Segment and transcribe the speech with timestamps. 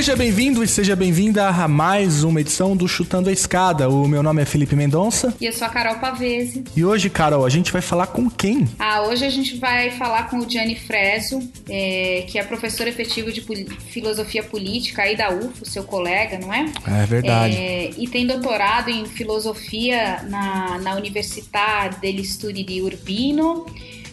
[0.00, 3.86] Seja bem-vindo e seja bem-vinda a mais uma edição do Chutando a Escada.
[3.90, 5.34] O meu nome é Felipe Mendonça.
[5.38, 6.64] E eu sou a Carol Pavese.
[6.74, 8.66] E hoje, Carol, a gente vai falar com quem?
[8.78, 13.30] Ah, hoje a gente vai falar com o Gianni Freso, é, que é professor efetivo
[13.30, 13.42] de
[13.90, 16.64] filosofia política aí da UFO, seu colega, não é?
[16.86, 17.54] É verdade.
[17.54, 23.66] É, e tem doutorado em filosofia na, na Università degli Studi di Urbino.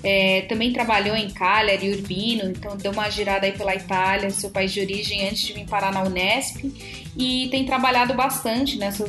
[0.04, 4.72] É, também trabalhou em Cagliari, Urbino, então deu uma girada aí pela Itália, seu país
[4.72, 6.64] de origem, antes de vir parar na Unesp.
[7.18, 9.04] E tem trabalhado bastante nessa,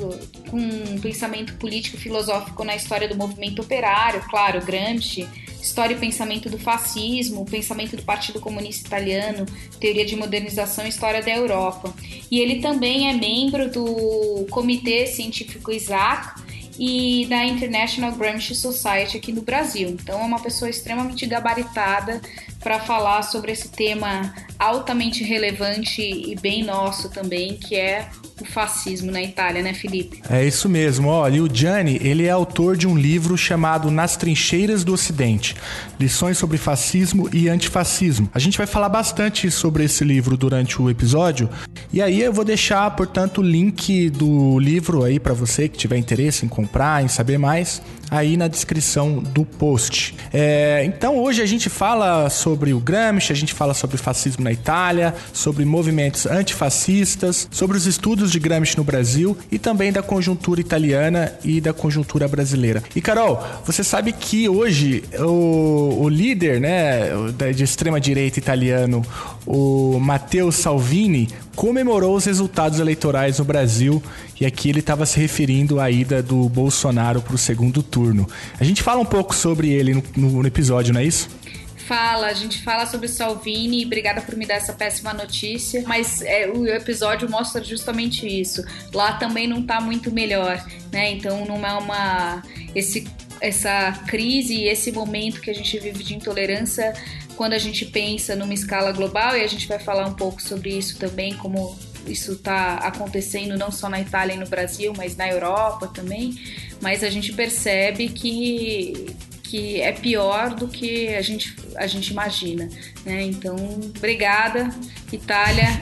[0.51, 5.29] com um pensamento político filosófico na história do movimento operário, claro, Gramsci,
[5.60, 9.45] história e pensamento do fascismo, pensamento do Partido Comunista Italiano,
[9.79, 11.93] teoria de modernização e história da Europa.
[12.30, 16.40] E ele também é membro do Comitê Científico Isaac,
[16.79, 19.88] e da International Gramsci Society aqui no Brasil.
[19.88, 22.21] Então é uma pessoa extremamente gabaritada
[22.60, 28.09] para falar sobre esse tema altamente relevante e bem nosso também, que é
[28.40, 30.20] o fascismo na Itália, né, Felipe?
[30.28, 31.09] É isso mesmo.
[31.09, 35.56] Olha, o Gianni, ele é autor de um livro chamado Nas Trincheiras do Ocidente:
[35.98, 38.28] Lições sobre Fascismo e Antifascismo.
[38.34, 41.48] A gente vai falar bastante sobre esse livro durante o episódio.
[41.93, 45.96] E aí eu vou deixar, portanto, o link do livro aí para você que tiver
[45.96, 50.14] interesse em comprar, em saber mais aí na descrição do post.
[50.32, 54.52] É, então hoje a gente fala sobre o Gramsci, a gente fala sobre fascismo na
[54.52, 60.60] Itália, sobre movimentos antifascistas, sobre os estudos de Gramsci no Brasil e também da conjuntura
[60.60, 62.82] italiana e da conjuntura brasileira.
[62.95, 67.09] E Carol, você sabe que hoje o, o líder né,
[67.54, 69.04] de extrema direita italiano,
[69.47, 71.28] o Matteo Salvini,
[71.59, 74.01] comemorou os resultados eleitorais no Brasil
[74.41, 78.29] e aqui ele estava se referindo à ida do Bolsonaro para o segundo turno.
[78.61, 81.29] A gente fala um pouco sobre ele no, no, episódio, não é isso?
[81.77, 86.47] fala, a gente fala sobre Salvini, obrigada por me dar essa péssima notícia, mas é,
[86.47, 88.63] o episódio mostra justamente isso.
[88.93, 91.13] Lá também não tá muito melhor, né?
[91.13, 92.43] Então não é uma
[92.75, 93.05] esse
[93.41, 96.93] essa crise e esse momento que a gente vive de intolerância
[97.38, 100.76] quando a gente pensa numa escala global, e a gente vai falar um pouco sobre
[100.76, 105.28] isso também, como isso está acontecendo não só na Itália e no Brasil, mas na
[105.28, 106.37] Europa também.
[106.81, 112.69] Mas a gente percebe que, que é pior do que a gente, a gente imagina.
[113.06, 113.22] Né?
[113.22, 113.54] Então,
[113.97, 114.69] obrigada,
[115.12, 115.81] Itália.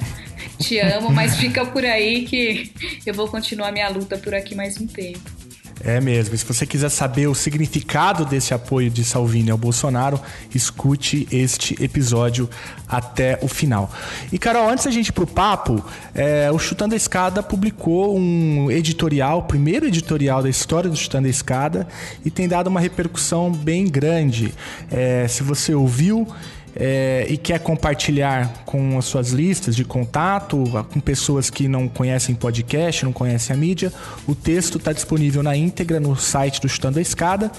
[0.59, 2.71] Te amo, mas fica por aí que
[3.07, 5.36] eu vou continuar minha luta por aqui mais um tempo.
[5.87, 6.35] É mesmo.
[6.35, 10.21] E se você quiser saber o significado desse apoio de Salvini ao Bolsonaro,
[10.53, 12.51] escute este episódio
[12.89, 13.89] até o final.
[14.33, 18.69] E Carol, antes da gente ir pro papo, é, o Chutando a Escada publicou um
[18.69, 21.87] editorial, primeiro editorial da história do Chutando a Escada,
[22.25, 24.53] e tem dado uma repercussão bem grande.
[24.91, 26.27] É, se você ouviu,
[26.77, 32.35] é, e quer compartilhar com as suas listas de contato, com pessoas que não conhecem
[32.35, 33.93] podcast, não conhecem a mídia,
[34.27, 37.51] o texto está disponível na íntegra no site do Chutando a Escada.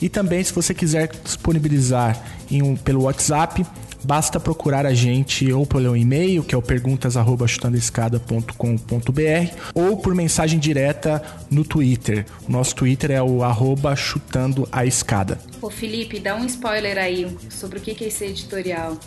[0.00, 3.64] E também, se você quiser disponibilizar um, pelo WhatsApp,
[4.04, 11.22] basta procurar a gente ou pelo e-mail, que é o perguntas@chutandoescada.com.br, ou por mensagem direta
[11.50, 12.26] no Twitter.
[12.48, 15.38] O nosso Twitter é o arroba chutando a escada.
[15.60, 18.98] Ô Felipe, dá um spoiler aí sobre o que é esse editorial.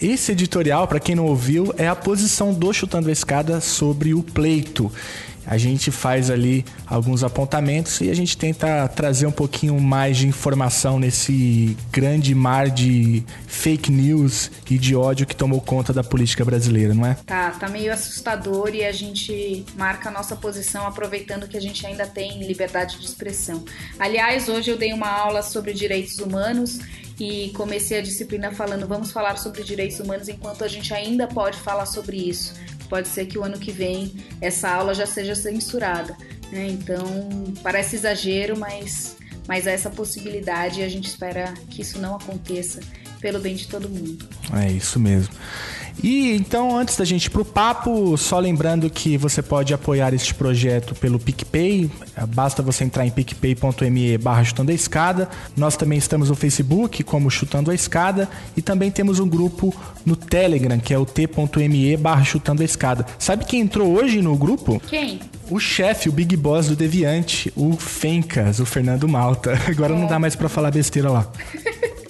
[0.00, 4.20] Esse editorial, para quem não ouviu, é a posição do Chutando a Escada sobre o
[4.20, 4.90] pleito
[5.46, 10.26] a gente faz ali alguns apontamentos e a gente tenta trazer um pouquinho mais de
[10.26, 16.44] informação nesse grande mar de fake news e de ódio que tomou conta da política
[16.44, 17.16] brasileira, não é?
[17.26, 21.86] Tá, tá meio assustador e a gente marca a nossa posição aproveitando que a gente
[21.86, 23.64] ainda tem liberdade de expressão.
[23.98, 26.78] Aliás, hoje eu dei uma aula sobre direitos humanos
[27.20, 31.58] e comecei a disciplina falando vamos falar sobre direitos humanos enquanto a gente ainda pode
[31.58, 32.54] falar sobre isso
[32.92, 36.14] pode ser que o ano que vem essa aula já seja censurada.
[36.50, 36.66] Né?
[36.66, 37.02] Então,
[37.62, 39.16] parece exagero, mas,
[39.48, 42.80] mas há essa possibilidade e a gente espera que isso não aconteça
[43.18, 44.28] pelo bem de todo mundo.
[44.62, 45.34] É isso mesmo.
[46.02, 50.34] E então, antes da gente ir pro papo, só lembrando que você pode apoiar este
[50.34, 51.88] projeto pelo PicPay.
[52.34, 55.28] Basta você entrar em picpay.me barra chutando a escada.
[55.56, 60.16] Nós também estamos no Facebook como Chutando a Escada e também temos um grupo no
[60.16, 63.06] Telegram, que é o t.me barra chutando a escada.
[63.18, 64.80] Sabe quem entrou hoje no grupo?
[64.88, 65.20] Quem?
[65.48, 69.52] O chefe, o big boss do Deviante, o Fencas, o Fernando Malta.
[69.68, 71.30] Agora não dá mais para falar besteira lá.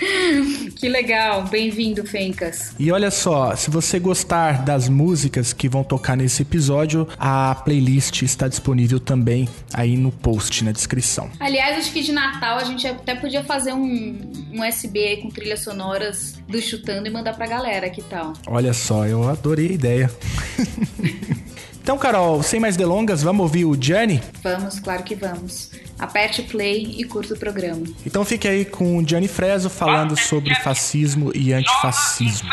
[0.76, 2.72] Que legal, bem-vindo, Fencas.
[2.78, 8.22] E olha só, se você gostar das músicas que vão tocar nesse episódio, a playlist
[8.22, 11.30] está disponível também aí no post, na descrição.
[11.38, 14.18] Aliás, acho que de Natal a gente até podia fazer um,
[14.52, 18.32] um SB com trilhas sonoras do Chutando e mandar pra galera, que tal?
[18.46, 20.10] Olha só, eu adorei a ideia.
[21.82, 24.22] Então, Carol, sem mais delongas, vamos ouvir o Gianni?
[24.42, 25.70] Vamos, claro que vamos.
[25.98, 27.82] Aperte o play e curta o programa.
[28.06, 32.48] Então fique aí com o Gianni Freso falando sobre fascismo e antifascismo.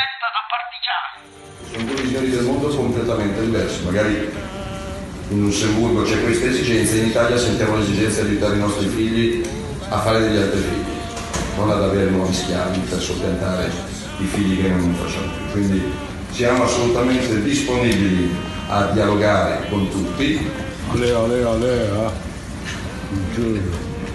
[1.72, 4.30] Sono due visioni del mondo completamente diverse, magari
[5.30, 9.44] in Lussemburgo c'è questa esigenza, in Italia sentiamo l'esigenza di aiutare i nostri figli
[9.90, 13.70] a fare degli altri figli, non ad avere nuovi schiavi per soppiantare
[14.20, 15.52] i figli che non facciamo più.
[15.52, 15.84] Quindi
[16.32, 20.50] siamo assolutamente disponibili a dialogare con tutti.
[20.92, 22.26] Ale, ale, eh.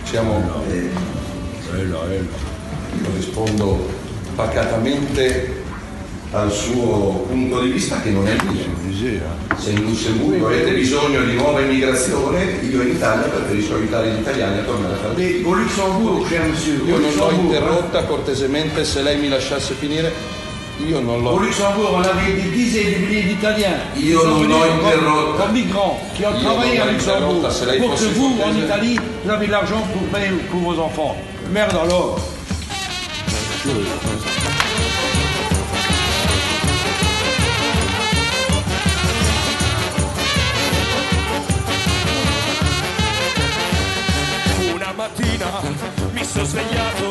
[0.05, 0.63] Siamo,
[1.75, 2.05] Ela, ela.
[2.05, 3.89] io rispondo
[4.35, 5.61] pacatamente
[6.33, 8.81] al suo punto di vista che non è il mio.
[9.03, 9.21] Eh.
[9.57, 14.59] Se in Lussemburgo avete bisogno di nuova immigrazione, io in Italia preferisco aiutare gli italiani
[14.59, 15.15] a tornare a fare
[16.47, 20.13] monsieur, Io non l'ho interrotta cortesemente, se lei mi lasciasse finire,
[20.89, 21.25] io non.
[21.27, 21.39] Au.
[21.39, 23.79] Luxembourg, on avait des dizaines de milliers d'Italiens.
[23.97, 25.43] Io sont non venus l'ho comme- interrotta.
[25.45, 27.41] Comme migrants, qui ont Io travaillé à Luxembourg.
[27.79, 28.65] Pour que vous, en.
[28.65, 31.17] Italie, vous avez l'argent pour payer pour vos enfants.
[31.51, 32.19] Merde alors.
[45.03, 45.51] Mattina
[46.13, 47.07] mi sono svegliato,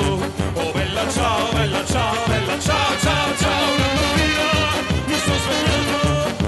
[0.54, 3.74] oh bella ciao, bella ciao, bella ciao, ciao, ciao.
[3.76, 4.48] Una mattina
[5.08, 6.00] mi sono svegliato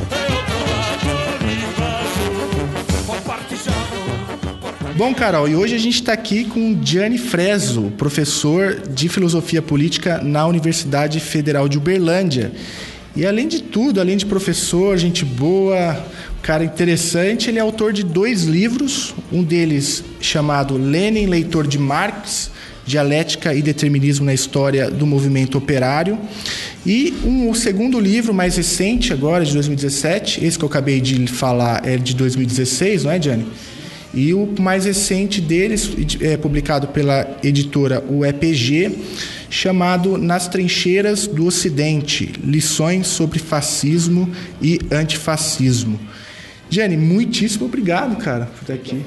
[0.09, 1.11] e ho trovato
[1.43, 4.93] l'invaso, un partigiano.
[4.95, 10.21] Bom, Carol, e hoje a gente está aqui com Gianni Freso, professor de filosofia política
[10.23, 12.53] na Universidade Federal de Uberlândia.
[13.15, 16.03] E além de tudo, além de professor, gente boa,
[16.43, 22.51] cara interessante, ele é autor de dois livros, um deles chamado Lenin, leitor de Marx,
[22.85, 26.19] Dialética e Determinismo na História do Movimento Operário.
[26.85, 31.27] E um, o segundo livro, mais recente, agora, de 2017, esse que eu acabei de
[31.27, 33.47] falar é de 2016, não é, Gianni?
[34.13, 35.89] E o mais recente deles,
[36.19, 38.91] é publicado pela editora UEPG,
[39.49, 44.29] chamado Nas Trincheiras do Ocidente: Lições sobre Fascismo
[44.61, 45.97] e Antifascismo.
[46.73, 49.05] Jenny, muitíssimo obrigado, cara, por estar aqui.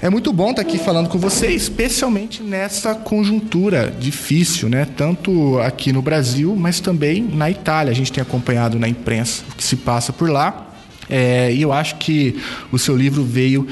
[0.00, 4.86] É muito bom estar aqui falando com você, especialmente nessa conjuntura difícil, né?
[4.96, 7.90] Tanto aqui no Brasil, mas também na Itália.
[7.90, 10.72] A gente tem acompanhado na imprensa o que se passa por lá.
[11.10, 12.40] É, e eu acho que
[12.72, 13.68] o seu livro veio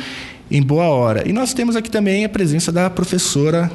[0.51, 1.27] em boa hora.
[1.27, 3.73] E nós temos aqui também a presença da professora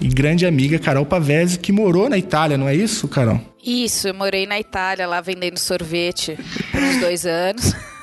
[0.00, 3.40] e grande amiga Carol Pavese, que morou na Itália, não é isso, Carol?
[3.64, 6.38] Isso, eu morei na Itália, lá vendendo sorvete
[6.70, 7.74] por uns dois anos.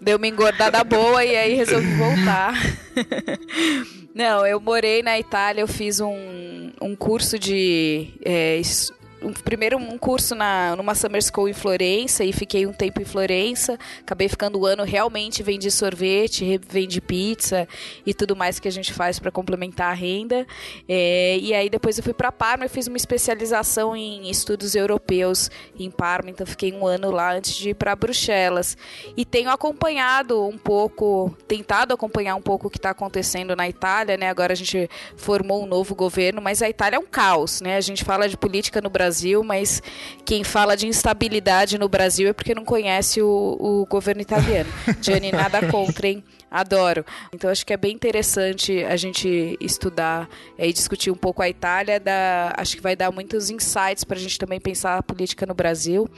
[0.00, 2.54] Deu uma engordada boa e aí resolvi voltar.
[4.14, 8.08] Não, eu morei na Itália, eu fiz um, um curso de.
[8.24, 8.60] É,
[9.44, 13.78] primeiro um curso na, numa Summer School em Florença e fiquei um tempo em Florença.
[14.00, 17.68] Acabei ficando um ano realmente vendi sorvete, vendi pizza
[18.04, 20.46] e tudo mais que a gente faz para complementar a renda.
[20.88, 25.50] É, e aí depois eu fui para Parma e fiz uma especialização em estudos europeus
[25.78, 28.76] em Parma, então fiquei um ano lá antes de ir para Bruxelas.
[29.16, 34.16] E tenho acompanhado um pouco, tentado acompanhar um pouco o que está acontecendo na Itália,
[34.16, 34.28] né?
[34.28, 37.76] Agora a gente formou um novo governo, mas a Itália é um caos, né?
[37.76, 39.09] A gente fala de política no Brasil,
[39.42, 39.82] mas
[40.24, 44.70] quem fala de instabilidade no Brasil é porque não conhece o, o governo italiano.
[45.00, 46.22] Gianni, nada contra, hein?
[46.50, 47.04] Adoro.
[47.32, 51.48] Então acho que é bem interessante a gente estudar é, e discutir um pouco a
[51.48, 52.00] Itália.
[52.00, 55.54] Dá, acho que vai dar muitos insights para a gente também pensar a política no
[55.54, 56.08] Brasil.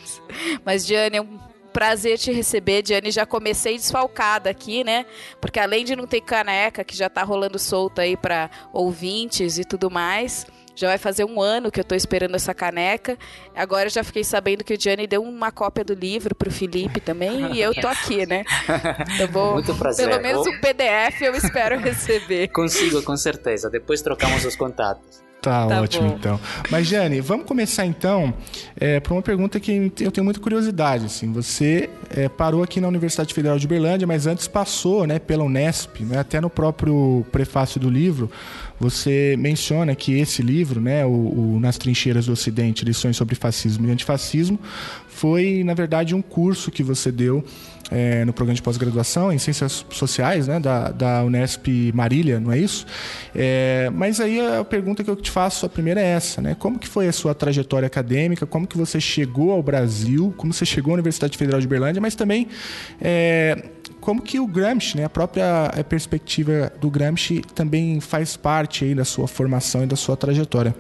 [0.65, 1.39] Mas, Gianni, é um
[1.73, 3.11] prazer te receber, Diane.
[3.11, 5.07] Já comecei desfalcada aqui, né?
[5.41, 9.65] Porque além de não ter caneca, que já tá rolando solta aí para ouvintes e
[9.65, 10.47] tudo mais.
[10.75, 13.19] Já vai fazer um ano que eu tô esperando essa caneca.
[13.55, 17.01] Agora eu já fiquei sabendo que o Gianni deu uma cópia do livro pro Felipe
[17.01, 17.55] também.
[17.55, 18.45] e eu tô aqui, né?
[19.21, 19.55] Eu vou.
[19.63, 20.09] Muito prazer.
[20.09, 22.49] Pelo menos o PDF eu espero receber.
[22.53, 23.69] Consigo, com certeza.
[23.69, 25.23] Depois trocamos os contatos.
[25.43, 26.17] Tá, Tá ótimo, bom.
[26.17, 26.41] então.
[26.71, 28.33] Mas, Jane, vamos começar então
[28.79, 31.07] é, por uma pergunta que eu tenho muita curiosidade.
[31.07, 31.33] Assim.
[31.33, 36.05] Você é, parou aqui na Universidade Federal de Uberlândia, mas antes passou né, pela Unesp,
[36.05, 38.31] né, até no próprio prefácio do livro.
[38.83, 43.87] Você menciona que esse livro, né, o, o Nas Trincheiras do Ocidente, Lições sobre Fascismo
[43.87, 44.59] e Antifascismo,
[45.07, 47.45] foi, na verdade, um curso que você deu
[47.93, 52.59] é, no programa de pós-graduação em Ciências Sociais né, da, da Unesp Marília, não é
[52.59, 52.85] isso?
[53.33, 56.57] É, mas aí a pergunta que eu te faço, a primeira é essa, né?
[56.59, 58.47] Como que foi a sua trajetória acadêmica?
[58.47, 60.35] Como que você chegou ao Brasil?
[60.37, 62.01] Como você chegou à Universidade Federal de Berlândia?
[62.01, 62.49] Mas também
[63.01, 63.63] é,
[64.03, 68.97] como que o Gramsci, né, a própria eh, perspectiva do Gramsci também faz parte aí
[68.97, 70.75] da sua formação e da sua trajetória?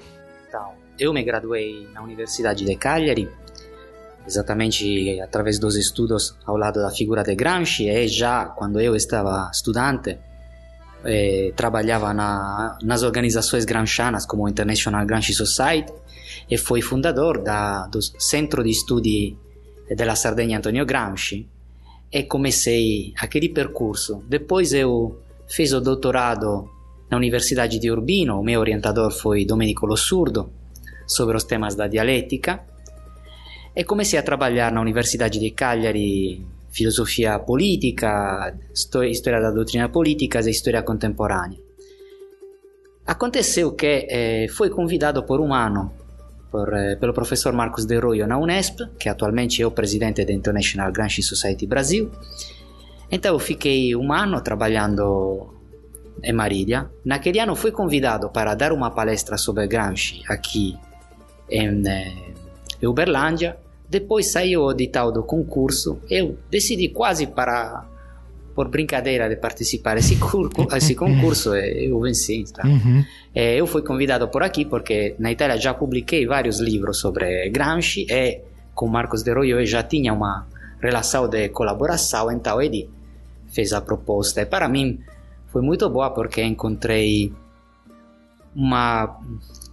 [0.48, 3.28] Então, eu me graduei na Universidade de Cagliari,
[4.26, 9.48] exatamente através dos estudos ao lado da figura de Gramsci, e já quando eu estava
[9.52, 10.18] estudante,
[11.04, 15.92] eh, trabalhava na, nas organizações gramscianas como o International Gramsci Society
[16.50, 19.38] e fui fundador da, do Centro de Estudi
[19.88, 21.48] della Sardegna Antonio Gramsci
[22.12, 24.22] e comecei aquele percurso.
[24.28, 26.68] Depois eu fiz o doutorado
[27.10, 30.50] na Universidade de Urbino, o meu orientador foi Domenico Lossurdo,
[31.06, 32.64] sobre os temas da dialética,
[33.74, 40.50] e comecei a trabalhar na Universidade de Cagliari filosofia política, história da doutrina política e
[40.50, 41.58] história contemporânea.
[43.06, 45.92] Aconteceu que eh, fui convidado por um ano
[46.52, 50.32] por, eh, pelo professor Marcos De Roio na Unesp, que atualmente é o presidente da
[50.32, 52.10] International Gramsci Society Brasil.
[53.10, 55.54] Então eu fiquei um ano trabalhando
[56.22, 56.90] em Marília.
[57.04, 60.78] Naquele ano fui convidado para dar uma palestra sobre Gramsci aqui
[61.50, 63.56] em, eh, Uberlândia.
[63.88, 65.98] Depois saiu o edital do concurso.
[66.10, 67.86] Eu decidi quase para
[68.54, 72.44] por brincadeira de participar desse curso, esse concurso e eu venci.
[72.52, 72.66] Tá?
[72.66, 73.04] Uhum.
[73.34, 78.06] Eh, eu fui convidado por aqui porque na Itália já publiquei vários livros sobre Gramsci
[78.10, 78.40] e
[78.74, 80.46] com Marcos De Roio eu já tinha uma
[80.80, 82.90] relação de colaboração, então ele
[83.48, 84.42] fez a proposta.
[84.42, 85.00] E para mim
[85.48, 87.32] foi muito boa porque encontrei
[88.54, 89.18] uma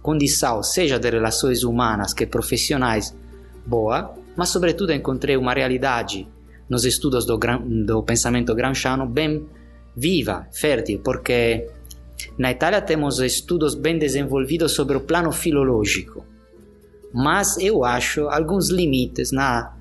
[0.02, 3.14] condição, seja de relações humanas que profissionais,
[3.66, 6.26] boa, mas sobretudo encontrei uma realidade
[6.70, 9.44] nos estudos do, do pensamento gramsciano bem
[9.96, 11.68] viva, fértil, porque
[12.38, 16.24] na Itália temos estudos bem desenvolvidos sobre o plano filológico,
[17.12, 19.74] mas eu acho alguns limites na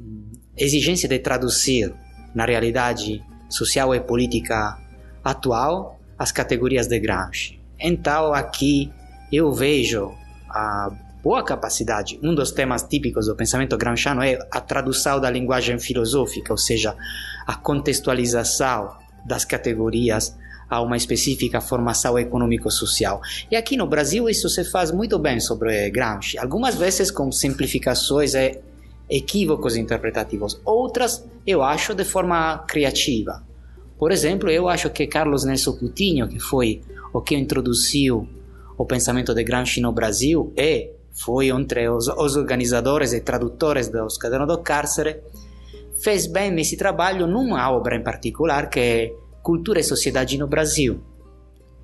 [0.00, 1.92] hum, exigência de traduzir
[2.34, 4.78] na realidade social e política
[5.22, 7.60] atual as categorias de Gramsci.
[7.78, 8.90] Então aqui
[9.30, 10.14] eu vejo
[10.48, 10.90] a
[11.22, 12.18] boa capacidade.
[12.22, 16.96] Um dos temas típicos do pensamento gramsciano é a tradução da linguagem filosófica, ou seja,
[17.46, 20.36] a contextualização das categorias
[20.68, 23.20] a uma específica formação econômico-social.
[23.50, 28.34] E aqui no Brasil isso se faz muito bem sobre Gramsci, algumas vezes com simplificações
[28.34, 28.60] e
[29.08, 33.42] equívocos interpretativos, outras eu acho de forma criativa.
[33.98, 36.80] Por exemplo, eu acho que Carlos Nelson Coutinho, que foi
[37.12, 38.26] o que introduziu
[38.78, 44.16] o pensamento de Gramsci no Brasil e foi entre os, os organizadores e tradutores dos
[44.16, 45.20] Cadernos do Cárcere,
[46.02, 49.12] fez bem esse trabalho numa obra em particular que é
[49.42, 51.00] Cultura e Sociedade no Brasil,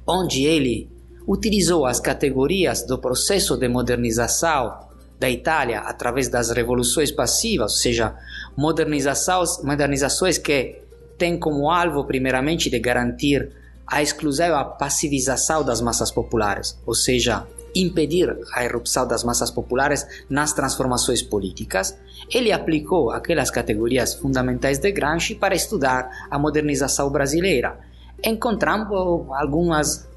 [0.06, 0.90] onde ele
[1.28, 4.86] utilizou as categorias do processo de modernização
[5.18, 8.14] da Itália através das revoluções passivas, ou seja,
[8.56, 10.80] modernizações, modernizações que
[11.18, 13.50] têm como alvo primeiramente de garantir
[13.86, 17.46] a exclusão e a passivização das massas populares, ou seja,
[17.82, 21.96] impedir a erupção das massas populares nas transformações políticas,
[22.32, 27.78] ele aplicou aquelas categorias fundamentais de Gramsci para estudar a modernização brasileira,
[28.24, 28.94] encontrando
[29.34, 30.08] algumas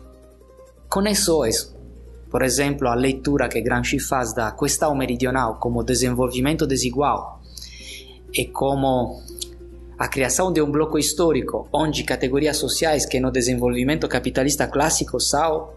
[0.87, 1.75] conexões.
[2.29, 7.41] Por exemplo, a leitura que Gramsci faz da questão meridional como desenvolvimento desigual
[8.33, 9.21] e como
[9.97, 15.71] a criação de um bloco histórico onde categorias sociais que no desenvolvimento capitalista clássico são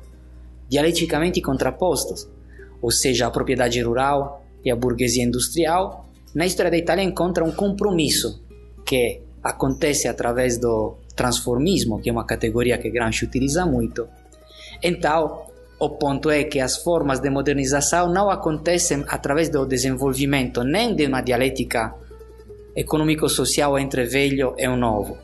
[0.72, 2.26] dialeticamente contrapostos,
[2.80, 7.52] ou seja, a propriedade rural e a burguesia industrial, na história da Itália encontra um
[7.52, 8.42] compromisso
[8.82, 14.08] que acontece através do transformismo, que é uma categoria que Gramsci utiliza muito.
[14.82, 15.42] Então,
[15.78, 21.04] o ponto é que as formas de modernização não acontecem através do desenvolvimento nem de
[21.04, 21.94] uma dialética
[22.74, 25.18] econômico-social entre velho e o novo.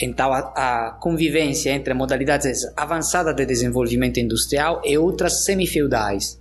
[0.00, 6.40] Então, a, a convivência entre modalidades avançadas de desenvolvimento industrial e outras semifeudais.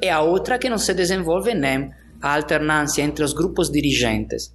[0.00, 4.54] E a outra que não se desenvolve nem a alternância entre os grupos dirigentes.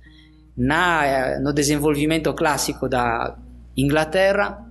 [0.56, 3.38] Na, eh, no desenvolvimento clássico da
[3.76, 4.66] Inglaterra,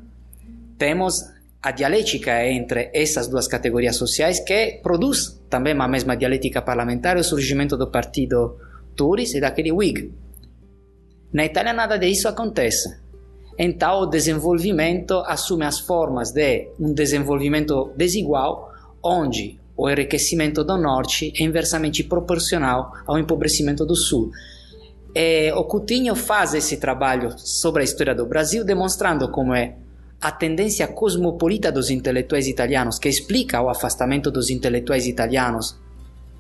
[0.77, 1.23] temos
[1.63, 7.25] a dialética entre essas duas categorias sociais que produz também a mesma dialética parlamentar o
[7.25, 8.59] surgimento do partido
[8.97, 10.13] Tories e daquele Whig.
[11.33, 13.06] Na Itália nada disso acontece.
[13.59, 18.71] Então o desenvolvimento assume as formas de um desenvolvimento desigual,
[19.03, 24.31] onde o enriquecimento do norte é inversamente proporcional ao empobrecimento do sul.
[25.15, 29.77] E o Coutinho faz esse trabalho sobre a história do Brasil, demonstrando como é
[30.21, 35.79] a tendência cosmopolita dos intelectuais italianos, que explica o afastamento dos intelectuais italianos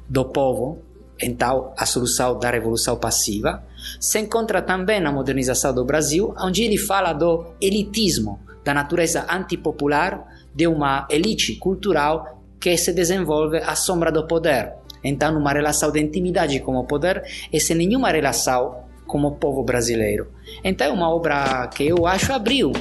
[0.09, 0.79] do povo,
[1.21, 3.63] então a solução da revolução passiva,
[4.01, 10.27] se encontra também na modernização do Brasil, onde ele fala do elitismo, da natureza antipopular
[10.55, 14.73] de uma elite cultural que se desenvolve à sombra do poder.
[15.05, 17.23] Então, numa relação de intimidade com o poder
[17.53, 20.33] e sem nenhuma relação com o povo brasileiro.
[20.65, 22.73] Então, é uma obra que eu acho abriu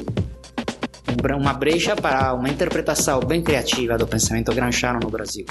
[1.37, 5.45] uma brecha para uma interpretação bem criativa do pensamento gramsciano no Brasil.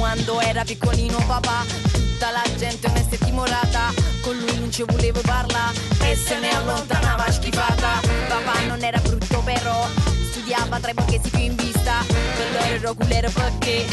[0.00, 3.92] Quando era piccolino papà, tutta la gente me si timorata,
[4.22, 8.00] con lui non ci volevo parlare e se ne allontanava schifata.
[8.26, 9.86] Papà non era brutto però,
[10.30, 13.84] studiava tra i borghesi più in vista, per ero culero perché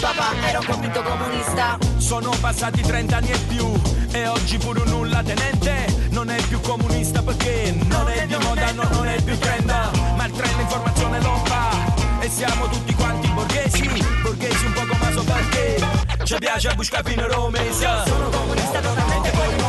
[0.00, 1.76] papà era un convinto comunista.
[1.96, 3.72] Sono passati 30 anni e più
[4.12, 8.70] e oggi pure un nulla tenente non è più comunista perché non è di moda,
[8.70, 12.94] no, non è più trend, ma il trend informazione lo fa e siamo tutti
[16.26, 17.56] ci piace buscare fino a Roma
[18.80, 19.60] totalmente che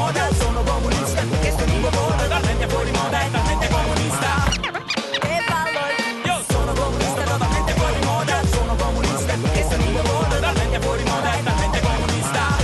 [5.91, 11.03] e Io sono comunista totalmente fuori moda, sono comunista che sto lungo moda, talmente fuori
[11.03, 11.39] moda e
[11.79, 12.57] comunista.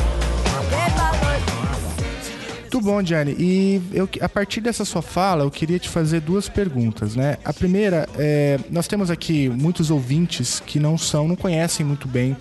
[0.69, 1.41] E ballo
[2.61, 3.35] Muito bom, Gianni.
[3.37, 7.37] E eu, a partir dessa sua fala, eu queria te fazer duas perguntas, né?
[7.45, 12.35] A primeira, é, nós temos aqui muitos ouvintes que não são, não conhecem muito bem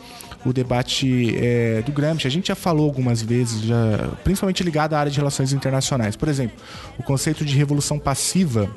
[0.45, 2.27] o debate é, do Gramsci.
[2.27, 6.17] A gente já falou algumas vezes, já, principalmente ligado à área de relações internacionais.
[6.17, 6.57] Por exemplo,
[6.99, 8.71] o conceito de revolução passiva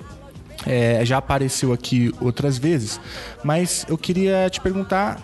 [0.66, 3.00] é, já apareceu aqui outras vezes,
[3.44, 5.22] mas eu queria te perguntar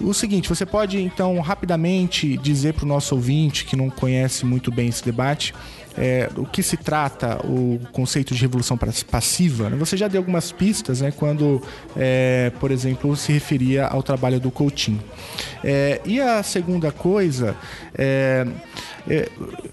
[0.00, 4.70] o seguinte: você pode então rapidamente dizer para o nosso ouvinte que não conhece muito
[4.70, 5.54] bem esse debate
[5.96, 9.68] é, o que se trata o conceito de revolução pas- passiva?
[9.68, 9.76] né?
[9.76, 11.62] Você já deu algumas pistas, né, quando,
[11.96, 15.02] é, por exemplo, se referia ao trabalho do Coutinho.
[15.64, 17.56] É, e a segunda coisa
[17.94, 18.46] é,
[19.08, 19.28] é,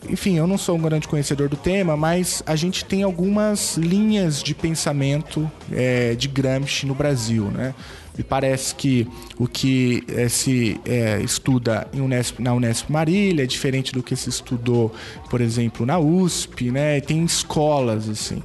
[0.09, 4.41] enfim, eu não sou um grande conhecedor do tema, mas a gente tem algumas linhas
[4.41, 7.73] de pensamento é, de Gramsci no Brasil, né?
[8.19, 13.93] Me parece que o que eh, se eh, estuda Unesp- na Unesp Marília é diferente
[13.93, 14.93] do que se estudou,
[15.29, 16.99] por exemplo, na USP, né?
[16.99, 18.43] Tem escolas assim.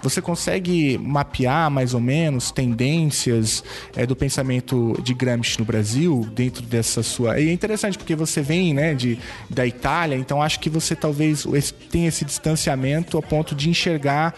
[0.00, 3.64] Você consegue mapear mais ou menos tendências
[3.96, 7.40] eh, do pensamento de Gramsci no Brasil dentro dessa sua?
[7.40, 9.18] E é interessante porque você vem, né, de
[9.50, 11.44] da Itália, então acho que você talvez
[11.90, 14.32] tenha esse distanciamento a ponto de enxergar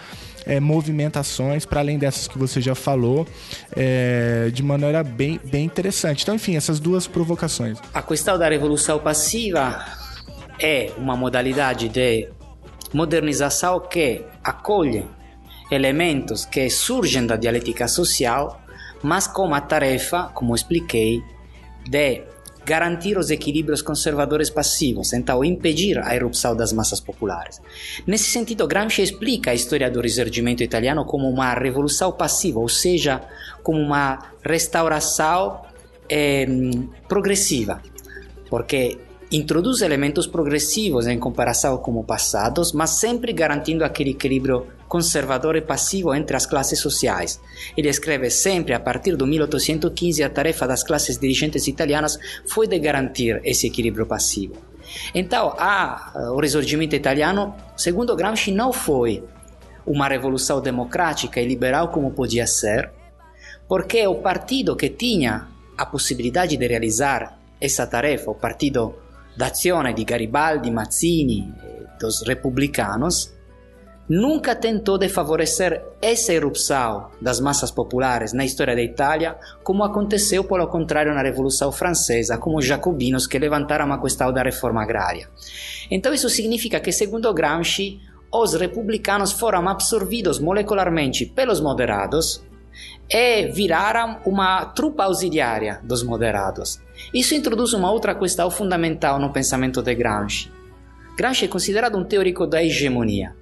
[0.48, 3.26] é, movimentações, para além dessas que você já falou,
[3.76, 6.22] é, de maneira bem, bem interessante.
[6.22, 7.78] Então, enfim, essas duas provocações.
[7.92, 9.84] A questão da revolução passiva
[10.58, 12.28] é uma modalidade de
[12.92, 15.04] modernização que acolhe
[15.70, 18.60] elementos que surgem da dialética social,
[19.02, 21.22] mas com a tarefa, como expliquei,
[21.86, 22.22] de
[22.68, 27.62] garantir os equilíbrios conservadores passivos, então impedir a erupção das massas populares.
[28.06, 33.22] Nesse sentido, Gramsci explica a história do risorgimento italiano como uma revolução passiva, ou seja,
[33.62, 35.62] como uma restauração
[36.10, 36.46] eh,
[37.08, 37.80] progressiva,
[38.50, 38.98] porque
[39.32, 45.60] introduz elementos progressivos em comparação com o passado, mas sempre garantindo aquele equilíbrio conservador e
[45.60, 47.40] passivo entre as classes sociais.
[47.76, 52.78] Ele escreve sempre a partir do 1815 a tarefa das classes dirigentes italianas foi de
[52.78, 54.54] garantir esse equilíbrio passivo.
[55.14, 59.22] Então, a, o risorgimento italiano, segundo Gramsci, não foi
[59.86, 62.90] uma revolução democrática e liberal como podia ser,
[63.68, 68.94] porque o partido que tinha a possibilidade de realizar essa tarefa, o partido
[69.36, 71.52] d'azione di Garibaldi, Mazzini
[71.98, 73.37] dos republicanos,
[74.08, 80.42] nunca tentou de favorecer essa erupção das massas populares na história da Itália, como aconteceu,
[80.44, 85.28] pelo contrário, na Revolução Francesa, com os jacobinos que levantaram a questão da reforma agrária.
[85.90, 88.00] Então, isso significa que, segundo Gramsci,
[88.32, 92.42] os republicanos foram absorvidos molecularmente pelos moderados
[93.10, 96.80] e viraram uma trupa auxiliária dos moderados.
[97.12, 100.50] Isso introduz uma outra questão fundamental no pensamento de Gramsci.
[101.16, 103.34] Gramsci é considerado um teórico da hegemonia.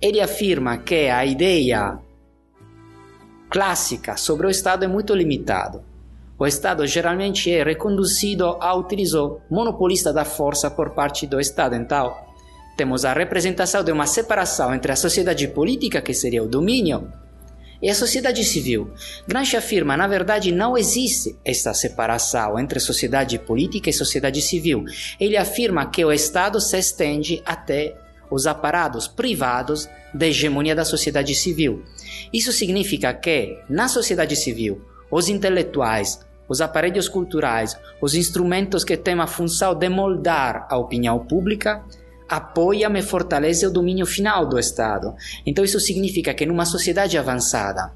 [0.00, 1.98] Ele afirma que a ideia
[3.48, 5.82] clássica sobre o Estado é muito limitado.
[6.38, 11.74] O Estado geralmente é reconduzido ao utilizo monopolista da força por parte do Estado.
[11.74, 12.14] Então,
[12.76, 17.10] temos a representação de uma separação entre a sociedade política, que seria o domínio,
[17.80, 18.90] e a sociedade civil.
[19.26, 24.84] Gramsci afirma, na verdade, não existe esta separação entre sociedade política e sociedade civil.
[25.18, 27.96] Ele afirma que o Estado se estende até
[28.30, 31.82] os aparados privados da hegemonia da sociedade civil.
[32.32, 39.20] Isso significa que, na sociedade civil, os intelectuais, os aparelhos culturais, os instrumentos que têm
[39.20, 41.84] a função de moldar a opinião pública,
[42.28, 45.14] apoiam e fortalecem o domínio final do Estado.
[45.44, 47.92] Então, isso significa que, numa sociedade avançada,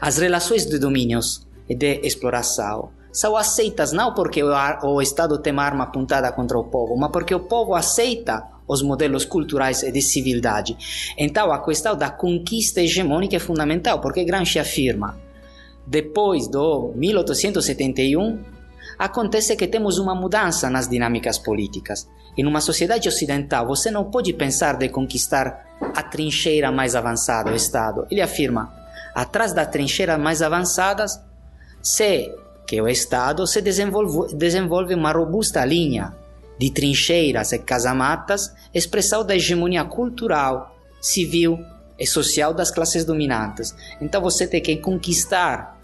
[0.00, 5.64] as relações de domínios e de exploração são aceitas não porque o Estado tem uma
[5.64, 10.02] arma apontada contra o povo, mas porque o povo aceita os modelos culturais e de
[10.02, 10.76] civilidade.
[11.16, 15.18] Então, a questão da conquista hegemônica é fundamental, porque Gramsci afirma,
[15.86, 18.38] depois do 1871,
[18.98, 22.06] acontece que temos uma mudança nas dinâmicas políticas.
[22.36, 27.56] Em uma sociedade ocidental, você não pode pensar de conquistar a trincheira mais avançada, o
[27.56, 28.06] Estado.
[28.10, 28.72] Ele afirma,
[29.14, 31.18] atrás das trincheiras mais avançadas,
[31.82, 32.30] se
[32.66, 36.14] que o Estado se desenvolve, desenvolve uma robusta linha
[36.58, 41.58] de trincheiras e casamatas, expressão da hegemonia cultural, civil
[41.98, 43.74] e social das classes dominantes.
[44.00, 45.78] Então você tem que conquistar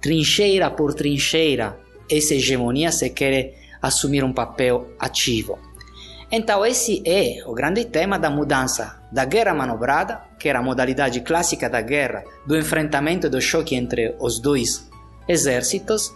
[0.00, 1.78] trincheira por trincheira
[2.10, 5.58] essa hegemonia se quer assumir um papel ativo.
[6.30, 11.22] Então esse é o grande tema da mudança da guerra manobrada, que era a modalidade
[11.22, 14.86] clássica da guerra, do enfrentamento do choque entre os dois
[15.26, 16.12] exércitos,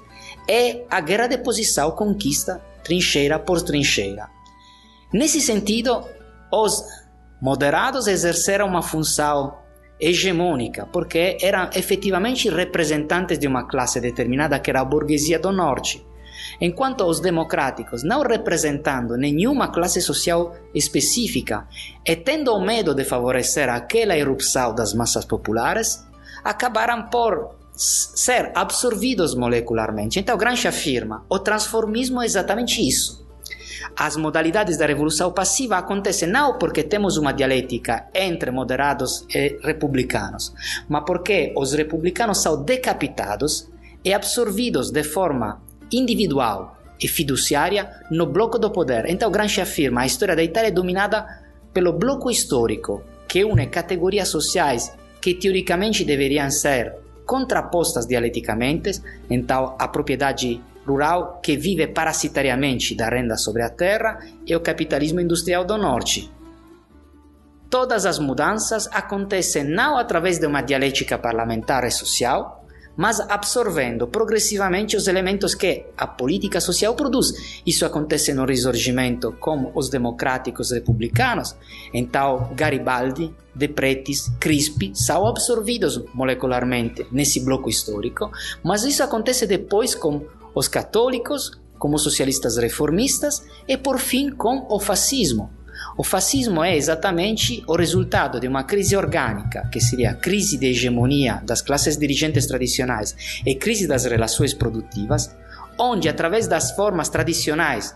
[0.46, 4.28] e a guerra de posição conquista trincheira por trincheira.
[5.12, 6.04] Nesse sentido,
[6.50, 6.82] os
[7.40, 9.58] moderados exerceram uma função
[10.00, 16.04] hegemônica, porque eram efetivamente representantes de uma classe determinada que era a burguesia do norte,
[16.60, 21.68] enquanto os democráticos, não representando nenhuma classe social específica
[22.04, 26.04] e tendo medo de favorecer aquela erupção das massas populares,
[26.42, 30.18] acabaram por ser absorvidos molecularmente.
[30.18, 33.22] Então Gramsci afirma: o transformismo é exatamente isso.
[33.96, 40.52] As modalidades da revolução passiva acontecem não porque temos uma dialética entre moderados e republicanos,
[40.88, 43.68] mas porque os republicanos são decapitados
[44.04, 49.06] e absorvidos de forma individual e fiduciária no bloco do poder.
[49.06, 51.26] Então Gramsci afirma: a história da Itália é dominada
[51.72, 59.88] pelo bloco histórico, que une categorias sociais que teoricamente deveriam ser contrapostas dialeticamente, então a
[59.88, 65.76] propriedade rural que vive parasitariamente da renda sobre a terra e o capitalismo industrial do
[65.78, 66.30] norte.
[67.70, 72.61] Todas as mudanças acontecem não através de uma dialética parlamentar e social,
[72.96, 77.62] mas absorvendo progressivamente os elementos que a política social produz.
[77.66, 81.56] Isso acontece no risorgimento com os democráticos republicanos.
[81.92, 88.30] Então, Garibaldi, De Pretis, Crispi são absorvidos molecularmente nesse bloco histórico,
[88.62, 94.78] mas isso acontece depois com os católicos, como socialistas reformistas e, por fim, com o
[94.78, 95.50] fascismo
[95.96, 100.66] o fascismo é exatamente o resultado de uma crise orgânica, que seria a crise de
[100.66, 105.34] hegemonia das classes dirigentes tradicionais e crise das relações produtivas,
[105.78, 107.94] onde, através das formas tradicionais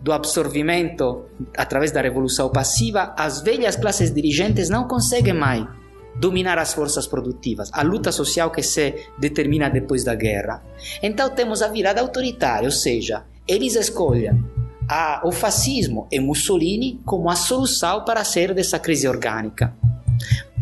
[0.00, 1.26] do absorvimento
[1.56, 5.66] através da revolução passiva, as velhas classes dirigentes não conseguem mais
[6.16, 10.62] dominar as forças produtivas, a luta social que se determina depois da guerra.
[11.02, 14.44] Então temos a virada autoritária, ou seja, eles escolhem
[14.90, 19.72] a, o fascismo e Mussolini como a solução para sair dessa crise orgânica.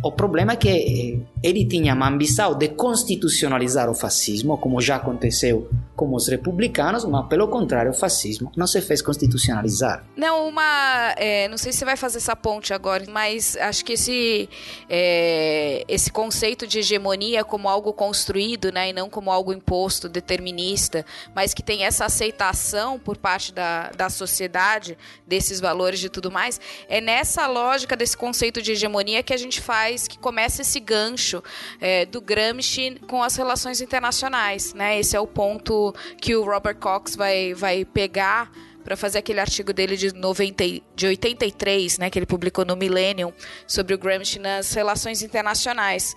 [0.05, 4.97] O problema é que eh, ele tinha uma ambição de constitucionalizar o fascismo, como já
[4.97, 10.05] aconteceu com os republicanos, mas pelo contrário, o fascismo não se fez constitucionalizar.
[10.17, 11.13] Não, uma.
[11.17, 14.49] É, não sei se você vai fazer essa ponte agora, mas acho que esse,
[14.89, 21.05] é, esse conceito de hegemonia como algo construído, né, e não como algo imposto, determinista,
[21.35, 26.61] mas que tem essa aceitação por parte da, da sociedade desses valores e tudo mais,
[26.89, 31.43] é nessa lógica desse conceito de hegemonia que a gente faz, que começa esse gancho
[31.81, 35.01] é, do Gramsci com as relações internacionais, né?
[35.01, 35.88] Esse é o ponto
[36.21, 38.51] que o Robert Cox vai, vai pegar
[38.85, 43.33] para fazer aquele artigo dele de, 90, de 83, né, que ele publicou no Millennium,
[43.67, 46.15] sobre o Gramsci nas relações internacionais.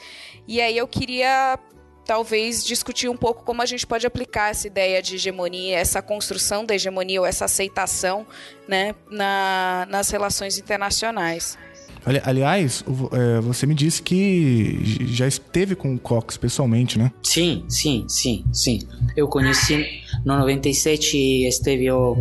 [0.47, 1.59] E aí eu queria
[2.05, 6.65] talvez discutir um pouco como a gente pode aplicar essa ideia de hegemonia, essa construção
[6.65, 8.25] da hegemonia ou essa aceitação
[8.67, 11.57] né, na, nas relações internacionais.
[12.05, 17.11] Ali- Aliás, é, você me disse que já esteve com o Cox pessoalmente, né?
[17.23, 18.79] Sim, sim, sim, sim.
[19.15, 19.85] Eu conheci
[20.25, 21.15] no 97
[21.47, 22.17] esteve o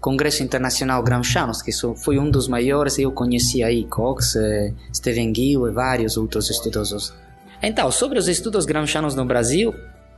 [0.00, 5.66] Congresso Internacional Gramscianos, que foi um dos maiores, eu conheci aí Cox, eh, Stephen Gill
[5.68, 7.14] e vários outros estudiosos.
[7.62, 9.72] Então, sobre os estudos gramscianos no Brasil,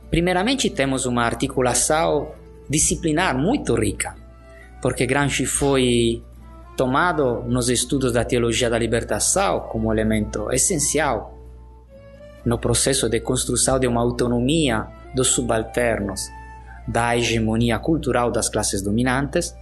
[0.09, 2.31] primeiramente temos uma articulação
[2.67, 4.15] disciplinar muito rica,
[4.81, 6.23] porque Gramsci foi
[6.75, 11.33] tomado nos estudos da teologia da libertação como elemento essencial
[12.45, 16.21] no processo de construção de uma autonomia dos subalternos
[16.87, 19.55] da hegemonia cultural das classes dominantes,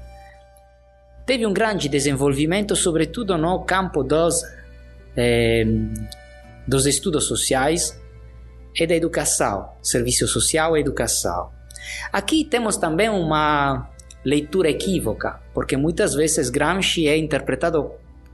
[1.26, 4.44] teve um grande desenvolvimento, sobretudo no campo dos,
[5.16, 5.66] eh,
[6.68, 7.98] dos estudos sociais
[8.76, 11.50] e da educação, serviço social e educação.
[12.12, 13.90] Aqui temos também uma
[14.24, 17.92] leitura equívoca, porque muitas vezes Gramsci é interpretado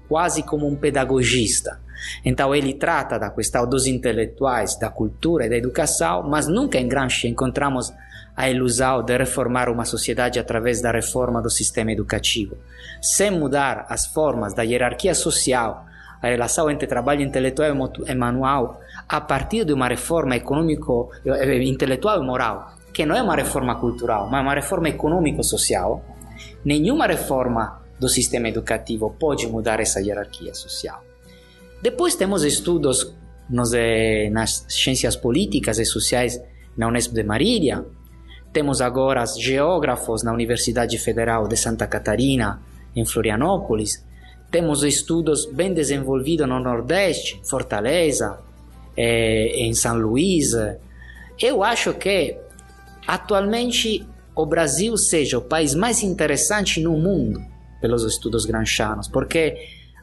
[0.08, 1.80] quase como um pedagogista.
[2.24, 6.88] Então ele trata da questão dos intelectuais, da cultura e da educação, mas nunca em
[6.88, 7.94] Gramsci encontramos
[8.36, 12.58] a ilusão de reformar uma sociedade através da reforma do sistema educativo.
[13.02, 15.86] Sem mudar as formas da hierarquia social,
[16.22, 17.70] a relação entre trabalho intelectual
[18.08, 23.24] e manual, a partir de uma reforma econômico, eh, intelectual e moral, que não é
[23.24, 26.04] uma reforma cultural, mas uma reforma econômico-social,
[26.66, 31.02] nenhuma reforma do sistema educativo pode mudar essa hierarquia social.
[31.82, 33.16] Depois temos estudos
[33.50, 33.72] nos,
[34.34, 36.42] nas ciências políticas e sociais
[36.76, 37.86] na Unesp de Marília.
[38.52, 42.62] Temos agora geógrafos na Universidade Federal de Santa Catarina,
[42.94, 44.06] em Florianópolis.
[44.52, 48.42] Temos estudos bem desenvolvidos no Nordeste, Fortaleza,
[48.98, 50.52] eh, em São Luís.
[51.40, 52.49] Eu acho que
[53.10, 57.44] atualmente o Brasil seja o país mais interessante no mundo
[57.82, 59.58] pelos estudos gramscianos, porque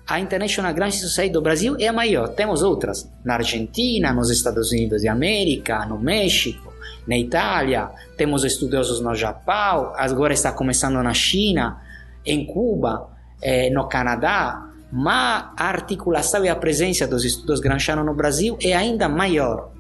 [0.09, 2.29] a International Gramsci Society do Brasil é a maior.
[2.31, 6.73] Temos outras na Argentina, nos Estados Unidos de América, no México,
[7.07, 11.81] na Itália, temos estudiosos no Japão, agora está começando na China,
[12.25, 13.09] em Cuba,
[13.41, 18.75] eh, no Canadá, mas a articulação e a presença dos estudos gramscianos no Brasil é
[18.75, 19.76] ainda maior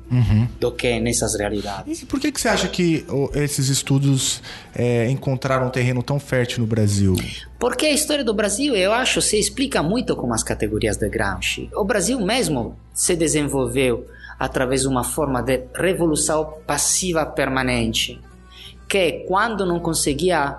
[0.60, 2.02] do que nessas realidades.
[2.02, 4.42] E por que, que você acha que esses estudos
[4.74, 7.16] é, encontraram um terreno tão fértil no Brasil?
[7.58, 11.68] Porque a história do Brasil, eu acho, se explica muito com as categorias de Gramsci.
[11.74, 14.06] O Brasil mesmo se desenvolveu
[14.38, 18.20] através de uma forma de revolução passiva permanente,
[18.88, 20.58] que quando não conseguia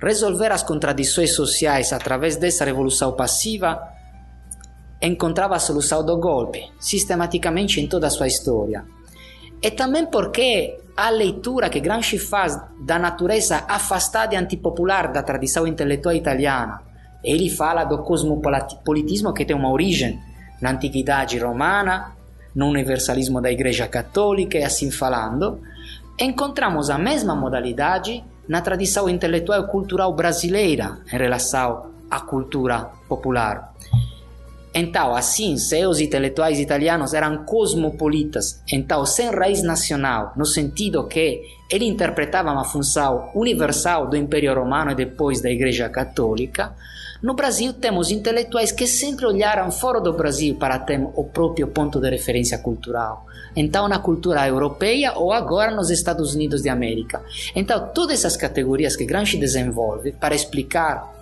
[0.00, 3.93] resolver as contradições sociais através dessa revolução passiva,
[5.06, 8.84] encontrava a solução do golpe, sistematicamente em toda a sua história.
[9.62, 15.66] E também porque a leitura que Gramsci faz da natureza afastada e antipopular da tradição
[15.66, 16.82] intelectual italiana,
[17.22, 20.20] ele fala do cosmopolitismo que tem uma origem
[20.60, 22.12] na antiguidade romana,
[22.54, 25.60] no universalismo da Igreja Católica e assim falando,
[26.18, 33.74] encontramos a mesma modalidade na tradição intelectual e cultural brasileira em relação à cultura popular.
[34.74, 41.42] Então, assim, se os intelectuais italianos eram cosmopolitas, então sem raiz nacional, no sentido que
[41.70, 46.74] ele interpretava uma função universal do Império Romano e depois da Igreja Católica,
[47.22, 52.00] no Brasil temos intelectuais que sempre olharam fora do Brasil para ter o próprio ponto
[52.00, 53.24] de referência cultural.
[53.56, 57.22] Então, na cultura europeia ou agora nos Estados Unidos de América.
[57.54, 61.14] Então, todas essas categorias que Gramsci desenvolve para explicar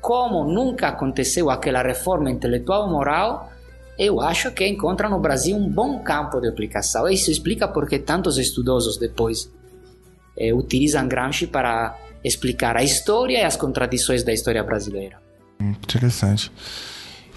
[0.00, 3.52] como nunca aconteceu aquela reforma intelectual moral,
[3.98, 7.08] eu acho que encontra no Brasil um bom campo de aplicação.
[7.08, 9.50] Isso explica porque tantos estudiosos depois
[10.38, 15.20] eh, utilizam Gramsci para explicar a história e as contradições da história brasileira.
[15.60, 16.50] Hum, Interessante.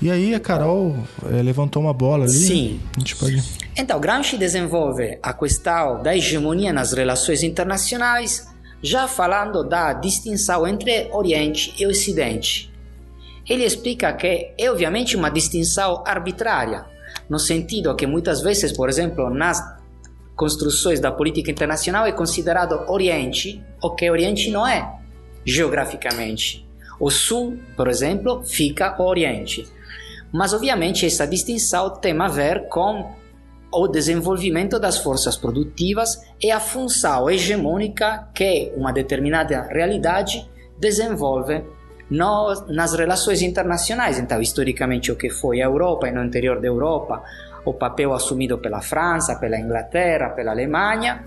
[0.02, 0.98] E aí a Carol
[1.32, 2.34] é, levantou uma bola ali.
[2.34, 2.80] Sim.
[3.20, 3.42] Pode.
[3.78, 8.53] Então, Gramsci desenvolve a questão da hegemonia nas relações internacionais,
[8.84, 12.70] já falando da distinção entre Oriente e Ocidente.
[13.50, 16.86] Ele explica que é obviamente uma distinção arbitrária,
[17.30, 19.62] no sentido que muitas vezes, por exemplo, nas
[20.36, 24.94] construções da política internacional é considerado Oriente o que Oriente não é,
[25.46, 26.68] geograficamente.
[27.00, 29.66] O Sul, por exemplo, fica Oriente.
[30.32, 33.14] Mas, obviamente, essa distinção tem a ver com
[33.74, 40.48] o desenvolvimento das forças produtivas e a função hegemônica que uma determinada realidade
[40.80, 41.64] desenvolve
[42.10, 44.20] no, nas relações internacionais.
[44.20, 47.24] Então, historicamente, o que foi a Europa e no interior da Europa,
[47.66, 51.26] o papel assumido pela França, pela Inglaterra, pela Alemanha,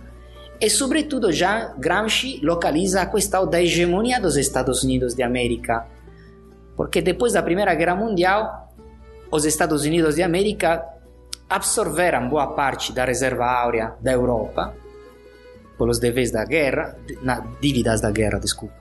[0.61, 5.87] e, sobretudo, já Gramsci localiza a questão da hegemonia dos Estados Unidos de América,
[6.77, 8.73] porque depois da Primeira Guerra Mundial,
[9.31, 10.85] os Estados Unidos de América
[11.49, 14.75] absorveram boa parte da reserva áurea da Europa,
[15.79, 18.75] pelos deveres da guerra, na, dívidas da guerra, desculpa.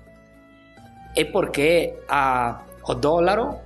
[1.15, 3.61] E porque a, o dólar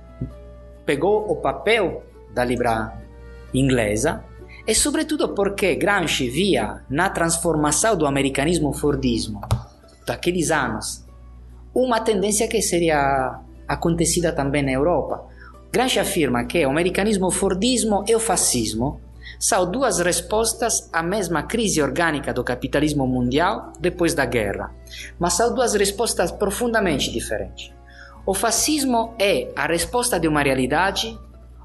[0.84, 2.92] pegou o papel da libra
[3.52, 4.24] inglesa
[4.66, 9.40] e sobretudo porque Gramsci via na transformação do americanismo fordismo
[10.06, 11.04] daqueles anos
[11.74, 15.28] uma tendência que seria acontecida também na Europa.
[15.72, 19.00] Gramsci afirma que o americanismo fordismo e o fascismo
[19.38, 24.74] são duas respostas à mesma crise orgânica do capitalismo mundial depois da guerra,
[25.18, 27.72] mas são duas respostas profundamente diferentes.
[28.26, 31.18] O fascismo é a resposta de uma realidade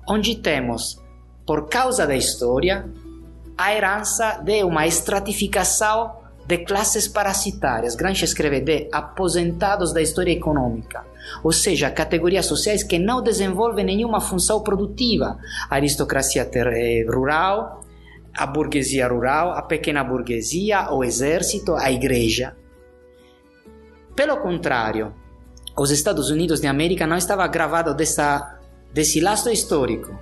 [0.07, 1.01] onde temos,
[1.45, 2.85] por causa da história,
[3.57, 6.15] a herança de uma estratificação
[6.45, 7.95] de classes parasitárias.
[7.95, 11.03] Gramsci escreve de aposentados da história econômica,
[11.43, 15.37] ou seja, categorias sociais que não desenvolvem nenhuma função produtiva.
[15.69, 16.49] A aristocracia
[17.07, 17.81] rural,
[18.33, 22.55] a burguesia rural, a pequena burguesia, o exército, a igreja.
[24.15, 25.13] Pelo contrário,
[25.77, 28.59] os Estados Unidos de América não estava gravado dessa,
[28.93, 30.17] desse laço histórico.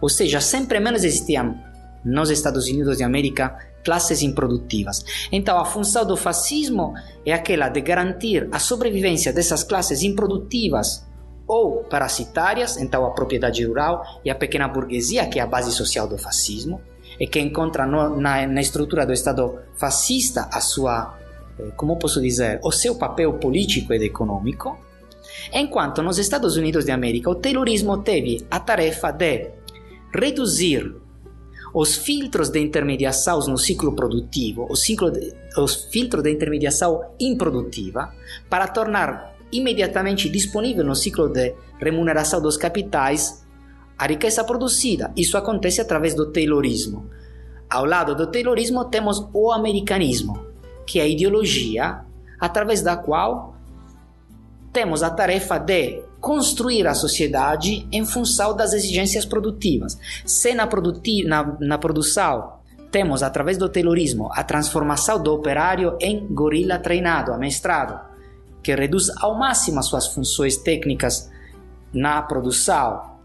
[0.00, 1.56] Ou seja, sempre menos existiam
[2.04, 5.04] nos Estados Unidos de América classes improdutivas.
[5.32, 11.06] Então, a função do fascismo é aquela de garantir a sobrevivência dessas classes improdutivas
[11.46, 16.06] ou parasitárias, então a propriedade rural e a pequena burguesia, que é a base social
[16.06, 16.80] do fascismo,
[17.18, 21.18] e que encontra no, na, na estrutura do Estado fascista a sua,
[21.58, 24.78] eh, como posso dizer, o seu papel político e econômico,
[25.52, 29.50] enquanto nos Estados Unidos de América o terrorismo teve a tarefa de
[30.12, 30.94] reduzir
[31.72, 38.12] os filtros de intermediação no ciclo produtivo, o ciclo de, os filtros de intermediação improdutiva,
[38.48, 43.46] para tornar imediatamente disponível no ciclo de remuneração dos capitais
[43.96, 45.12] a riqueza produzida.
[45.16, 47.10] Isso acontece através do Taylorismo.
[47.68, 50.46] Ao lado do Taylorismo temos o americanismo,
[50.86, 52.04] que é a ideologia
[52.40, 53.56] através da qual
[54.72, 59.98] temos a tarefa de construir a sociedade em função das exigências produtivas.
[60.24, 62.58] Se na, produti na, na produção
[62.90, 67.98] temos, através do taylorismo, a transformação do operário em gorila treinado, amestrado,
[68.62, 71.30] que reduz ao máximo as suas funções técnicas
[71.92, 73.16] na produção.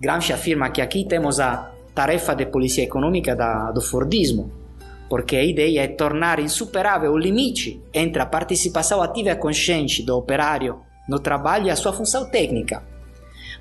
[0.00, 4.52] Gramsci afirma que aqui temos a tarefa de polícia econômica da, do Fordismo,
[5.10, 10.16] porque a ideia é tornar insuperável o limite entre a participação ativa e consciente do
[10.16, 12.82] operário no trabalho e a sua função técnica.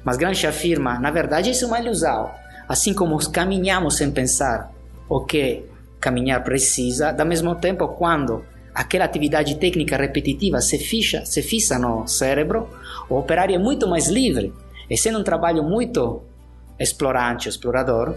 [0.04, 2.30] Mas Gramsci afirma, na verdade, isso é uma ilusão.
[2.68, 4.72] Assim como caminhamos sem pensar
[5.08, 5.64] o que
[6.00, 12.06] caminhar precisa, ao mesmo tempo, quando aquela atividade técnica repetitiva se fixa, se fixa no
[12.08, 12.70] cérebro,
[13.10, 14.54] o operário é muito mais livre.
[14.90, 16.22] E sendo um trabalho muito
[16.80, 18.16] explorante, explorador,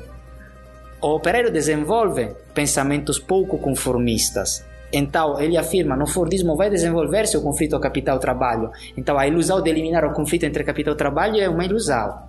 [1.00, 7.78] o operário desenvolve pensamentos pouco conformistas então, ele afirma, no Fordismo vai desenvolver-se o conflito
[7.78, 8.70] capital-trabalho.
[8.96, 12.28] Então, a ilusão de eliminar o conflito entre capital e trabalho é uma ilusão.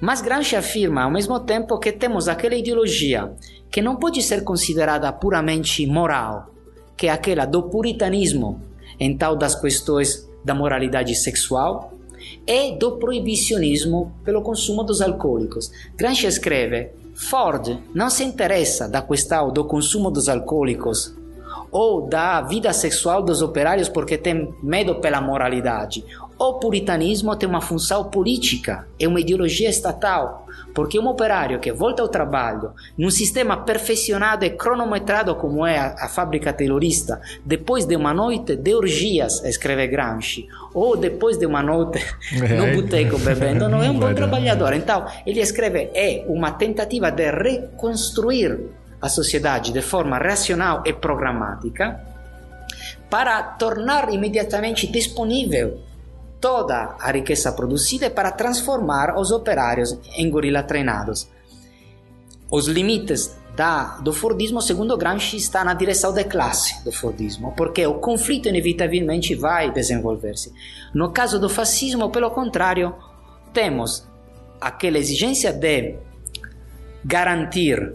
[0.00, 3.32] Mas Gramsci afirma, ao mesmo tempo, que temos aquela ideologia
[3.70, 6.50] que não pode ser considerada puramente moral,
[6.96, 8.60] que é aquela do puritanismo,
[8.98, 11.92] então das questões da moralidade sexual
[12.46, 15.70] e do proibicionismo pelo consumo dos alcoólicos.
[15.96, 21.14] Gramsci escreve: Ford não se interessa da questão do consumo dos alcoólicos
[21.78, 26.02] ou da vida sexual dos operários porque tem medo pela moralidade.
[26.38, 32.00] O puritanismo tem uma função política, é uma ideologia estatal, porque um operário que volta
[32.00, 37.94] ao trabalho num sistema perfeccionado e cronometrado como é a, a fábrica taylorista, depois de
[37.94, 42.02] uma noite de orgias, escreve Gramsci, ou depois de uma noite
[42.56, 44.72] no boteco bebendo, não é um bom trabalhador.
[44.72, 52.00] Então, ele escreve, é uma tentativa de reconstruir a sociedade de forma racional e programática
[53.08, 55.80] para tornar imediatamente disponível
[56.40, 61.28] toda a riqueza produzida e para transformar os operários em gorila treinados.
[62.50, 67.86] Os limites da, do Fordismo, segundo Gramsci, está na direção da classe do Fordismo, porque
[67.86, 70.52] o conflito inevitavelmente vai desenvolver-se.
[70.92, 72.94] No caso do fascismo, pelo contrário,
[73.52, 74.06] temos
[74.60, 75.96] aquela exigência de
[77.04, 77.94] garantir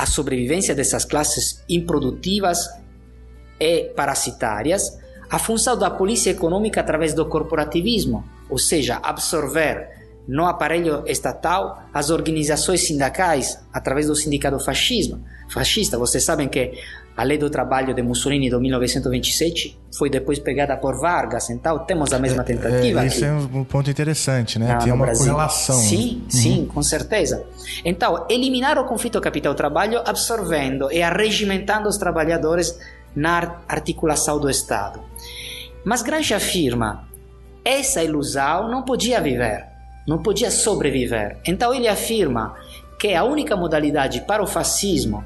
[0.00, 2.70] a sobrevivência dessas classes improdutivas
[3.60, 9.90] e parasitárias, a função da polícia econômica através do corporativismo, ou seja, absorver
[10.26, 15.98] no aparelho estatal as organizações sindicais através do sindicato fascismo, fascista.
[15.98, 16.72] Vocês sabem que
[17.20, 22.12] a lei do trabalho de Mussolini de 1927 foi depois pegada por Vargas, então temos
[22.14, 23.14] a mesma tentativa É, aqui.
[23.14, 24.72] esse é um ponto interessante, né?
[24.72, 25.26] Ah, Tem uma Brasil.
[25.26, 25.76] correlação.
[25.76, 26.30] Sim, Uhum.
[26.30, 27.44] sim, com certeza.
[27.84, 32.78] Então, eliminar o conflito capital-trabalho absorvendo e arregimentando os trabalhadores
[33.14, 35.00] na ar- articulação do Estado.
[35.84, 37.08] Mas Gramsci afirma
[37.64, 39.66] essa ilusão não podia viver,
[40.08, 41.36] não podia sobreviver.
[41.46, 42.54] Então ele afirma
[42.98, 45.24] que a única modalidade para o fascismo,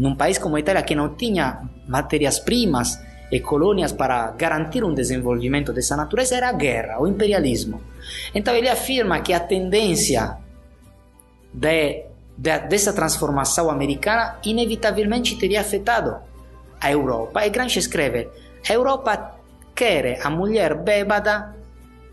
[0.00, 2.98] num país como a Itália que não tinha matérias-primas
[3.30, 7.82] e colônias para garantir um desenvolvimento dessa natureza, era a guerra, o imperialismo.
[8.34, 10.38] Então ele afirma que a tendência
[11.52, 16.16] de, de, dessa transformação americana inevitavelmente teria afetado
[16.80, 17.44] a Europa.
[17.46, 18.26] E Gramsci escreve:
[18.66, 19.38] a Europa
[19.74, 21.54] quer a mulher bêbada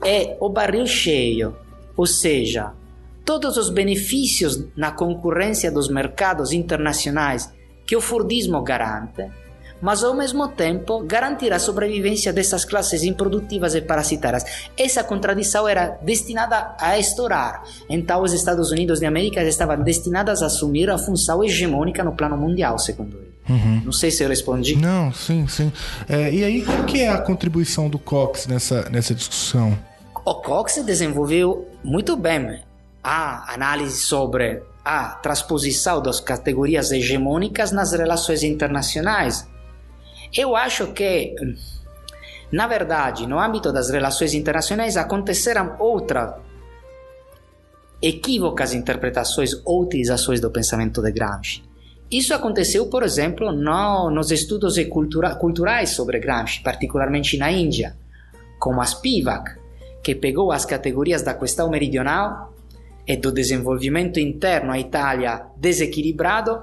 [0.04, 1.56] e o barril cheio,
[1.96, 2.74] ou seja,
[3.24, 7.56] todos os benefícios na concorrência dos mercados internacionais
[7.88, 9.26] que o Fordismo garante,
[9.82, 14.44] mas ao mesmo tempo garantir a sobrevivência dessas classes improdutivas e parasitárias.
[14.78, 17.64] Essa contradição era destinada a estourar.
[17.90, 22.36] Então, os Estados Unidos de América estavam destinados a assumir a função hegemônica no plano
[22.36, 23.38] mundial, segundo ele.
[23.50, 23.82] Uhum.
[23.86, 24.76] Não sei se eu respondi.
[24.76, 25.72] Não, sim, sim.
[26.10, 29.78] É, e aí, qual que é a contribuição do Cox nessa, nessa discussão?
[30.26, 32.60] O Cox desenvolveu muito bem
[33.02, 39.46] a análise sobre a transposição das categorias hegemônicas nas relações internacionais.
[40.34, 41.36] Eu acho que,
[42.50, 46.36] na verdade, no âmbito das relações internacionais aconteceram outras
[48.02, 51.66] equívocas interpretações ou utilizações do pensamento de Gramsci.
[52.10, 57.98] Isso aconteceu, por exemplo, no, nos estudos cultura, culturais sobre Gramsci, particularmente na Índia,
[58.58, 59.52] como a Spivak,
[60.02, 62.54] que pegou as categorias da questão meridional
[63.08, 66.62] e do desenvolvimento interno à Itália desequilibrado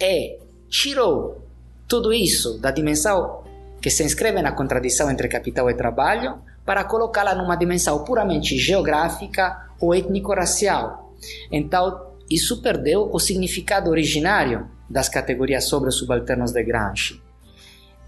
[0.00, 1.42] e tirou
[1.86, 3.44] tudo isso da dimensão
[3.80, 9.70] que se inscreve na contradição entre capital e trabalho para colocá-la numa dimensão puramente geográfica
[9.80, 11.14] ou étnico-racial.
[11.52, 17.22] Então, isso perdeu o significado originário das categorias sobre os subalternos de Gramsci.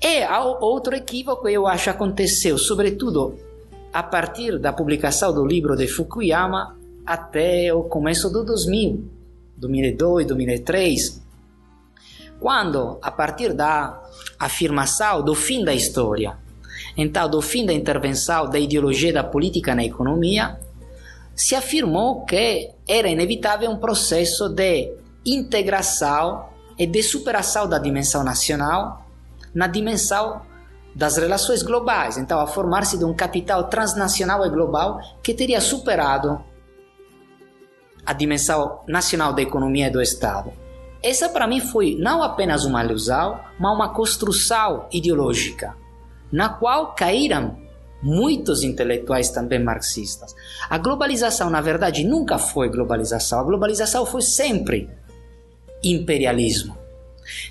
[0.03, 0.24] E
[0.61, 3.39] outro equívoco, eu acho, aconteceu, sobretudo
[3.93, 6.78] a partir da publicação do livro de Fukuyama
[7.09, 9.02] até o começo do 2000,
[9.56, 11.22] 2002, 2003,
[12.38, 13.98] quando, a partir da
[14.38, 16.36] afirmação do fim da história,
[16.98, 20.61] então do fim da intervenção da ideologia da política na economia,
[21.34, 24.92] se afirmou que era inevitável um processo de
[25.24, 26.44] integração
[26.78, 29.06] e de superação da dimensão nacional
[29.54, 30.42] na dimensão
[30.94, 36.46] das relações globais, então a formar-se de um capital transnacional e global que teria superado
[38.09, 40.50] a dimensão nacional da economia e do Estado.
[41.02, 45.76] Essa para mim foi não apenas uma ilusão, mas uma construção ideológica,
[46.32, 47.59] na qual caíram
[48.02, 50.34] muitos intelectuais também marxistas.
[50.70, 53.40] A globalização, na verdade, nunca foi globalização.
[53.40, 54.88] A globalização foi sempre
[55.84, 56.78] imperialismo.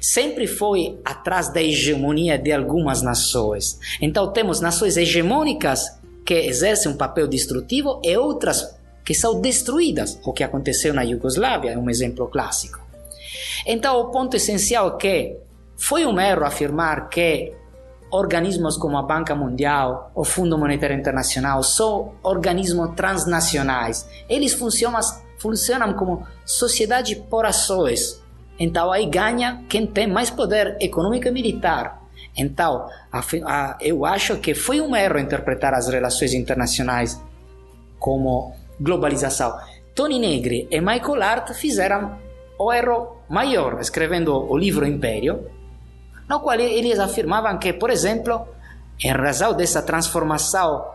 [0.01, 3.79] Sempre foi atrás da hegemonia de algumas nações.
[4.01, 5.85] Então temos nações hegemônicas
[6.25, 8.76] que exercem um papel destrutivo e outras
[9.07, 10.19] que são destruídas.
[10.25, 12.85] O que aconteceu na Iugoslávia é um exemplo clássico.
[13.65, 15.37] Então, o ponto essencial é que
[15.77, 17.53] foi um erro afirmar que
[18.11, 24.05] organismos como a Banca Mundial, o Fundo Monetário Internacional são organismos transnacionais.
[24.27, 24.99] Eles funcionam,
[25.39, 28.21] funcionam como sociedade por ações.
[28.59, 32.03] Então, aí ganha quem tem mais poder econômico e militar.
[32.35, 37.17] Então, a, a, eu acho que foi um erro interpretar as relações internacionais
[37.97, 39.57] como globalização.
[39.93, 42.17] Tony Negri e Michael Hart fizeram
[42.59, 45.49] o erro maior, escrevendo o livro Império,
[46.29, 48.47] no qual eles afirmavam que, por exemplo,
[49.03, 50.85] em razão dessa transformação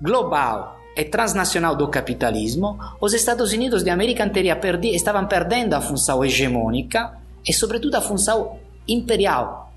[0.00, 4.28] global e transnacional do capitalismo, os Estados Unidos de América
[4.60, 9.71] perdi, estavam perdendo a função hegemônica e, sobretudo, a função imperial.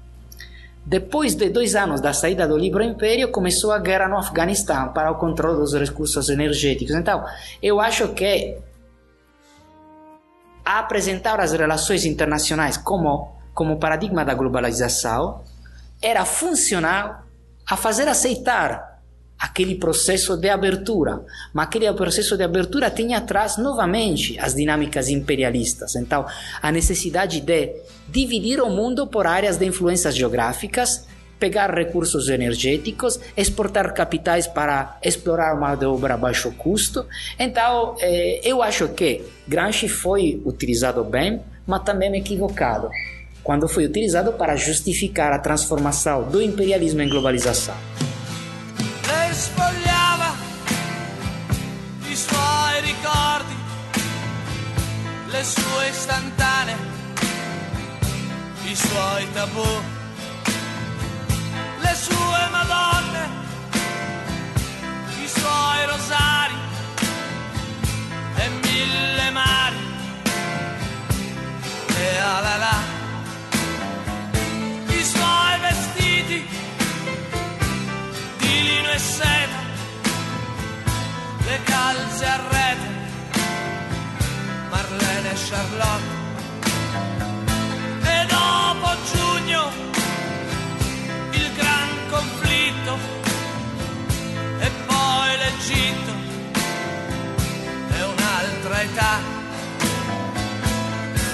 [0.86, 5.12] Depois de dois anos da saída do livro Império, começou a guerra no Afeganistão para
[5.12, 6.94] o controle dos recursos energéticos.
[6.94, 7.26] Então,
[7.62, 8.56] eu acho que
[10.64, 15.44] apresentar as relações internacionais como, como paradigma da globalização
[16.02, 17.24] era funcional
[17.68, 18.95] a fazer aceitar
[19.46, 21.22] aquele processo de abertura,
[21.54, 25.96] mas aquele processo de abertura tinha atrás novamente as dinâmicas imperialistas.
[25.96, 26.26] Então,
[26.62, 27.74] a necessidade de
[28.10, 35.60] dividir o mundo por áreas de influências geográficas pegar recursos energéticos, exportar capitais para explorar
[35.60, 37.06] mão de obra a baixo custo.
[37.38, 42.89] Então, eh, eu acho que Gramsci foi utilizado bem, mas também equivocado,
[43.43, 47.76] quando foi utilizado para justificar a transformação do imperialismo em globalização.
[49.08, 50.34] Lei spogliava
[52.08, 53.56] i suoi ricordi,
[55.28, 56.78] le sue istantanee,
[58.64, 59.82] i suoi tabù,
[61.82, 63.30] le sue madonne,
[65.24, 66.56] i suoi rosari
[68.36, 69.84] e mille mari.
[71.97, 72.78] E ah là là,
[74.88, 76.64] i suoi vestiti
[78.62, 79.60] lino e seta,
[81.45, 82.89] le calze a rete,
[84.70, 86.24] Marlene e Charlotte.
[88.03, 89.72] E dopo giugno
[91.32, 92.97] il gran conflitto
[94.60, 96.14] e poi l'Egitto
[97.97, 99.20] è un'altra età.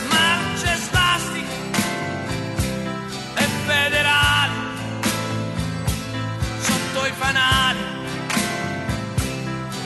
[0.10, 1.56] Marce svastiche
[3.36, 4.61] e federali
[7.02, 7.80] sotto i fanali,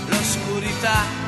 [0.09, 1.23] l'oscurità.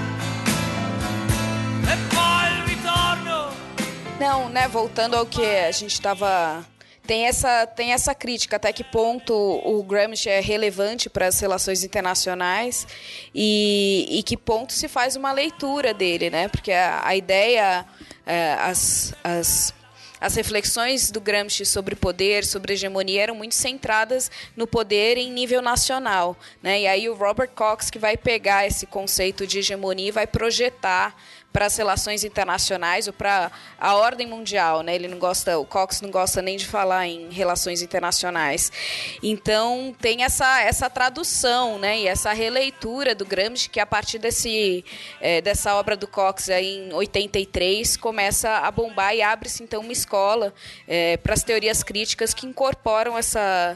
[4.20, 6.66] Não, né, voltando ao que a gente estava
[7.06, 11.84] tem essa, tem essa crítica, até que ponto o Gramsci é relevante para as relações
[11.84, 12.86] internacionais
[13.34, 16.50] e, e que ponto se faz uma leitura dele, né?
[16.50, 17.86] Porque a, a ideia,
[18.26, 19.74] é, as, as,
[20.20, 25.61] as reflexões do Gramsci sobre poder, sobre hegemonia, eram muito centradas no poder em nível
[25.61, 26.36] nacional.
[26.61, 26.82] Né?
[26.82, 31.15] E aí o Robert Cox que vai pegar esse conceito de hegemonia e vai projetar
[31.58, 34.93] para as relações internacionais ou para a ordem mundial, né?
[34.93, 38.72] Ele não gosta, o Cox não gosta nem de falar em relações internacionais.
[39.24, 42.01] Então tem essa essa tradução, né?
[42.01, 44.86] E essa releitura do Gramsci que a partir desse
[45.20, 49.91] eh, dessa obra do Cox aí em 83 começa a bombar e abre-se então uma
[49.91, 50.53] escola
[50.88, 53.76] eh, para as teorias críticas que incorporam essa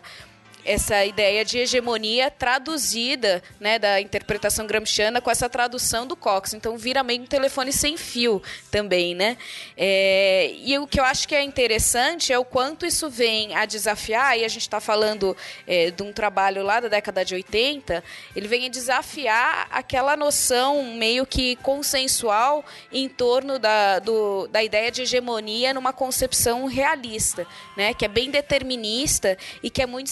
[0.66, 6.54] essa ideia de hegemonia traduzida, né, da interpretação gramsciana com essa tradução do Cox.
[6.54, 9.38] Então vira meio um telefone sem fio também, né?
[9.76, 13.66] É, e o que eu acho que é interessante é o quanto isso vem a
[13.66, 15.36] desafiar, e a gente está falando
[15.68, 18.04] é, de um trabalho lá da década de 80,
[18.36, 24.92] ele vem a desafiar aquela noção meio que consensual em torno da, do, da ideia
[24.92, 30.10] de hegemonia numa concepção realista, né, que é bem determinista e que é muito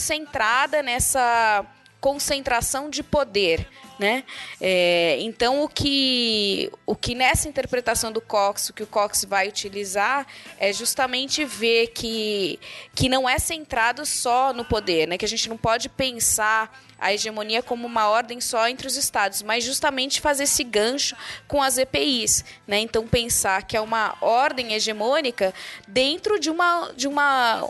[0.84, 1.66] nessa
[2.00, 3.68] concentração de poder,
[4.00, 4.24] né?
[4.62, 9.50] É, então o que o que nessa interpretação do Cox, o que o Cox vai
[9.50, 10.26] utilizar
[10.58, 12.58] é justamente ver que
[12.96, 15.18] que não é centrado só no poder, né?
[15.18, 19.42] Que a gente não pode pensar a hegemonia como uma ordem só entre os estados,
[19.42, 21.16] mas justamente fazer esse gancho
[21.48, 22.80] com as EPIs, né?
[22.80, 25.54] Então pensar que é uma ordem hegemônica
[25.86, 27.70] dentro de uma de uma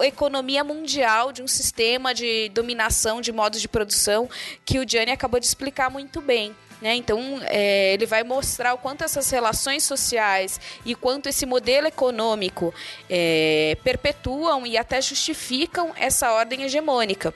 [0.00, 4.28] economia mundial de um sistema de dominação de modos de produção
[4.64, 6.54] que o Gianni acabou de explicar muito bem.
[6.80, 6.94] Né?
[6.96, 12.74] Então, é, ele vai mostrar o quanto essas relações sociais e quanto esse modelo econômico
[13.08, 17.32] é, perpetuam e até justificam essa ordem hegemônica.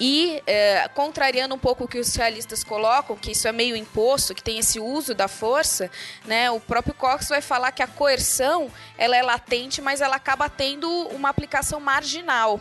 [0.00, 4.34] E, é, contrariando um pouco o que os realistas colocam, que isso é meio imposto,
[4.34, 5.90] que tem esse uso da força,
[6.24, 10.48] né, o próprio Cox vai falar que a coerção ela é latente, mas ela acaba
[10.48, 12.60] tendo uma aplicação marginal.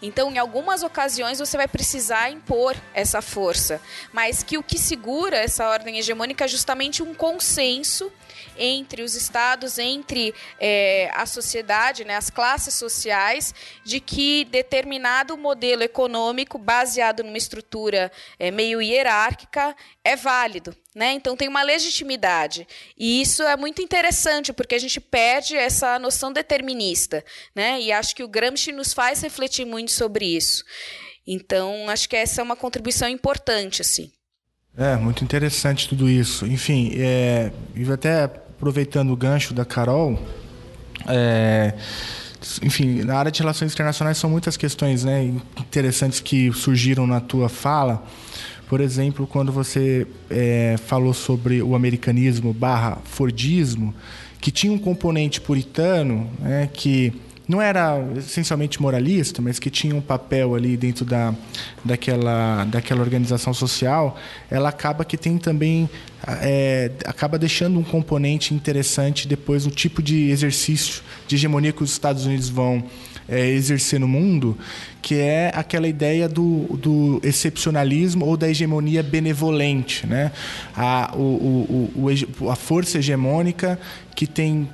[0.00, 3.80] Então, em algumas ocasiões, você vai precisar impor essa força,
[4.12, 8.10] mas que o que segura essa ordem hegemônica é justamente um consenso
[8.56, 15.82] entre os estados, entre é, a sociedade, né, as classes sociais, de que determinado modelo
[15.82, 19.74] econômico baseado numa estrutura é, meio hierárquica
[20.04, 20.76] é válido.
[20.94, 21.12] Né?
[21.12, 22.66] Então tem uma legitimidade.
[22.98, 27.24] E isso é muito interessante, porque a gente perde essa noção determinista.
[27.54, 27.80] Né?
[27.80, 30.64] E acho que o Gramsci nos faz refletir muito sobre isso.
[31.26, 33.80] Então, acho que essa é uma contribuição importante.
[33.80, 34.12] Assim.
[34.76, 36.46] É, muito interessante tudo isso.
[36.46, 40.18] Enfim, é, e até aproveitando o gancho da Carol,
[41.06, 41.74] é,
[42.62, 45.24] enfim, na área de relações internacionais são muitas questões né,
[45.58, 48.02] interessantes que surgiram na tua fala.
[48.66, 53.94] Por exemplo, quando você é, falou sobre o americanismo barra Fordismo,
[54.40, 57.12] que tinha um componente puritano, né, que
[57.48, 61.34] não era essencialmente moralista, mas que tinha um papel ali dentro da,
[61.84, 64.16] daquela, daquela organização social,
[64.50, 65.88] ela acaba que tem também
[66.40, 71.90] é, acaba deixando um componente interessante depois no tipo de exercício de hegemonia que os
[71.90, 72.84] Estados Unidos vão
[73.28, 74.56] é, exercer no mundo,
[75.00, 80.32] que é aquela ideia do, do excepcionalismo ou da hegemonia benevolente, né?
[80.76, 82.08] A, o, o,
[82.40, 83.78] o, a força hegemônica
[84.14, 84.68] que tem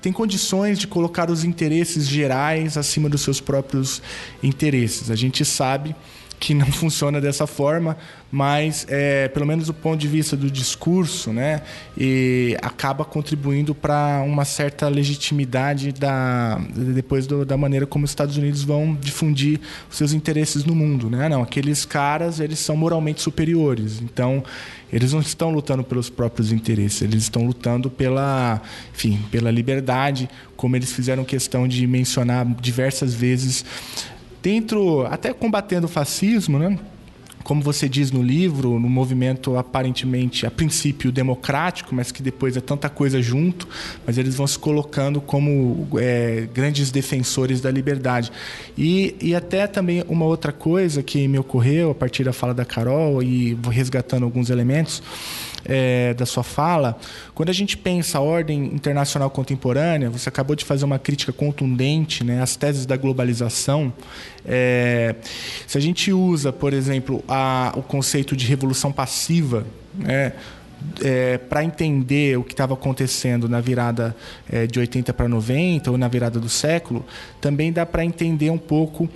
[0.00, 4.02] tem condições de colocar os interesses gerais acima dos seus próprios
[4.42, 5.12] interesses.
[5.12, 5.94] A gente sabe
[6.38, 7.96] que não funciona dessa forma,
[8.30, 11.62] mas é, pelo menos do ponto de vista do discurso, né,
[11.96, 18.36] e acaba contribuindo para uma certa legitimidade da depois do, da maneira como os Estados
[18.36, 19.60] Unidos vão difundir
[19.90, 21.28] seus interesses no mundo, né?
[21.28, 24.42] Não, aqueles caras eles são moralmente superiores, então
[24.92, 28.60] eles não estão lutando pelos próprios interesses, eles estão lutando pela,
[28.94, 33.64] enfim, pela liberdade, como eles fizeram questão de mencionar diversas vezes
[34.42, 36.78] dentro, até combatendo o fascismo, né?
[37.48, 42.60] como você diz no livro, no movimento aparentemente, a princípio, democrático, mas que depois é
[42.60, 43.66] tanta coisa junto,
[44.06, 48.30] mas eles vão se colocando como é, grandes defensores da liberdade.
[48.76, 52.66] E, e até também uma outra coisa que me ocorreu a partir da fala da
[52.66, 55.02] Carol e resgatando alguns elementos,
[55.68, 56.98] é, da sua fala,
[57.34, 62.24] quando a gente pensa a ordem internacional contemporânea, você acabou de fazer uma crítica contundente
[62.24, 63.92] né, às teses da globalização.
[64.46, 65.14] É,
[65.66, 70.32] se a gente usa, por exemplo, a, o conceito de revolução passiva, né,
[71.02, 74.16] é, para entender o que estava acontecendo na virada
[74.50, 77.04] é, de 80 para 90 ou na virada do século,
[77.40, 79.08] também dá para entender um pouco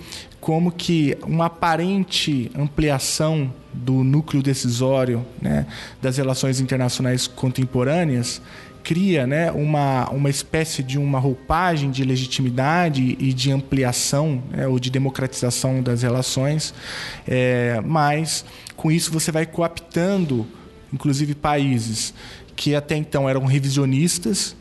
[0.43, 5.65] como que uma aparente ampliação do núcleo decisório né,
[6.01, 8.41] das relações internacionais contemporâneas
[8.83, 14.79] cria né, uma, uma espécie de uma roupagem de legitimidade e de ampliação né, ou
[14.79, 16.73] de democratização das relações,
[17.25, 18.43] é, mas
[18.75, 20.45] com isso você vai coaptando,
[20.91, 22.13] inclusive países
[22.53, 24.57] que até então eram revisionistas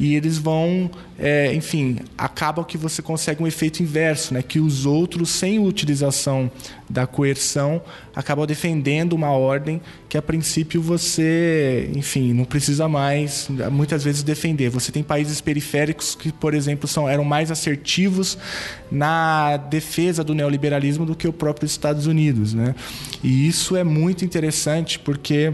[0.00, 4.42] e eles vão, é, enfim, acaba que você consegue um efeito inverso, né?
[4.42, 6.50] que os outros, sem utilização
[6.88, 7.82] da coerção,
[8.16, 9.78] acabam defendendo uma ordem
[10.08, 14.70] que a princípio você, enfim, não precisa mais muitas vezes defender.
[14.70, 18.38] Você tem países periféricos que, por exemplo, são, eram mais assertivos
[18.90, 22.74] na defesa do neoliberalismo do que o próprio Estados Unidos, né?
[23.22, 25.52] E isso é muito interessante porque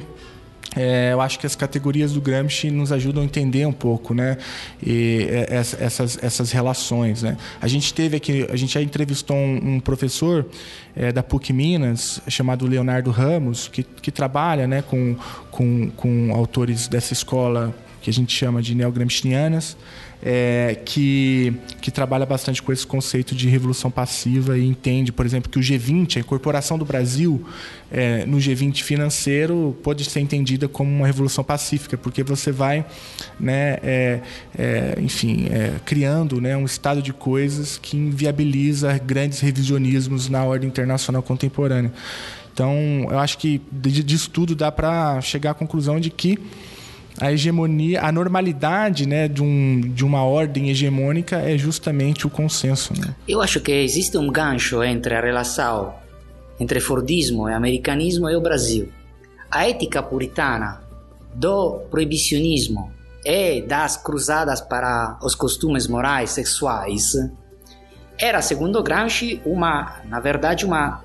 [0.76, 4.36] é, eu acho que as categorias do Gramsci nos ajudam a entender um pouco, né?
[4.84, 5.46] E, é,
[5.80, 7.38] essas, essas relações, né?
[7.60, 10.46] A gente teve aqui, a gente já entrevistou um, um professor
[10.94, 15.16] é, da PUC Minas chamado Leonardo Ramos que, que trabalha, né, com,
[15.50, 19.76] com, com autores dessa escola que a gente chama de neogramscianas
[20.28, 25.48] é, que, que trabalha bastante com esse conceito de revolução passiva e entende, por exemplo,
[25.48, 27.46] que o G20, a incorporação do Brasil
[27.92, 32.84] é, no G20 financeiro, pode ser entendida como uma revolução pacífica, porque você vai,
[33.38, 34.20] né, é,
[34.58, 40.68] é enfim, é, criando né, um estado de coisas que inviabiliza grandes revisionismos na ordem
[40.68, 41.92] internacional contemporânea.
[42.52, 42.74] Então,
[43.08, 46.36] eu acho que disso tudo dá para chegar à conclusão de que
[47.20, 52.92] a hegemonia, a normalidade né, de, um, de uma ordem hegemônica é justamente o consenso.
[52.98, 53.14] Né?
[53.26, 55.94] Eu acho que existe um gancho entre a relação
[56.58, 58.90] entre Fordismo e americanismo e o Brasil.
[59.50, 60.80] A ética puritana
[61.34, 62.90] do proibicionismo
[63.24, 67.12] e das cruzadas para os costumes morais sexuais
[68.18, 71.04] era, segundo Gramsci, uma, na verdade, uma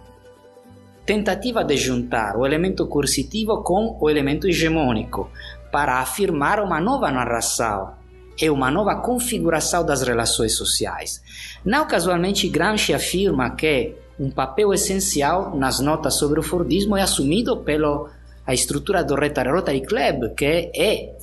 [1.05, 5.29] tentativa de juntar o elemento coercitivo com o elemento hegemônico,
[5.71, 7.93] para afirmar uma nova narração
[8.39, 11.21] e uma nova configuração das relações sociais.
[11.63, 17.57] Não casualmente, Gramsci afirma que um papel essencial nas notas sobre o Fordismo é assumido
[17.57, 18.09] pela
[18.49, 21.15] estrutura do Rotary Club, que é,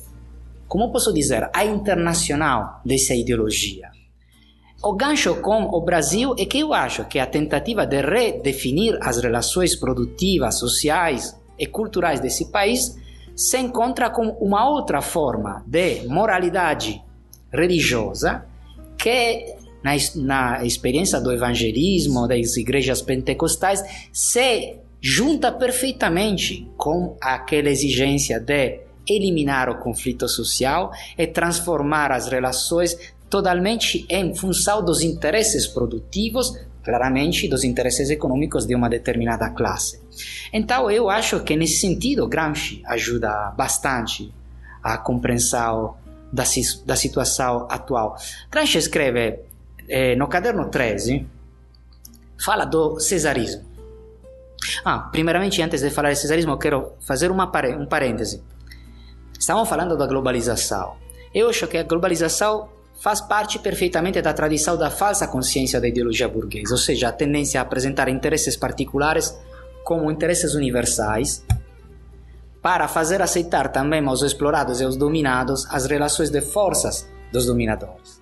[0.67, 3.89] como posso dizer, a internacional dessa ideologia.
[4.81, 9.21] O gancho com o Brasil é que eu acho que a tentativa de redefinir as
[9.21, 12.95] relações produtivas, sociais e culturais desse país
[13.39, 17.01] se encontra com uma outra forma de moralidade
[17.49, 18.45] religiosa
[18.97, 23.81] que na, na experiência do evangelismo das igrejas pentecostais
[24.11, 32.97] se junta perfeitamente com aquela exigência de eliminar o conflito social e transformar as relações
[33.29, 36.53] totalmente em função dos interesses produtivos,
[36.89, 40.01] claramente dos interesses econômicos de uma determinada classe.
[40.51, 44.33] Então, eu acho que nesse sentido Gramsci ajuda bastante
[44.81, 45.97] a compreensão
[46.33, 46.43] da,
[46.87, 48.17] da situação atual.
[48.49, 49.39] Gramsci escreve
[49.87, 51.27] eh, no caderno 13,
[52.43, 53.63] fala do cesarismo.
[54.83, 57.45] Ah, primeiramente, antes de falar de cesarismo, eu quero fazer uma
[57.77, 58.41] um parêntese.
[59.39, 60.95] Estamos falando da globalização.
[61.35, 62.67] Eu acho que a globalização
[63.01, 67.59] faz parte perfeitamente da tradição da falsa consciência da ideologia burguesa, ou seja, a tendência
[67.59, 69.37] a apresentar interesses particulares
[69.83, 71.43] como interesses universais,
[72.61, 78.21] para fazer aceitar também aos explorados e aos dominados as relações de forças dos dominadores.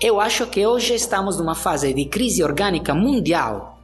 [0.00, 3.78] Eu acho que hoje estamos numa fase de crise orgânica mundial,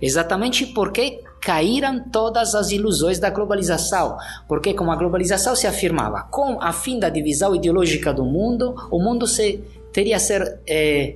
[0.00, 4.18] exatamente porque caíram todas as ilusões da globalização,
[4.48, 6.22] porque como a globalização se afirmava.
[6.22, 11.14] Com a fim da divisão ideológica do mundo, o mundo se, teria ser eh,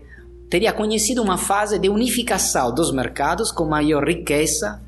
[0.48, 4.80] teria conhecido uma fase de unificação dos mercados com maior riqueza,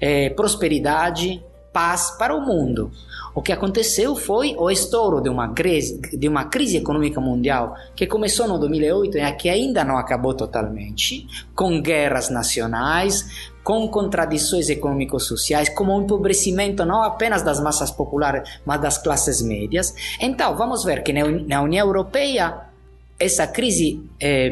[0.00, 1.40] eh, prosperidade,
[1.72, 2.90] paz para o mundo.
[3.34, 8.06] O que aconteceu foi o estouro de uma, crise, de uma crise econômica mundial que
[8.06, 15.68] começou no 2008 e que ainda não acabou totalmente, com guerras nacionais, com contradições econômico-sociais,
[15.68, 19.94] como um empobrecimento não apenas das massas populares, mas das classes médias.
[20.20, 22.72] Então, vamos ver que na União Europeia
[23.18, 24.50] essa crise eh,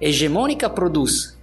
[0.00, 1.36] hegemônica produz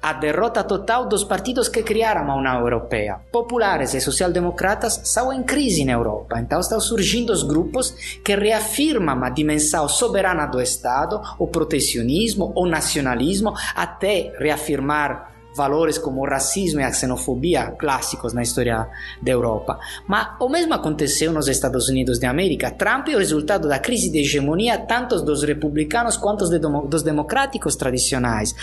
[0.00, 3.18] a derrota total dos partidos que criaram a União Europeia.
[3.32, 7.90] Populares e social-democratas são em crise na Europa, então estão surgindo os grupos
[8.24, 16.20] que reafirmam a dimensão soberana do Estado, o protecionismo, o nacionalismo, até reafirmar valores como
[16.20, 18.88] o racismo e a xenofobia clássicos na história
[19.22, 19.78] da Europa.
[20.06, 22.70] Mas o mesmo aconteceu nos Estados Unidos da América.
[22.70, 26.46] Trump é o resultado da crise de hegemonia tanto dos republicanos quanto
[26.86, 28.54] dos democráticos tradicionais.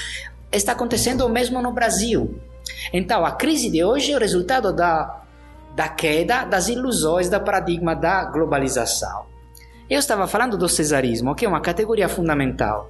[0.52, 2.40] Está acontecendo o mesmo no Brasil.
[2.94, 5.24] Então, a crise de hoje é o resultado da,
[5.76, 9.26] da queda das ilusões do paradigma da globalização.
[9.90, 12.90] Eu estava falando do cesarismo, que é uma categoria fundamental.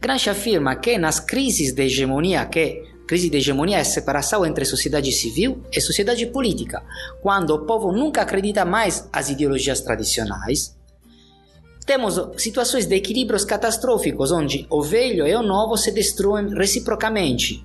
[0.00, 5.12] Gramsci afirma que nas crises de hegemonia que Crise de hegemonia é separação entre sociedade
[5.12, 6.82] civil e sociedade política,
[7.20, 10.74] quando o povo nunca acredita mais às ideologias tradicionais.
[11.84, 17.62] Temos situações de equilíbrios catastróficos, onde o velho e o novo se destruem reciprocamente.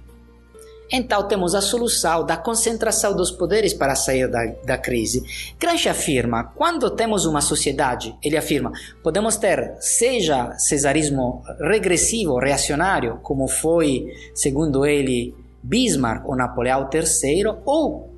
[0.91, 5.23] Então temos a solução da concentração dos poderes para sair da, da crise.
[5.59, 8.71] Gramsci afirma, quando temos uma sociedade, ele afirma,
[9.03, 18.09] podemos ter seja cesarismo regressivo, reacionário, como foi, segundo ele, Bismarck ou Napoleão III, ou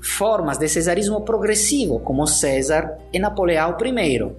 [0.00, 4.32] formas de cesarismo progressivo, como César e Napoleão I.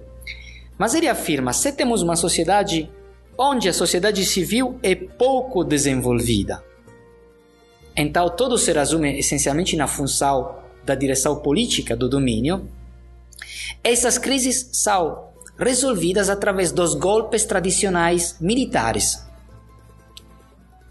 [0.78, 2.90] Mas ele afirma, se temos uma sociedade
[3.38, 6.62] onde a sociedade civil é pouco desenvolvida,
[7.96, 12.68] então, tudo se resume essencialmente na função da direção política do domínio.
[13.82, 19.24] Essas crises são resolvidas através dos golpes tradicionais militares,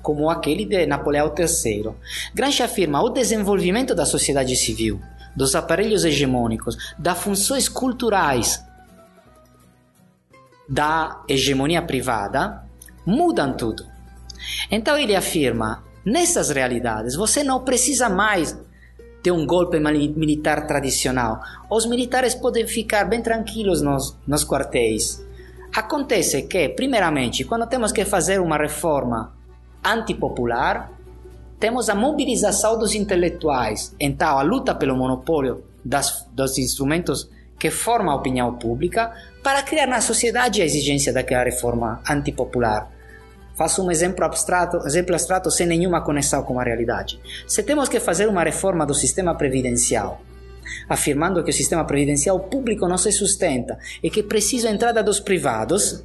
[0.02, 1.92] como aquele de Napoleão III.
[2.34, 5.00] Gramsci afirma o desenvolvimento da sociedade civil,
[5.36, 8.64] dos aparelhos hegemônicos, das funções culturais
[10.68, 12.64] da hegemonia privada,
[13.06, 13.86] mudam tudo.
[14.72, 18.56] Então ele afirma Nessas realidades, você não precisa mais
[19.24, 21.42] de um golpe militar tradicional.
[21.68, 25.26] Os militares podem ficar bem tranquilos nos, nos quartéis.
[25.76, 29.34] Acontece que, primeiramente, quando temos que fazer uma reforma
[29.84, 30.92] antipopular,
[31.60, 33.96] temos a mobilização dos intelectuais.
[34.00, 37.28] Então, a luta pelo monopólio das, dos instrumentos
[37.58, 42.95] que formam a opinião pública para criar na sociedade a exigência daquela reforma antipopular.
[43.56, 47.20] Faço um exemplo abstrato, exemplo abstrato sem nenhuma conexão com a realidade.
[47.48, 50.22] Se temos que fazer uma reforma do sistema previdencial,
[50.90, 56.04] afirmando que o sistema previdencial público não se sustenta e que precisa entrada dos privados,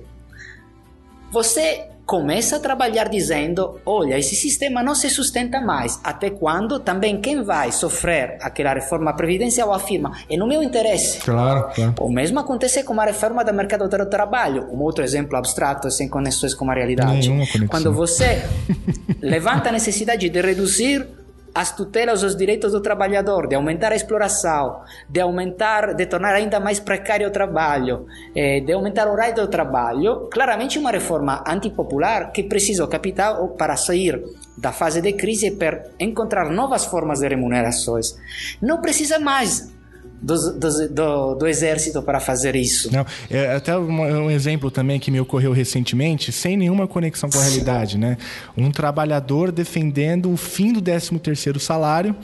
[1.30, 6.00] você começa a trabalhar dizendo: olha, esse sistema não se sustenta mais.
[6.02, 11.20] Até quando também quem vai sofrer aquela reforma previdencial afirma: é no meu interesse.
[11.20, 11.94] Claro, claro.
[12.00, 14.68] O mesmo acontece com a reforma do mercado do trabalho.
[14.72, 17.30] Um outro exemplo abstrato, sem conexões com a realidade.
[17.68, 18.42] Quando você
[19.22, 21.06] levanta a necessidade de reduzir
[21.54, 26.60] as tutelas aos direitos do trabalhador, de aumentar a exploração, de aumentar, de tornar ainda
[26.60, 32.32] mais precário o trabalho, eh, de aumentar o horário do trabalho, claramente uma reforma antipopular
[32.32, 34.22] que precisa o capital para sair
[34.56, 38.16] da fase de crise para encontrar novas formas de remunerações.
[38.60, 39.79] Não precisa mais
[40.22, 42.92] do, do, do, do, exército para fazer isso.
[42.92, 47.38] Não, é até um, um, exemplo também que me ocorreu recentemente, sem nenhuma conexão com
[47.38, 48.16] a realidade, né?
[48.56, 52.14] Um trabalhador defendendo o fim do 13 terceiro salário,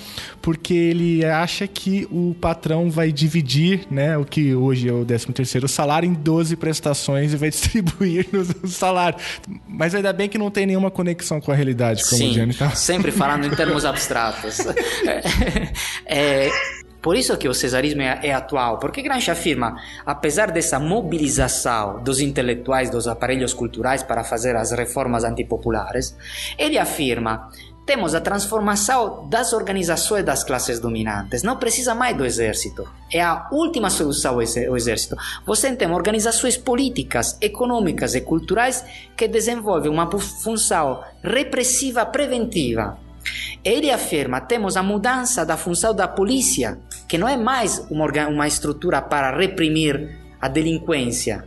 [0.43, 5.27] porque ele acha que o patrão vai dividir, né, o que hoje é o 13
[5.33, 9.19] terceiro salário em 12 prestações e vai distribuir no salário.
[9.67, 12.55] Mas ainda bem que não tem nenhuma conexão com a realidade, como Sim, o Gianni
[12.55, 12.71] tá.
[12.71, 14.59] sempre falando em termos abstratos.
[16.07, 16.51] é,
[17.07, 22.19] Por isso que o cesarismo é, é atual, porque Gramsci afirma, apesar dessa mobilização dos
[22.19, 26.17] intelectuais, dos aparelhos culturais para fazer as reformas antipopulares,
[26.59, 27.49] ele afirma
[27.87, 31.45] temos a transformação das organizações das classes dominantes.
[31.45, 32.85] Não precisa mais do exército.
[33.13, 35.15] É a última solução o exército.
[35.47, 38.85] Você tem organizações políticas, econômicas e culturais
[39.17, 42.99] que desenvolvem uma função repressiva preventiva.
[43.65, 46.79] Ele afirma temos a mudança da função da polícia,
[47.09, 51.47] que não é mais uma, uma estrutura para reprimir a delinquência,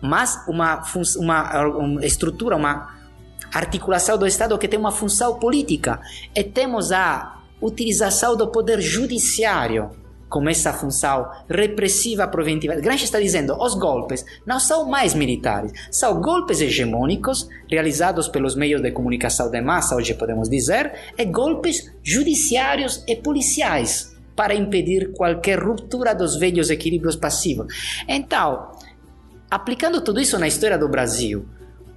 [0.00, 0.82] mas uma,
[1.16, 2.96] uma, uma estrutura, uma
[3.52, 6.00] articulação do Estado que tem uma função política
[6.34, 9.90] e temos a utilização do poder judiciário
[10.28, 12.74] como essa função repressiva preventiva.
[12.76, 18.80] Gramsci está dizendo os golpes não são mais militares, são golpes hegemônicos realizados pelos meios
[18.80, 25.58] de comunicação de massa, hoje podemos dizer, e golpes judiciários e policiais para impedir qualquer
[25.58, 27.66] ruptura dos velhos equilíbrios passivos.
[28.08, 28.72] Então,
[29.50, 31.46] aplicando tudo isso na história do Brasil,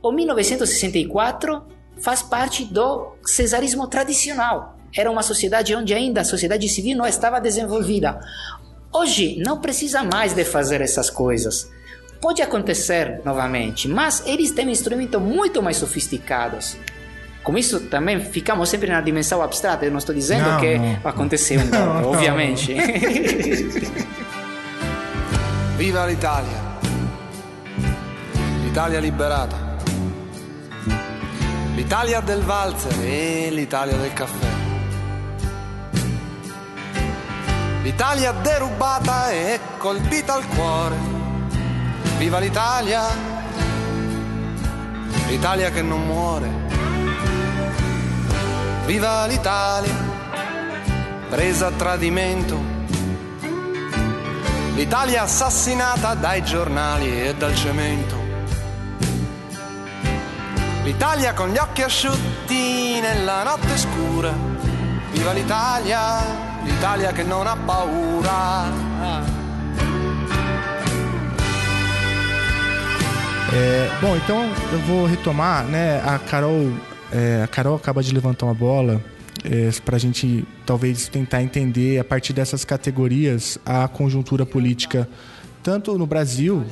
[0.01, 1.63] o 1964
[2.01, 4.77] faz parte do cesarismo tradicional.
[4.95, 8.19] Era uma sociedade onde ainda a sociedade civil não estava desenvolvida.
[8.93, 11.69] Hoje não precisa mais de fazer essas coisas.
[12.21, 16.77] Pode acontecer novamente, mas eles têm instrumentos muito mais sofisticados.
[17.45, 19.85] Com isso também ficamos sempre na dimensão abstrata.
[19.85, 20.97] Eu não estou dizendo Não, que não.
[21.03, 22.73] aconteceu golpe, Não, obviamente.
[25.77, 26.65] Viva l'Italia!
[28.63, 29.55] L'Italia liberata.
[31.75, 34.47] L'Italia del valzer e l'Italia del caffè.
[37.83, 40.95] L'Italia derubata e colpita al cuore.
[42.17, 43.03] Viva l'Italia!
[45.27, 46.64] L'Italia che non muore.
[48.85, 49.93] Viva l'Italia!
[51.27, 52.61] Presa a tradimento.
[54.75, 58.15] L'Italia assassinata dai giornali e dal cemento.
[60.83, 64.31] L'Italia con gli occhi asciutti nella notte scura.
[65.11, 68.93] Viva l'Italia, l'Italia che non ha paura.
[73.51, 76.01] É, bom, então eu vou retomar, né?
[76.05, 76.77] A Carol,
[77.15, 79.01] é, a Carol acaba de levantar uma bola
[79.43, 85.07] é, para a gente talvez tentar entender a partir dessas categorias a conjuntura política
[85.63, 86.63] tanto no Brasil,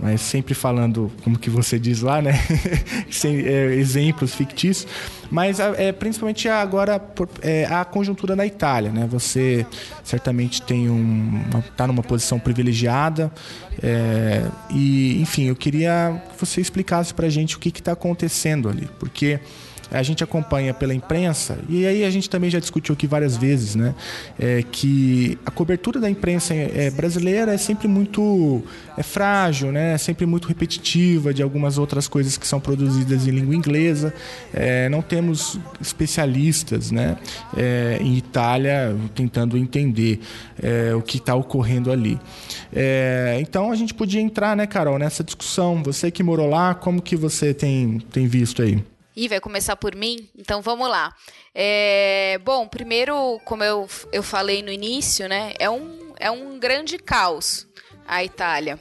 [0.00, 2.34] mas sempre falando como que você diz lá, né?
[3.10, 4.86] Sem é, exemplos fictícios,
[5.30, 7.02] mas é, principalmente agora
[7.42, 9.08] é, a conjuntura na Itália, né?
[9.10, 9.66] Você
[10.04, 13.32] certamente tem um, uma, tá numa posição privilegiada
[13.82, 18.88] é, e, enfim, eu queria que você explicasse pra gente o que está acontecendo ali,
[19.00, 19.40] porque
[19.90, 23.74] a gente acompanha pela imprensa, e aí a gente também já discutiu aqui várias vezes,
[23.74, 23.94] né?
[24.38, 28.62] é, que a cobertura da imprensa é, brasileira é sempre muito
[28.96, 29.94] é frágil, né?
[29.94, 34.12] É sempre muito repetitiva de algumas outras coisas que são produzidas em língua inglesa.
[34.52, 37.16] É, não temos especialistas né?
[37.56, 40.20] É, em Itália tentando entender
[40.62, 42.18] é, o que está ocorrendo ali.
[42.72, 45.82] É, então a gente podia entrar, né, Carol, nessa discussão.
[45.82, 48.82] Você que morou lá, como que você tem, tem visto aí?
[49.18, 50.28] Ih, vai começar por mim?
[50.38, 51.12] Então vamos lá.
[51.52, 55.54] É, bom, primeiro, como eu, eu falei no início, né?
[55.58, 57.66] É um, é um grande caos
[58.06, 58.78] a Itália.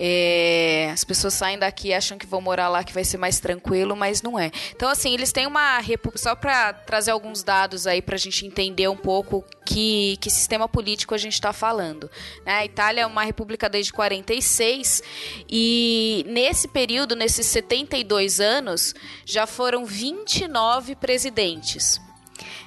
[0.00, 3.96] É, as pessoas saem daqui acham que vão morar lá que vai ser mais tranquilo,
[3.96, 4.52] mas não é.
[4.70, 5.80] Então, assim, eles têm uma.
[6.14, 10.68] Só para trazer alguns dados aí para a gente entender um pouco que, que sistema
[10.68, 12.08] político a gente está falando.
[12.46, 12.52] né?
[12.52, 15.02] A Itália é uma república desde 46
[15.48, 18.94] e nesse período, nesses 72 anos,
[19.26, 22.00] já foram 29 presidentes.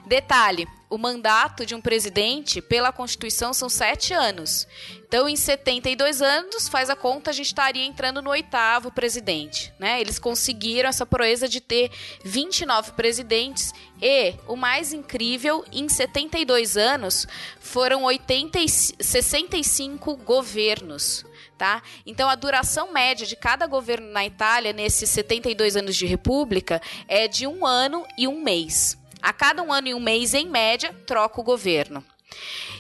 [0.05, 4.67] Detalhe: o mandato de um presidente, pela Constituição, são sete anos.
[5.07, 9.73] Então, em 72 anos, faz a conta, a gente estaria entrando no oitavo presidente.
[9.79, 10.01] Né?
[10.01, 11.91] Eles conseguiram essa proeza de ter
[12.25, 17.25] 29 presidentes e, o mais incrível, em 72 anos,
[17.61, 21.25] foram 80 e 65 governos.
[21.57, 21.81] Tá?
[22.05, 27.29] Então, a duração média de cada governo na Itália, nesses 72 anos de república, é
[27.29, 29.00] de um ano e um mês.
[29.21, 32.03] A cada um ano e um mês, em média, troca o governo.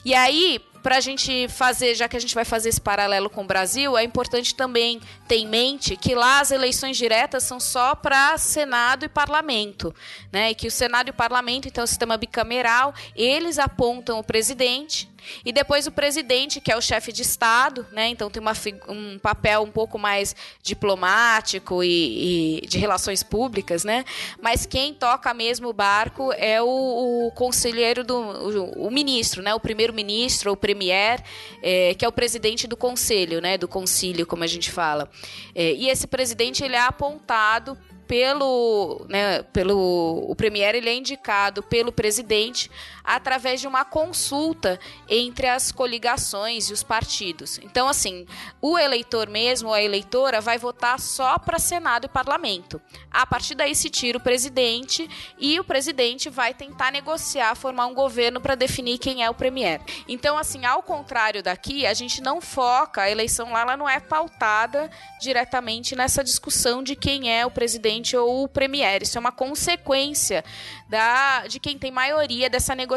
[0.03, 3.43] E aí, para a gente fazer, já que a gente vai fazer esse paralelo com
[3.43, 7.93] o Brasil, é importante também ter em mente que lá as eleições diretas são só
[7.93, 9.93] para Senado e Parlamento,
[10.31, 10.51] né?
[10.51, 14.23] E que o Senado e o Parlamento, então, é o sistema bicameral, eles apontam o
[14.23, 15.11] presidente
[15.45, 18.09] e depois o presidente, que é o chefe de Estado, né?
[18.09, 18.53] Então tem uma,
[18.87, 24.03] um papel um pouco mais diplomático e, e de relações públicas, né?
[24.41, 29.53] Mas quem toca mesmo o barco é o, o conselheiro do o, o ministro, né?
[29.53, 29.59] O
[29.91, 31.21] primeiro-ministro ou premier,
[31.61, 35.09] é, que é o presidente do conselho, né, do concílio, como a gente fala.
[35.53, 37.77] É, e esse presidente ele é apontado
[38.07, 42.69] pelo, né, pelo o premier ele é indicado pelo presidente
[43.03, 44.79] através de uma consulta
[45.09, 47.59] entre as coligações e os partidos.
[47.59, 48.25] Então, assim,
[48.61, 52.81] o eleitor mesmo, a eleitora, vai votar só para Senado e Parlamento.
[53.09, 57.93] A partir daí se tira o presidente e o presidente vai tentar negociar, formar um
[57.93, 59.81] governo para definir quem é o premier.
[60.07, 63.99] Então, assim, ao contrário daqui, a gente não foca, a eleição lá ela não é
[63.99, 64.89] pautada
[65.19, 69.03] diretamente nessa discussão de quem é o presidente ou o premier.
[69.03, 70.43] Isso é uma consequência
[70.89, 72.90] da, de quem tem maioria dessa negociação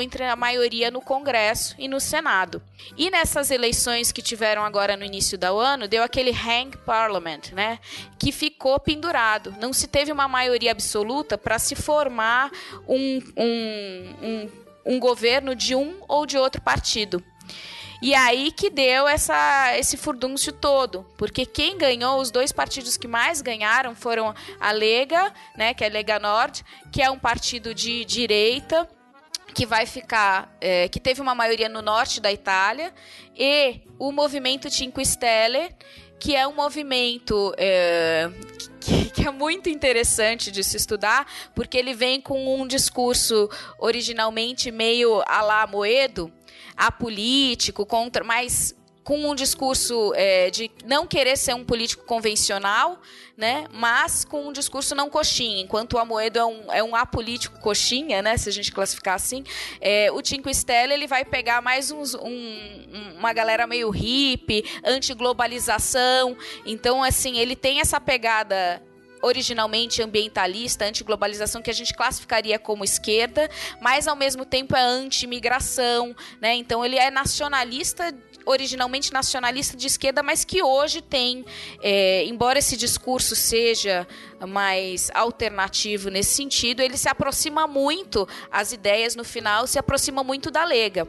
[0.00, 2.62] entre a maioria no Congresso e no Senado.
[2.96, 7.78] E nessas eleições que tiveram agora no início do ano, deu aquele hang parliament, né?
[8.18, 9.54] Que ficou pendurado.
[9.60, 12.50] Não se teve uma maioria absoluta para se formar
[12.88, 14.50] um, um, um,
[14.94, 17.22] um governo de um ou de outro partido.
[18.02, 23.08] E aí que deu essa, esse furdúncio todo, porque quem ganhou, os dois partidos que
[23.08, 27.74] mais ganharam foram a Lega, né, que é a Lega Nord, que é um partido
[27.74, 28.86] de direita,
[29.56, 32.92] que vai ficar, é, que teve uma maioria no norte da Itália,
[33.34, 35.74] e o movimento Cinque Stelle,
[36.20, 38.30] que é um movimento é,
[38.78, 43.48] que, que, é muito interessante de se estudar, porque ele vem com um discurso
[43.78, 46.30] originalmente meio a la Moedo,
[46.76, 48.76] apolítico, contra, mas
[49.06, 53.00] com um discurso é, de não querer ser um político convencional,
[53.36, 53.66] né?
[53.72, 55.62] Mas com um discurso não coxinha.
[55.62, 58.36] Enquanto o Amoedo é um, é um apolítico coxinha, né?
[58.36, 59.44] Se a gente classificar assim,
[59.80, 66.36] é, o Cinco Stelle ele vai pegar mais uns, um, uma galera meio hippie, anti-globalização.
[66.66, 68.82] Então, assim, ele tem essa pegada
[69.22, 73.48] originalmente ambientalista, anti-globalização, que a gente classificaria como esquerda,
[73.80, 76.54] mas ao mesmo tempo é anti-migração, né?
[76.54, 78.12] Então ele é nacionalista
[78.46, 81.44] originalmente nacionalista de esquerda, mas que hoje tem,
[81.82, 84.06] é, embora esse discurso seja
[84.48, 90.50] mais alternativo nesse sentido, ele se aproxima muito, as ideias no final se aproximam muito
[90.50, 91.08] da Lega.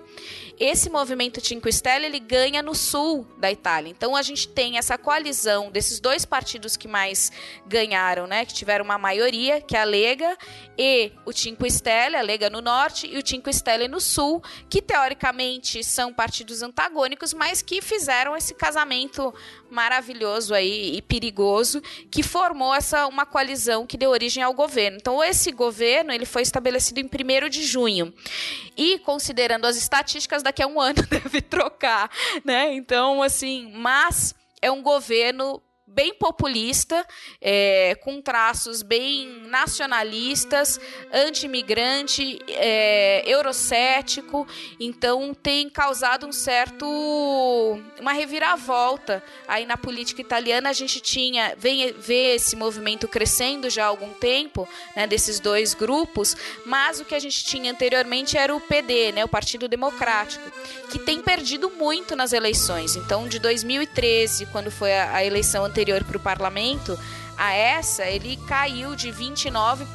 [0.60, 3.92] Esse movimento Cinque Stelle ele ganha no sul da Itália.
[3.92, 7.32] Então a gente tem essa coalizão desses dois partidos que mais
[7.68, 10.36] ganharam, né, que tiveram uma maioria, que é a Lega
[10.76, 14.82] e o Cinque Stelle, a Lega no norte e o Cinque Stelle no sul, que
[14.82, 19.32] teoricamente são partidos antagônicos, mas que fizeram esse casamento
[19.70, 24.98] maravilhoso aí e perigoso que formou essa uma coalizão que deu origem ao governo.
[25.00, 28.14] Então esse governo ele foi estabelecido em 1 de junho
[28.76, 32.10] e considerando as estatísticas daqui a um ano deve trocar,
[32.44, 32.74] né?
[32.74, 37.08] Então assim, mas é um governo bem populista,
[37.40, 40.80] é, com traços bem nacionalistas,
[41.14, 44.46] anti-imigrante, é, eurocético,
[44.80, 46.86] então tem causado um certo
[48.00, 50.70] uma reviravolta aí na política italiana.
[50.70, 55.74] A gente tinha vem ver esse movimento crescendo já há algum tempo, né, desses dois
[55.74, 56.36] grupos,
[56.66, 60.52] mas o que a gente tinha anteriormente era o PD, né, o Partido Democrático,
[60.92, 62.96] que tem perdido muito nas eleições.
[62.96, 66.98] Então, de 2013, quando foi a, a eleição anterior anterior para o parlamento,
[67.38, 69.86] a essa, ele caiu de 29%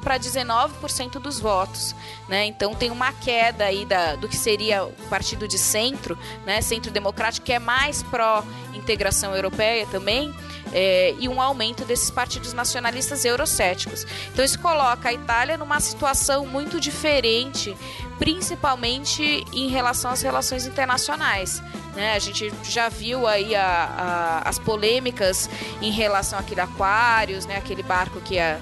[0.00, 1.94] para 19% dos votos.
[2.28, 2.46] Né?
[2.46, 6.60] Então tem uma queda aí da, do que seria o partido de centro, né?
[6.60, 10.34] centro democrático, que é mais pró-integração europeia também,
[10.72, 14.04] é, e um aumento desses partidos nacionalistas eurocéticos.
[14.32, 17.76] Então isso coloca a Itália numa situação muito diferente,
[18.18, 21.62] principalmente em relação às relações internacionais.
[21.94, 22.12] Né?
[22.12, 25.48] A gente já viu aí a, a, as polêmicas
[25.80, 27.56] em relação àquele Aquários, né?
[27.56, 28.58] aquele barco que, a,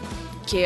[0.46, 0.64] que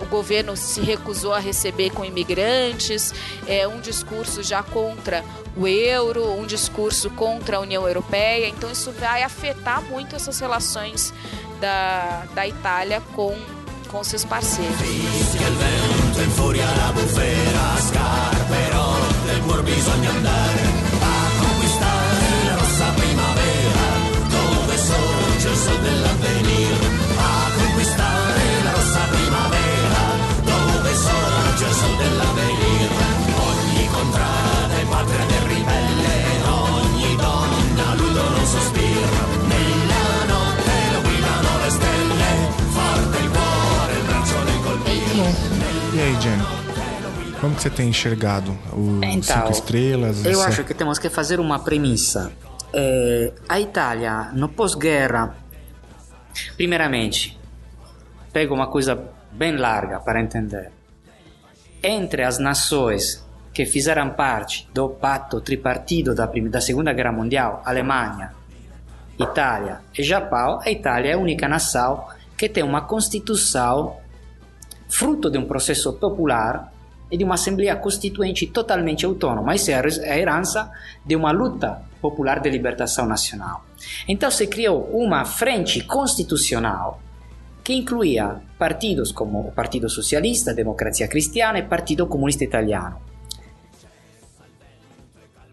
[0.00, 3.12] o governo se recusou a receber com imigrantes,
[3.46, 5.24] é um discurso já contra
[5.56, 8.48] o euro, um discurso contra a União Europeia.
[8.48, 11.12] Então isso vai afetar muito essas relações
[11.60, 13.36] da, da Itália com,
[13.88, 14.74] com seus parceiros.
[26.46, 26.83] il
[46.04, 46.42] aí, Jenny?
[47.40, 50.24] Como que você tem enxergado os Então, cinco estrelas?
[50.24, 52.32] Eu essa- acho que temos que fazer uma premissa.
[52.72, 55.34] É, a Itália, no pós-guerra,
[56.56, 57.38] primeiramente,
[58.32, 58.98] pego uma coisa
[59.30, 60.70] bem larga para entender.
[61.82, 68.32] Entre as nações que fizeram parte do pacto tripartido da, da Segunda Guerra Mundial, Alemanha,
[69.18, 72.04] Itália e Japão, a Itália é a única nação
[72.36, 73.96] que tem uma constituição
[74.94, 76.72] fruto de um processo popular
[77.10, 79.52] e de uma Assembleia Constituinte totalmente autônoma.
[79.54, 80.70] Isso é a herança
[81.04, 83.64] de uma luta popular de libertação nacional.
[84.06, 87.00] Então se criou uma frente constitucional
[87.64, 93.00] que incluía partidos como o Partido Socialista, Democrazia Cristiana e Partido Comunista Italiano.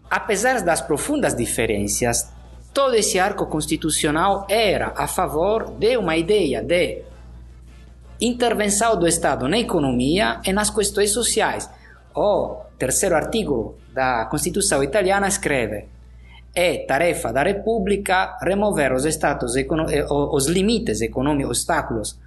[0.08, 2.30] Apesar das profundas diferenças,
[2.72, 7.02] todo esse arco constitucional era a favor de uma ideia de
[8.22, 11.68] intervenção do Estado na economia e nas questões sociais.
[12.14, 15.86] O terceiro artigo da Constituição italiana escreve:
[16.54, 22.18] é tarefa da República remover os econo- eh, os limites econômicos, obstáculos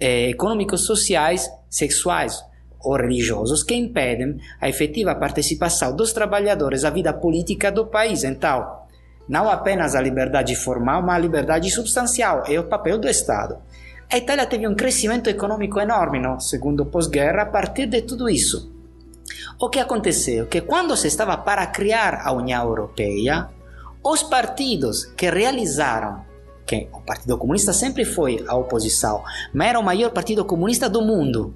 [0.00, 2.42] eh, econômicos, sociais, sexuais
[2.80, 8.24] ou religiosos que impedem a efetiva participação dos trabalhadores à vida política do país.
[8.24, 8.84] Então,
[9.28, 13.58] não apenas a liberdade formal, mas a liberdade substancial é o papel do Estado.
[14.08, 18.72] A Itália teve um crescimento econômico enorme no segundo pós-guerra a partir de tudo isso.
[19.60, 20.46] O que aconteceu?
[20.46, 23.48] Que quando se estava para criar a União Europeia,
[24.04, 26.24] os partidos que realizaram,
[26.64, 31.02] que o Partido Comunista sempre foi a oposição, mas era o maior partido comunista do
[31.02, 31.52] mundo,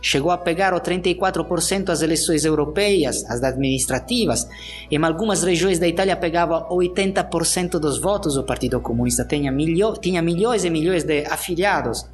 [0.00, 4.48] chegou a pegar o 34% às eleições europeias, as administrativas,
[4.90, 10.22] em algumas regiões da Itália pegava 80% dos votos o Partido Comunista, tinha, milho, tinha
[10.22, 12.06] milhões e milhões de afiliados.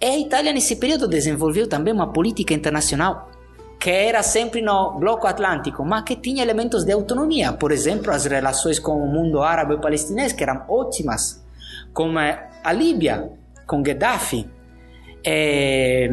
[0.00, 3.30] E a Itália nesse período desenvolveu também uma política internacional
[3.78, 7.52] que era sempre no bloco atlântico, mas que tinha elementos de autonomia.
[7.52, 11.44] Por exemplo, as relações com o mundo árabe e palestinês, que eram ótimas,
[11.92, 13.30] como a Líbia,
[13.66, 14.50] com Gheddafi.
[15.30, 16.08] Eh,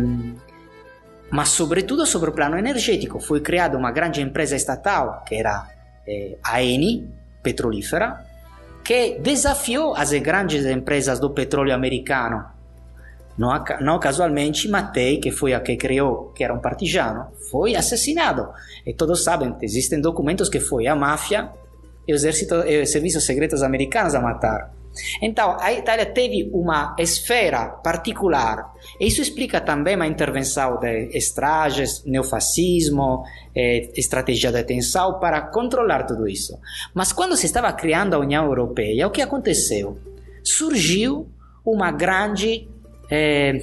[1.31, 3.19] mas sobretudo sobre o plano energético.
[3.19, 5.67] Foi criada uma grande empresa estatal, que era
[6.05, 7.09] eh, a Eni,
[7.41, 8.25] petrolífera,
[8.83, 12.43] que desafiou as grandes empresas do petróleo americano.
[13.37, 18.49] Não casualmente, Mattei, que foi a que criou, que era um partigiano, foi assassinado.
[18.85, 21.49] E todos sabem, existem documentos que foi a máfia
[22.07, 24.71] e o exército e os serviços secretos americanos a matar.
[25.21, 28.73] Então, a Itália teve uma esfera particular.
[28.99, 33.23] Isso explica também a intervenção de estrages, neofascismo,
[33.55, 36.57] eh, estratégia de tensão para controlar tudo isso.
[36.93, 39.97] Mas quando se estava criando a União Europeia, o que aconteceu?
[40.43, 41.27] Surgiu
[41.65, 42.67] uma grande,
[43.09, 43.61] eh,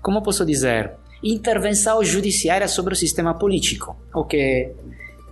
[0.00, 0.92] como posso dizer,
[1.22, 4.72] intervenção judiciária sobre o sistema político, o que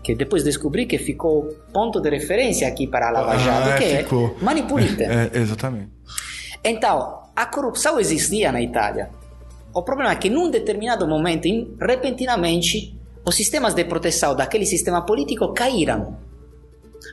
[0.03, 3.97] que depois descobri que ficou ponto de referência aqui para a Lava Jato, Ah, que
[3.97, 4.37] ficou.
[4.39, 5.03] é manipulita.
[5.03, 5.89] É, exatamente.
[6.63, 9.11] Então, a corrupção existia na Itália.
[9.73, 15.03] O problema é que num determinado momento, in- repentinamente, os sistemas de proteção daquele sistema
[15.03, 16.17] político caíram.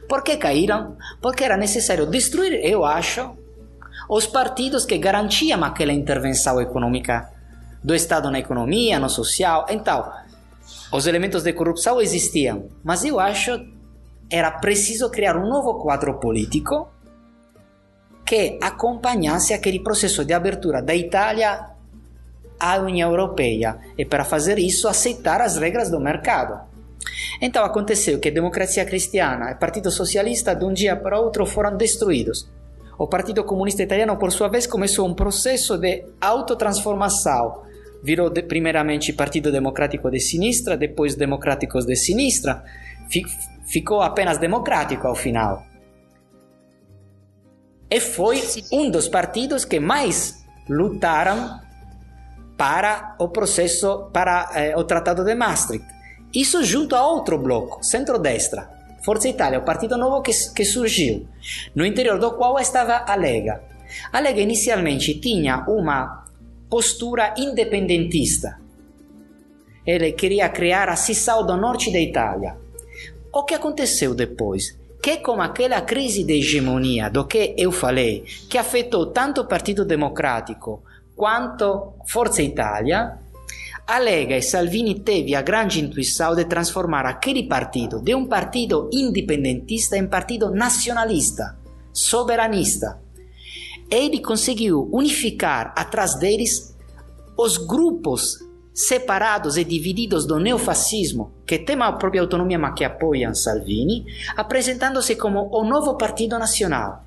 [0.07, 0.95] Por que caíram?
[1.22, 3.36] Porque era necessário destruir, eu acho,
[4.09, 7.30] os partidos que garantiam aquela intervenção econômica
[7.84, 9.65] do Estado na economia, no social.
[9.69, 10.11] Então,
[10.91, 13.51] os elementos de corrupção existiam, mas eu acho
[14.30, 16.88] era preciso criar um novo quadro político
[18.26, 21.65] que acompanhasse aquele processo de abertura da Itália
[22.59, 26.59] à União Europeia e para fazer isso aceitar as regras do mercado.
[27.41, 32.47] Então aconteceu que democracia cristiana e Partido Socialista de um dia para outro foram destruídos.
[32.97, 37.63] O Partido Comunista Italiano, por sua vez, começou um processo de autotransformação.
[38.03, 42.63] Virou de, primeiramente Partido Democrático de Sinistra, depois Democráticos de Sinistra,
[43.09, 43.26] fi-
[43.65, 45.63] ficou apenas democrático ao final.
[47.91, 51.59] E foi um dos partidos que mais lutaram
[52.57, 55.85] para o processo, para eh, o Tratado de Maastricht.
[56.33, 58.69] Isso junto a outro bloco, centro-destra,
[59.03, 61.27] Forza Itália, o partido novo que, que surgiu,
[61.75, 63.61] no interior do qual estava a Lega.
[64.13, 66.25] A Lega inicialmente tinha uma
[66.69, 68.61] postura independentista.
[69.85, 72.55] Ele queria criar a Sissal do norte da Itália.
[73.33, 74.79] O que aconteceu depois?
[75.02, 79.84] Que com aquela crise de hegemonia do que eu falei, que afetou tanto o Partido
[79.84, 80.84] Democrático
[81.15, 83.18] quanto Forza Itália,
[83.88, 88.90] a Lega e Salvini teve a grande intuição de transformar aquele partido de um partido
[88.94, 91.57] independentista em partido nacionalista,
[91.91, 93.02] soberanista.
[93.90, 96.76] Ele conseguiu unificar atrás deles
[97.36, 98.38] os grupos
[98.73, 105.15] separados e divididos do neofascismo, que tem a própria autonomia mas que apoiam Salvini, apresentando-se
[105.15, 107.03] como o novo Partido Nacional.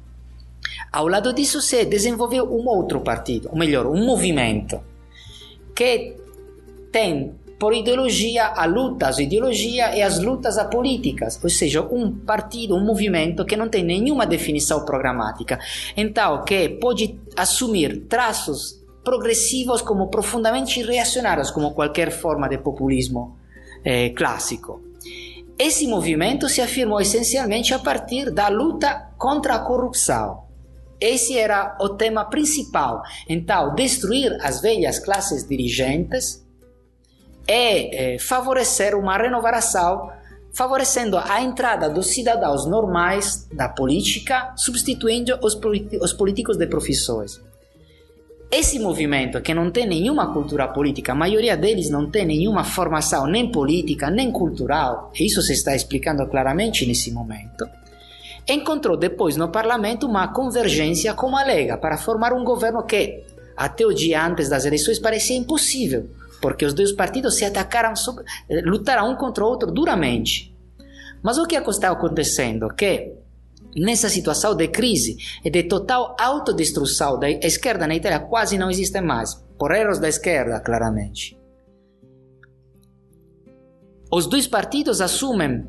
[0.92, 4.80] Ao lado disso se desenvolveu um outro partido, ou melhor, um movimento,
[5.74, 6.16] que
[6.92, 12.12] tem por ideologia, a luta às ideologia e as lutas a políticas, ou seja, um
[12.12, 15.58] partido, um movimento que não tem nenhuma definição programática,
[15.96, 23.38] então que pode assumir traços progressivos como profundamente reacionários, como qualquer forma de populismo
[23.84, 24.82] eh, clássico.
[25.58, 30.44] Esse movimento se afirmou essencialmente a partir da luta contra a corrupção.
[31.00, 33.02] Esse era o tema principal.
[33.28, 36.44] Então, destruir as velhas classes dirigentes
[37.46, 40.10] e eh, favorecer uma renovação,
[40.52, 45.58] favorecendo a entrada dos cidadãos normais da política, substituindo os,
[46.00, 47.40] os políticos de profissões.
[48.50, 53.26] Esse movimento, que não tem nenhuma cultura política, a maioria deles não tem nenhuma formação
[53.26, 57.66] nem política nem cultural, e isso se está explicando claramente nesse momento,
[58.48, 63.24] encontrou depois no parlamento uma convergência com a Lega para formar um governo que,
[63.56, 66.08] até o dia antes das eleições, parecia impossível,
[66.40, 67.94] porque os dois partidos se atacaram,
[68.64, 70.54] lutaram um contra o outro duramente.
[71.22, 72.68] Mas o que está acontecendo?
[72.68, 73.14] Que
[73.76, 79.00] nessa situação de crise e de total autodestruição da esquerda na Itália quase não existe
[79.00, 81.36] mais, por erros da esquerda, claramente.
[84.10, 85.66] Os dois partidos assumem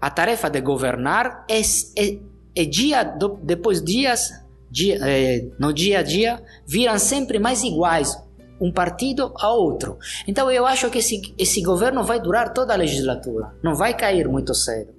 [0.00, 1.60] a tarefa de governar e,
[2.00, 2.22] e,
[2.54, 4.30] e dia do, depois dias,
[4.70, 8.16] dia, eh, no dia a dia, viram sempre mais iguais
[8.60, 9.98] um partido a outro.
[10.26, 14.28] Então eu acho que esse, esse governo vai durar toda a legislatura, não vai cair
[14.28, 14.94] muito cedo.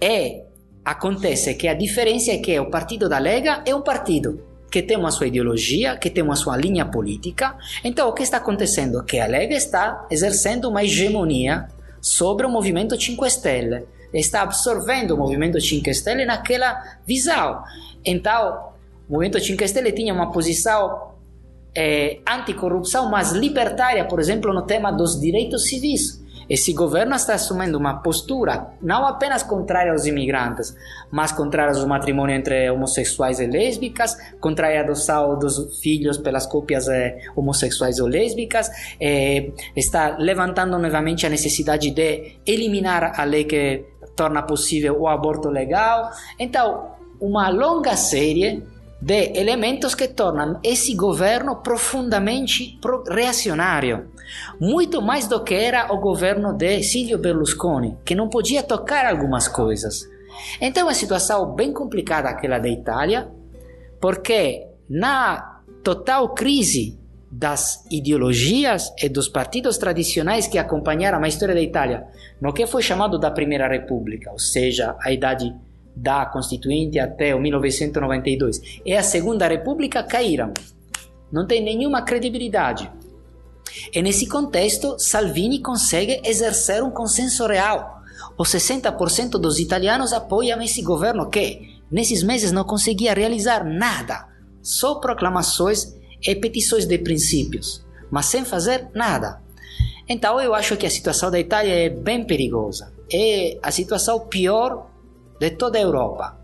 [0.00, 0.44] E
[0.84, 4.96] Acontece que a diferença é que o partido da Lega é um partido que tem
[4.96, 7.56] uma sua ideologia, que tem uma sua linha política.
[7.82, 11.68] Então, o que está acontecendo é que a Lega está exercendo uma hegemonia
[12.00, 13.84] sobre o movimento 5 Stelle,
[14.14, 17.62] está absorvendo o movimento 5 Stelle naquela visão.
[18.04, 18.70] Então,
[19.08, 21.10] o movimento 5 Stelle tinha uma posição
[21.74, 26.19] é, anticorrupção, mas libertária, por exemplo, no tema dos direitos civis.
[26.50, 30.74] Esse governo está assumindo uma postura não apenas contrária aos imigrantes,
[31.08, 36.88] mas contrária ao matrimônio entre homossexuais e lésbicas, contrária à adoção dos filhos pelas cópias
[36.88, 38.68] eh, homossexuais ou lésbicas,
[39.76, 43.84] está levantando novamente a necessidade de eliminar a lei que
[44.16, 46.10] torna possível o aborto legal.
[46.36, 46.90] Então,
[47.20, 48.66] uma longa série
[49.00, 52.78] de elementos que tornam esse governo profundamente
[53.08, 54.10] reacionário.
[54.60, 59.48] Muito mais do que era o governo de Silvio Berlusconi, que não podia tocar algumas
[59.48, 60.08] coisas.
[60.60, 63.28] Então é uma situação bem complicada aquela da Itália,
[64.00, 66.98] porque na total crise
[67.30, 72.04] das ideologias e dos partidos tradicionais que acompanharam a história da Itália,
[72.40, 75.54] no que foi chamado da Primeira República, ou seja, a idade
[75.94, 80.52] da Constituinte até o 1992, e a Segunda República caíram.
[81.30, 82.90] Não tem nenhuma credibilidade.
[83.92, 88.00] E nesse contexto, Salvini consegue exercer um consenso real.
[88.36, 94.28] Os 60% dos italianos apoiam esse governo que, nesses meses, não conseguia realizar nada,
[94.62, 99.40] só proclamações e petições de princípios, mas sem fazer nada.
[100.08, 102.92] Então eu acho que a situação da Itália é bem perigosa.
[103.12, 104.89] É a situação pior
[105.40, 106.36] de toda a Europa.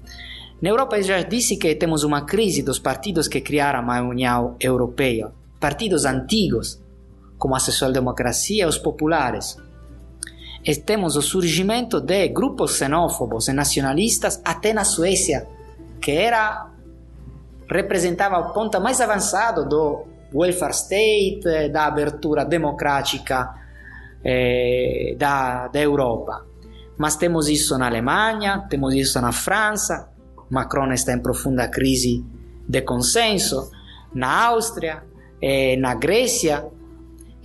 [0.60, 4.56] Na Europa eu já disse que temos uma crise dos partidos que criaram a União
[4.58, 6.80] Europeia, partidos antigos
[7.38, 9.58] como a social-democracia e os populares.
[10.64, 15.46] E temos o surgimento de grupos xenófobos e nacionalistas até na Suécia,
[16.00, 16.70] que era
[17.68, 23.54] representava o ponto mais avançado do welfare state, da abertura democrática
[24.24, 26.46] eh, da, da Europa.
[26.98, 30.08] Mas temos isso na Alemanha, temos isso na França,
[30.50, 32.24] Macron está em profunda crise
[32.68, 33.70] de consenso,
[34.14, 35.02] na Áustria,
[35.42, 36.64] eh, na Grécia,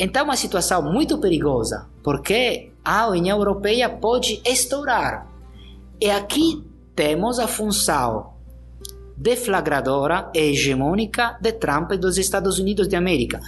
[0.03, 5.27] então, é uma situação muito perigosa, porque a União Europeia pode estourar.
[6.01, 8.33] E aqui temos a função
[9.15, 13.39] deflagradora e hegemônica de Trump e dos Estados Unidos de América.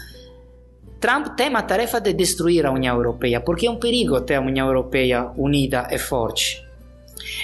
[1.04, 4.42] Trump tem a tarefa de destruir a União Europeia, porque é um perigo ter a
[4.42, 6.66] União Europeia unida e forte.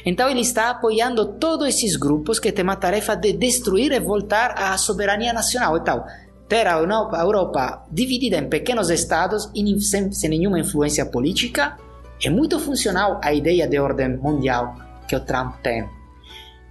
[0.06, 4.52] Então ele está apoiando todos esses grupos que têm a tarefa de destruir e voltar
[4.52, 5.76] à soberania nacional.
[5.76, 6.06] Então,
[6.48, 11.78] ter a Europa dividida em pequenos estados sem, sem nenhuma influência política
[12.24, 14.74] é muito funcional à ideia de ordem mundial
[15.06, 15.86] que o Trump tem.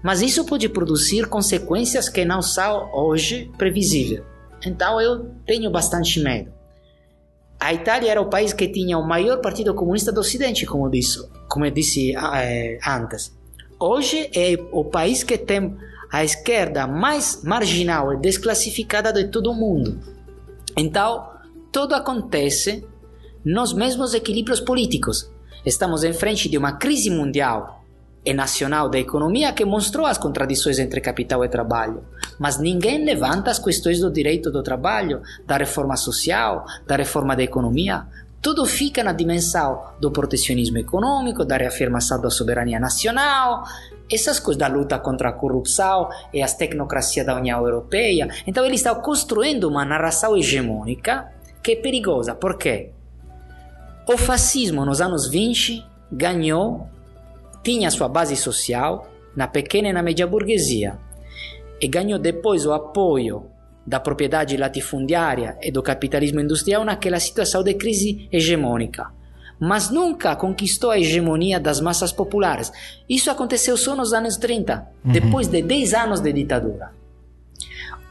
[0.02, 4.22] Mas isso pode produzir consequências que não são hoje previsíveis.
[4.64, 6.56] Então eu tenho bastante medo.
[7.60, 11.18] A Itália era o país que tinha o maior partido comunista do Ocidente, como disse,
[11.48, 13.36] como eu disse é, antes.
[13.80, 15.76] Hoje é o país que tem
[16.10, 19.98] a esquerda mais marginal e desclassificada de todo o mundo.
[20.76, 21.28] Então,
[21.72, 22.86] tudo acontece
[23.44, 25.30] nos mesmos equilíbrios políticos.
[25.66, 27.77] Estamos em frente de uma crise mundial
[28.28, 32.04] e nacional da economia que mostrou as contradições entre capital e trabalho.
[32.38, 37.42] Mas ninguém levanta as questões do direito do trabalho, da reforma social, da reforma da
[37.42, 38.06] economia.
[38.42, 43.64] Tudo fica na dimensão do protecionismo econômico, da reafirmação da soberania nacional,
[44.12, 48.28] essas coisas da luta contra a corrupção e as tecnocracias da União Europeia.
[48.46, 51.32] Então ele está construindo uma narração hegemônica
[51.62, 52.34] que é perigosa.
[52.34, 52.90] Por quê?
[54.06, 56.88] O fascismo nos anos 20 ganhou,
[57.62, 60.98] tinha sua base social na pequena e na média burguesia
[61.80, 63.46] e ganhou depois o apoio
[63.86, 69.10] da propriedade latifundiária e do capitalismo industrial naquela situação de crise hegemônica.
[69.58, 72.70] Mas nunca conquistou a hegemonia das massas populares.
[73.08, 76.97] Isso aconteceu só nos anos 30, depois de 10 anos de ditadura.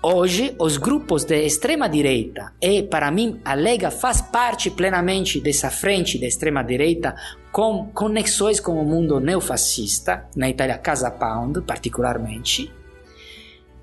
[0.09, 5.69] Hoje, os grupos de extrema direita, e para mim a Lega faz parte plenamente dessa
[5.69, 7.13] frente de extrema direita,
[7.51, 12.73] com conexões com o mundo neofascista, na Itália Casa Pound particularmente,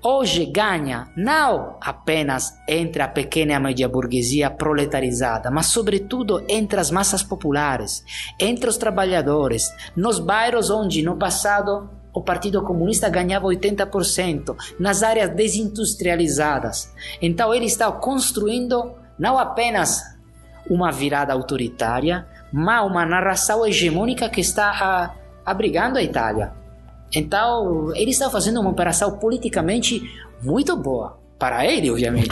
[0.03, 6.79] hoje ganha não apenas entre a pequena e a média burguesia proletarizada, mas sobretudo entre
[6.79, 8.03] as massas populares,
[8.39, 15.29] entre os trabalhadores, nos bairros onde no passado o Partido Comunista ganhava 80%, nas áreas
[15.35, 16.89] desindustrializadas.
[17.21, 20.01] Então ele está construindo não apenas
[20.69, 25.13] uma virada autoritária, mas uma narração hegemônica que está
[25.45, 26.53] abrigando a Itália.
[27.13, 30.01] Então ele está fazendo uma operação politicamente
[30.41, 31.19] muito boa.
[31.37, 32.29] Para ele, obviamente.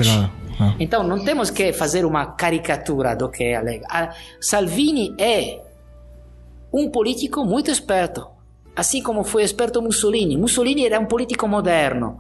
[0.80, 3.86] Então não temos que fazer uma caricatura do que é a Lega.
[3.90, 5.60] A Salvini é
[6.72, 8.33] um político muito esperto
[8.76, 10.38] assim como foi esperto Mussolini.
[10.38, 12.20] Mussolini era um político moderno,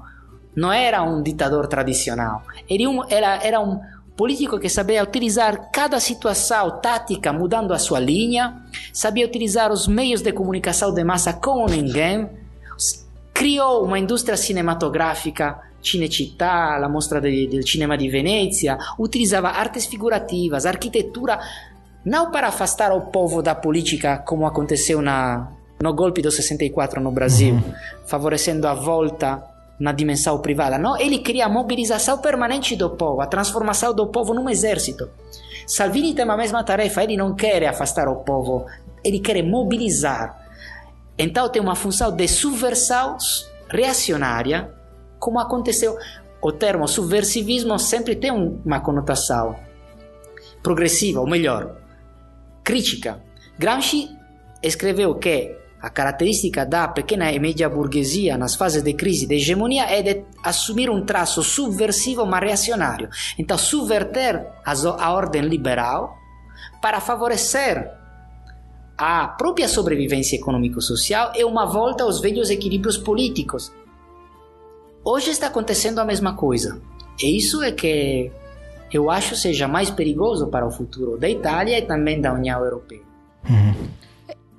[0.55, 2.43] não era um ditador tradicional.
[2.69, 3.79] Era um, era, era um
[4.15, 8.61] político que sabia utilizar cada situação tática mudando a sua linha,
[8.91, 12.29] sabia utilizar os meios de comunicação de massa como ninguém,
[13.33, 21.37] criou uma indústria cinematográfica Cinecittà, la mostra del cinema di Venezia, utilizzava artes figurativas, arquitetura,
[22.05, 25.51] não para afastar o povo da política como aconteceu na,
[25.81, 27.73] no golpe do 64 no Brasil, uhum.
[28.05, 29.43] favorecendo a volta
[29.79, 30.77] na dimensão privada.
[30.77, 35.09] Não, ele queria a mobilização permanente do povo, a transformação do povo num exército.
[35.67, 38.65] Salvini tem a mesma tarefa, ele não quer afastar o povo,
[39.03, 40.41] ele quer mobilizar.
[41.17, 43.17] Então tem uma função de subversão
[43.69, 44.71] reacionária,
[45.19, 45.97] como aconteceu.
[46.41, 49.55] O termo subversivismo sempre tem uma conotação
[50.61, 51.75] progressiva, ou melhor,
[52.63, 53.21] crítica.
[53.57, 54.09] Gramsci
[54.61, 59.83] escreveu que a característica da pequena e média burguesia nas fases de crise de hegemonia
[59.83, 63.09] é de assumir um traço subversivo, mas reacionário.
[63.37, 66.17] Então, subverter a ordem liberal
[66.81, 67.91] para favorecer
[68.97, 73.69] a própria sobrevivência econômico-social e uma volta aos velhos equilíbrios políticos.
[75.03, 76.81] Hoje está acontecendo a mesma coisa.
[77.21, 78.31] E isso é que
[78.89, 83.01] eu acho seja mais perigoso para o futuro da Itália e também da União Europeia.
[83.49, 84.02] Uhum.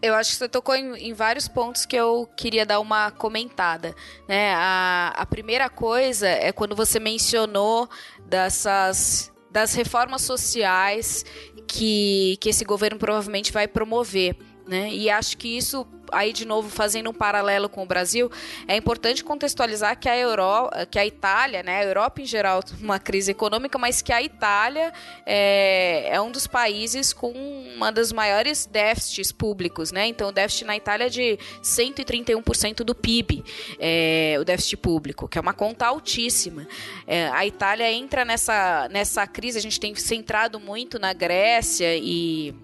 [0.04, 3.94] Eu acho que você tocou em, em, vários pontos que eu queria dar uma comentada.
[4.28, 4.52] Né?
[4.54, 7.88] A, a primeira coisa é quando você mencionou
[8.26, 11.24] dessas das reformas sociais
[11.68, 14.36] que, que esse governo provavelmente vai promover.
[14.66, 14.90] Né?
[14.92, 18.30] E acho que isso, aí de novo, fazendo um paralelo com o Brasil,
[18.66, 22.98] é importante contextualizar que a, Euro, que a Itália, né, a Europa em geral, uma
[22.98, 24.92] crise econômica, mas que a Itália
[25.26, 27.32] é, é um dos países com
[27.74, 29.92] uma das maiores déficits públicos.
[29.92, 30.06] Né?
[30.06, 33.44] Então, o déficit na Itália é de 131% do PIB,
[33.78, 36.66] é, o déficit público, que é uma conta altíssima.
[37.06, 42.54] É, a Itália entra nessa, nessa crise, a gente tem centrado muito na Grécia e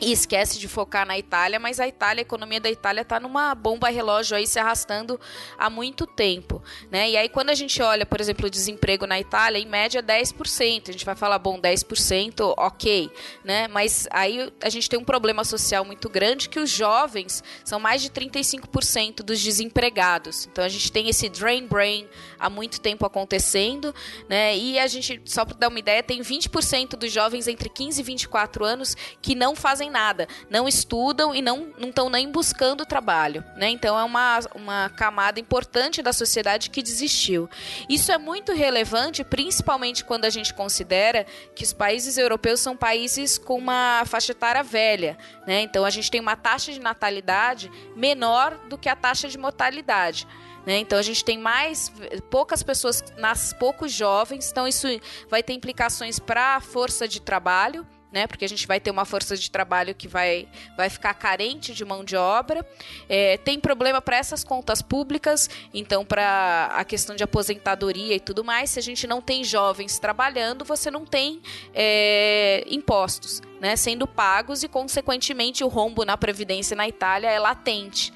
[0.00, 3.54] e esquece de focar na Itália, mas a Itália, a economia da Itália está numa
[3.54, 5.18] bomba relógio aí se arrastando
[5.58, 7.10] há muito tempo, né?
[7.10, 10.88] E aí quando a gente olha, por exemplo, o desemprego na Itália, em média 10%,
[10.88, 13.10] a gente vai falar, bom, 10%, OK,
[13.44, 13.68] né?
[13.68, 18.02] Mas aí a gente tem um problema social muito grande que os jovens são mais
[18.02, 20.46] de 35% dos desempregados.
[20.50, 22.08] Então a gente tem esse drain brain
[22.44, 23.94] há muito tempo acontecendo,
[24.28, 24.54] né?
[24.54, 28.04] E a gente, só para dar uma ideia, tem 20% dos jovens entre 15 e
[28.04, 33.70] 24 anos que não fazem nada, não estudam e não estão nem buscando trabalho, né?
[33.70, 37.48] Então é uma, uma camada importante da sociedade que desistiu.
[37.88, 43.38] Isso é muito relevante, principalmente quando a gente considera que os países europeus são países
[43.38, 45.16] com uma faixa etária velha,
[45.46, 45.62] né?
[45.62, 50.26] Então a gente tem uma taxa de natalidade menor do que a taxa de mortalidade.
[50.66, 50.78] Né?
[50.78, 51.92] Então a gente tem mais
[52.30, 54.86] poucas pessoas, nas poucos jovens, então isso
[55.28, 58.28] vai ter implicações para a força de trabalho né?
[58.28, 60.46] Porque a gente vai ter uma força de trabalho que vai,
[60.76, 62.64] vai ficar carente de mão de obra.
[63.08, 68.44] É, tem problema para essas contas públicas, então para a questão de aposentadoria e tudo
[68.44, 68.70] mais.
[68.70, 71.42] Se a gente não tem jovens trabalhando, você não tem
[71.74, 73.42] é, impostos.
[73.60, 78.12] Né, sendo pagos e, consequentemente, o rombo na Previdência na Itália é latente.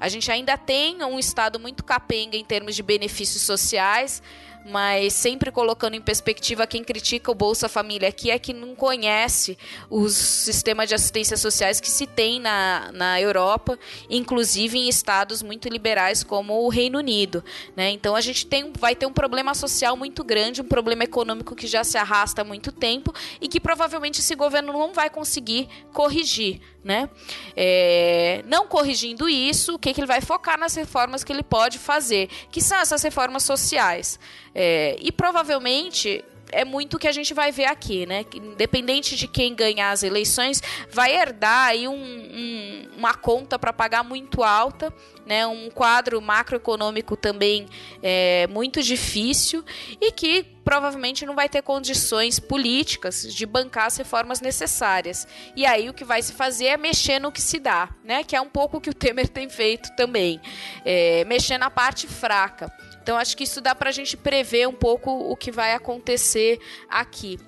[0.00, 4.22] A gente ainda tem um Estado muito capenga em termos de benefícios sociais
[4.68, 9.56] mas sempre colocando em perspectiva quem critica o Bolsa Família aqui é que não conhece
[9.88, 13.78] os sistemas de assistência sociais que se tem na, na Europa,
[14.10, 17.42] inclusive em estados muito liberais como o Reino Unido.
[17.74, 17.90] Né?
[17.90, 21.66] Então a gente tem, vai ter um problema social muito grande, um problema econômico que
[21.66, 26.60] já se arrasta há muito tempo e que provavelmente esse governo não vai conseguir corrigir.
[26.84, 27.10] Né?
[27.54, 31.78] É, não corrigindo isso, o que, que ele vai focar nas reformas que ele pode
[31.78, 34.18] fazer, que são essas reformas sociais.
[34.60, 38.24] É, e provavelmente é muito o que a gente vai ver aqui, né?
[38.34, 40.60] Independente de quem ganhar as eleições,
[40.90, 44.92] vai herdar aí um, um, uma conta para pagar muito alta,
[45.24, 45.46] né?
[45.46, 47.68] Um quadro macroeconômico também
[48.02, 49.64] é, muito difícil
[50.00, 55.24] e que provavelmente não vai ter condições políticas de bancar as reformas necessárias.
[55.54, 58.24] E aí o que vai se fazer é mexer no que se dá, né?
[58.24, 60.40] Que é um pouco o que o Temer tem feito também,
[60.84, 62.72] é, mexer na parte fraca.
[63.08, 66.60] Então acho que isso dá para a gente prever um pouco o que vai acontecer
[66.90, 67.40] aqui.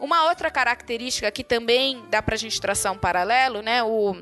[0.00, 3.80] Uma outra característica que também dá para a gente traçar um paralelo, né?
[3.84, 4.16] O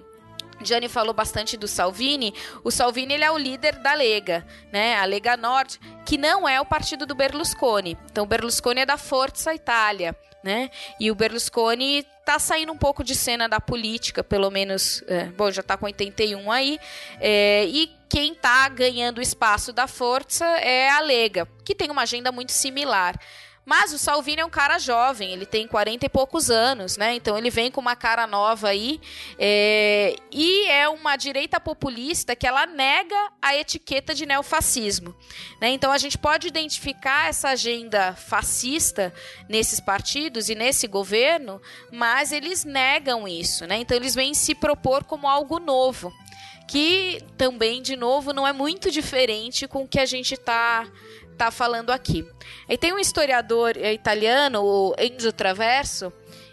[0.61, 2.35] Gianni falou bastante do Salvini.
[2.63, 4.97] O Salvini ele é o líder da Lega, né?
[4.97, 7.97] A Lega Nord, que não é o partido do Berlusconi.
[8.11, 10.15] Então, o Berlusconi é da Forza Itália,
[10.45, 10.71] né?
[11.01, 15.51] E o Berlusconi tá saindo um pouco de cena da política, pelo menos, é, bom,
[15.51, 16.79] já tá com 81 aí,
[17.19, 22.31] é, e quem está ganhando espaço da força é a Lega, que tem uma agenda
[22.31, 23.19] muito similar.
[23.65, 27.15] Mas o Salvini é um cara jovem, ele tem 40 e poucos anos, né?
[27.15, 29.01] Então ele vem com uma cara nova aí.
[29.39, 30.15] É...
[30.31, 35.17] E é uma direita populista que ela nega a etiqueta de neofascismo.
[35.59, 35.71] Né?
[35.71, 39.11] Então a gente pode identificar essa agenda fascista
[39.49, 43.79] nesses partidos e nesse governo, mas eles negam isso, né?
[43.79, 46.13] Então eles vêm se propor como algo novo
[46.73, 50.91] que também, de novo, não é muito diferente com o que a gente está
[51.37, 52.27] tá falando aqui.
[52.67, 56.11] E tem um historiador italiano, o Enzo Traverso,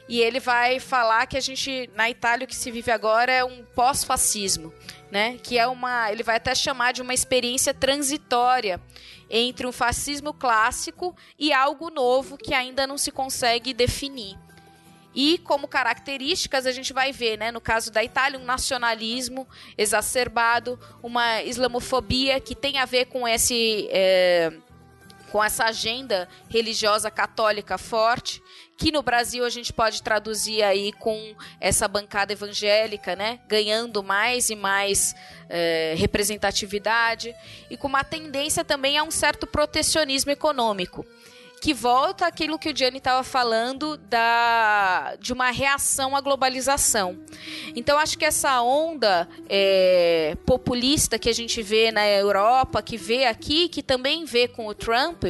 [0.10, 3.46] e ele vai falar que a gente, na Itália, o que se vive agora é
[3.46, 4.74] um pós-fascismo,
[5.10, 5.38] né?
[5.42, 6.12] Que é uma.
[6.12, 8.82] Ele vai até chamar de uma experiência transitória
[9.30, 14.38] entre um fascismo clássico e algo novo que ainda não se consegue definir.
[15.14, 20.80] E como características a gente vai ver, né, no caso da Itália, um nacionalismo exacerbado,
[21.02, 24.54] uma islamofobia que tem a ver com esse é,
[25.32, 28.42] com essa agenda religiosa católica forte,
[28.78, 34.50] que no Brasil a gente pode traduzir aí com essa bancada evangélica, né, ganhando mais
[34.50, 35.16] e mais
[35.50, 37.36] é, representatividade
[37.70, 41.06] e com uma tendência também a um certo protecionismo econômico
[41.60, 47.20] que volta aquilo que o Gianni estava falando da, de uma reação à globalização.
[47.76, 53.26] Então, acho que essa onda é, populista que a gente vê na Europa, que vê
[53.26, 55.26] aqui, que também vê com o Trump,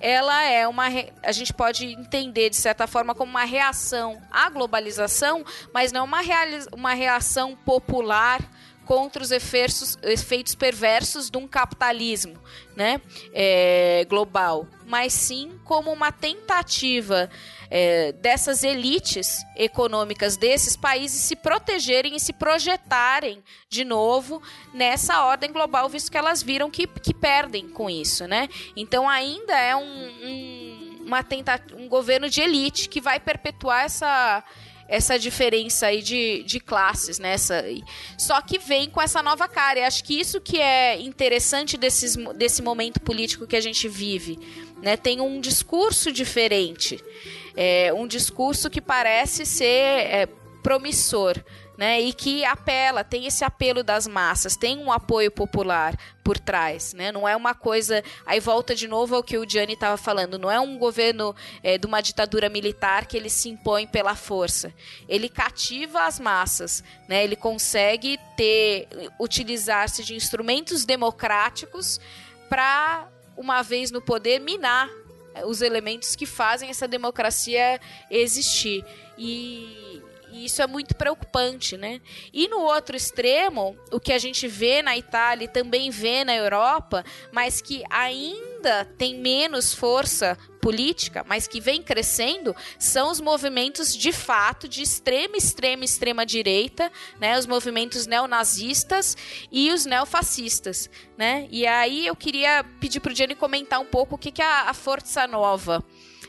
[0.00, 0.84] ela é uma.
[1.22, 6.20] A gente pode entender, de certa forma, como uma reação à globalização, mas não uma,
[6.72, 8.40] uma reação popular
[8.84, 12.34] contra os efeitos, efeitos perversos de um capitalismo
[12.76, 13.00] né,
[13.32, 17.30] é, global, mas sim como uma tentativa
[17.70, 24.42] é, dessas elites econômicas desses países se protegerem e se projetarem de novo
[24.72, 28.26] nessa ordem global, visto que elas viram que, que perdem com isso.
[28.26, 28.48] Né?
[28.76, 34.42] Então ainda é um, um, uma tenta um governo de elite que vai perpetuar essa
[34.88, 37.32] essa diferença aí de, de classes, né?
[37.32, 37.64] Essa,
[38.18, 39.80] só que vem com essa nova cara.
[39.80, 44.38] E acho que isso que é interessante desses, desse momento político que a gente vive.
[44.82, 44.96] Né?
[44.96, 47.02] Tem um discurso diferente.
[47.56, 50.28] É, um discurso que parece ser é,
[50.62, 51.42] promissor
[51.76, 52.00] né?
[52.00, 57.12] E que apela, tem esse apelo das massas, tem um apoio popular por trás, né?
[57.12, 58.02] Não é uma coisa.
[58.24, 60.38] Aí volta de novo ao que o Gianni estava falando.
[60.38, 64.72] Não é um governo é, de uma ditadura militar que ele se impõe pela força.
[65.08, 67.24] Ele cativa as massas, né?
[67.24, 68.88] Ele consegue ter
[69.20, 72.00] utilizar-se de instrumentos democráticos
[72.48, 74.88] para uma vez no poder minar
[75.46, 77.80] os elementos que fazem essa democracia
[78.10, 78.84] existir.
[79.18, 79.93] E
[80.34, 82.00] E isso é muito preocupante, né?
[82.32, 86.34] E no outro extremo, o que a gente vê na Itália e também vê na
[86.34, 93.96] Europa, mas que ainda tem menos força política, mas que vem crescendo, são os movimentos
[93.96, 96.90] de fato de extrema, extrema, extrema direita,
[97.20, 97.38] né?
[97.38, 99.16] Os movimentos neonazistas
[99.52, 101.46] e os neofascistas, né?
[101.48, 104.44] E aí eu queria pedir para o Gianni comentar um pouco o que, que é
[104.44, 105.80] a, Força Nova,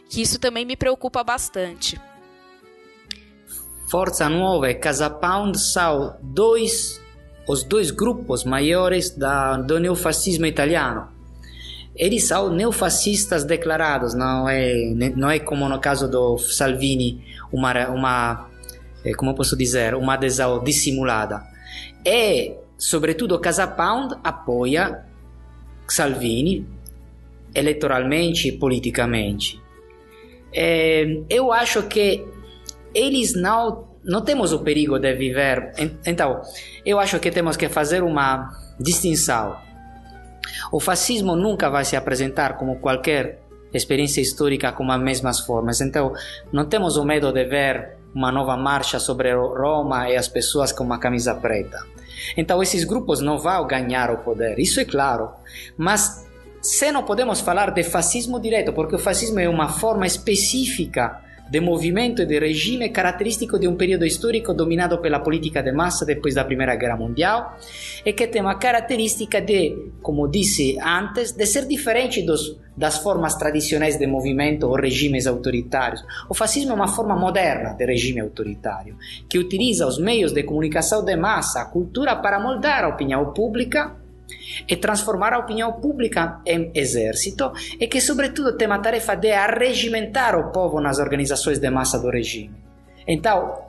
[0.08, 2.00] que isso também me preocupa bastante.
[3.88, 7.02] Forza Nuova e Casa Pound são dois,
[7.48, 11.08] os dois grupos maiores da, do neofascismo italiano.
[11.96, 14.74] Eles são neofascistas declarados, não é,
[15.16, 18.50] não é como no caso do Salvini, uma, uma
[19.06, 21.44] eh, como posso dizer, uma adesão dissimulada.
[22.04, 25.06] E, sobretudo, Casa Pound apoia
[25.88, 26.68] Salvini
[27.54, 29.62] eleitoralmente e politicamente.
[30.52, 32.26] Eh, eu acho que
[32.96, 35.74] eles não não temos o perigo de viver.
[36.06, 36.42] Então,
[36.86, 38.50] eu acho que temos que fazer uma
[38.80, 39.58] distinção.
[40.72, 43.42] O fascismo nunca vai se apresentar como qualquer
[43.74, 45.82] experiência histórica com as mesmas formas.
[45.82, 46.14] Então,
[46.54, 50.84] não temos o medo de ver uma nova marcha sobre Roma e as pessoas com
[50.84, 51.84] uma camisa preta.
[52.38, 55.32] Então, esses grupos não vão ganhar o poder, isso é claro.
[55.78, 56.26] Mas
[56.62, 61.62] se não podemos falar de fascismo direto, porque o fascismo é uma forma específica de
[61.62, 66.34] movimento e de regime caratterístico de un periodo storico dominato pela política de massa depois
[66.34, 67.58] da Primeira Guerra Mundial
[68.04, 73.36] e que tem uma característica de, como disse antes, de ser diferente dos, das formas
[73.36, 76.04] tradicionais de movimento ou regimes autoritários.
[76.28, 78.98] O fascismo é uma forma moderna de regime autoritário
[79.30, 84.05] que utiliza os meios de comunicação de massa, a cultura, para moldar a opinião pública
[84.68, 90.38] e transformar a opinião pública em exército e que, sobretudo, tem a tarefa de arregimentar
[90.38, 92.56] o povo nas organizações de massa do regime.
[93.08, 93.66] Então,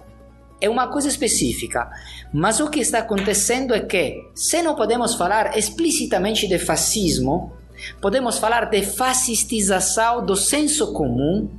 [0.61, 1.91] é uma coisa específica,
[2.33, 7.53] mas o que está acontecendo é que, se não podemos falar explicitamente de fascismo,
[8.01, 11.51] podemos falar de fascistização do senso comum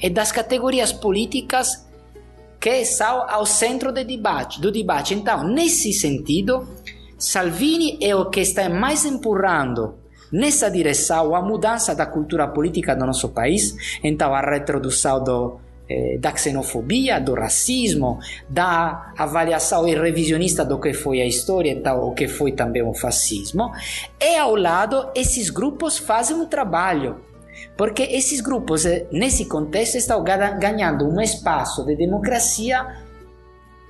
[0.00, 1.84] e das categorias políticas
[2.58, 5.14] que são ao centro do debate.
[5.14, 6.66] Então, nesse sentido,
[7.18, 9.94] Salvini é o que está mais empurrando
[10.32, 16.18] nessa direção a mudança da cultura política do nosso país, então a retrodução do, eh,
[16.18, 18.18] da xenofobia, do racismo,
[18.48, 23.70] da avaliação revisionista do que foi a história, então o que foi também o fascismo,
[24.20, 27.16] e ao lado esses grupos fazem um trabalho
[27.76, 33.03] porque esses grupos, eh, nesse contexto, estão ganhando um espaço de democracia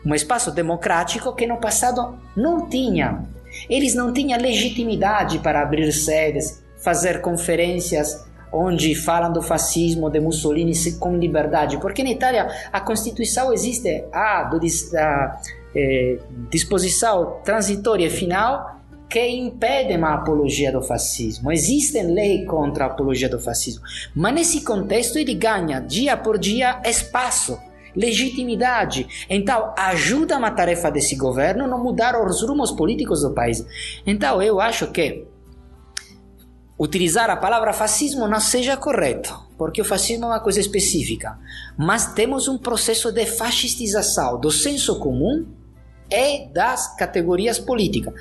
[0.05, 3.23] um espaço democrático que no passado não tinha.
[3.69, 10.73] Eles não tinham legitimidade para abrir sedes, fazer conferências onde falam do fascismo de Mussolini
[10.99, 15.41] com liberdade, porque na Itália a Constituição existe a, a
[15.75, 16.19] eh,
[16.51, 21.51] disposição transitória final que impede a apologia do fascismo.
[21.51, 23.83] Existem leis contra a apologia do fascismo,
[24.15, 27.59] mas nesse contexto ele ganha dia por dia espaço
[27.95, 29.27] legitimidade.
[29.29, 33.65] Então, ajuda uma tarefa desse governo não mudar os rumos políticos do país.
[34.07, 35.27] Então, eu acho que
[36.79, 41.39] utilizar a palavra fascismo não seja correto, porque o fascismo é uma coisa específica.
[41.77, 45.47] Mas temos um processo de fascistização do senso comum
[46.11, 48.15] e das categorias políticas.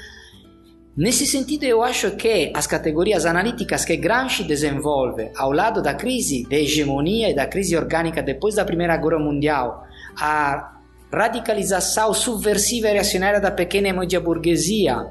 [0.96, 6.44] Nesse sentido, eu acho que as categorias analíticas que Gramsci desenvolve ao lado da crise
[6.48, 10.78] de hegemonia e da crise orgânica depois da Primeira Guerra Mundial, a
[11.12, 15.08] radicalização subversiva e reacionária da pequena e média burguesia,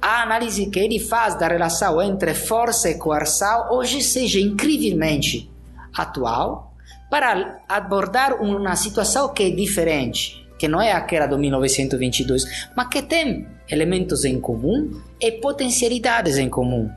[0.00, 5.50] a análise que ele faz da relação entre força e coerção hoje seja incrivelmente
[5.94, 6.74] atual
[7.10, 13.02] para abordar uma situação que é diferente que não é aquela do 1922, mas que
[13.02, 16.90] tem elementos em comum e potencialidades em comum.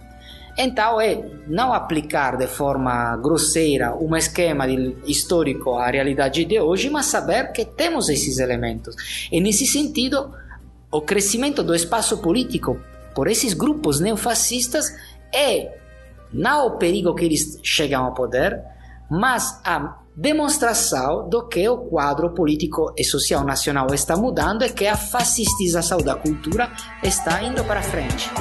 [0.57, 4.65] Então é não aplicar de forma grosseira um esquema
[5.06, 8.95] histórico à realidade de hoje, mas saber que temos esses elementos.
[9.30, 10.34] E nesse sentido,
[10.89, 12.80] o crescimento do espaço político
[13.14, 14.95] por esses grupos neofascistas
[15.35, 15.77] é
[16.31, 18.64] não o perigo que eles chegam ao poder,
[19.10, 24.88] mas a demonstração do que o quadro político e social nacional está mudando e que
[24.88, 26.72] a fascistização da cultura
[27.03, 28.31] está indo para frente.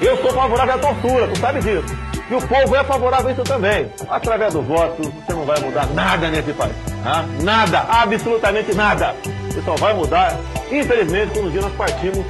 [0.00, 1.94] Eu sou favorável à tortura, tu sabe disso.
[2.30, 3.92] E o povo é favorável a isso também.
[4.08, 6.74] Através do voto, você não vai mudar nada nesse país.
[7.04, 7.26] Tá?
[7.42, 9.14] Nada, absolutamente nada.
[9.48, 10.34] Você só vai mudar,
[10.70, 12.24] infelizmente, quando um dia nós partimos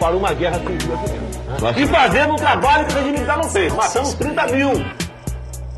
[0.00, 0.94] para uma guerra civil
[1.68, 3.72] aqui E fazendo um trabalho que o regime militar não fez.
[3.72, 5.01] Matamos 30 mil.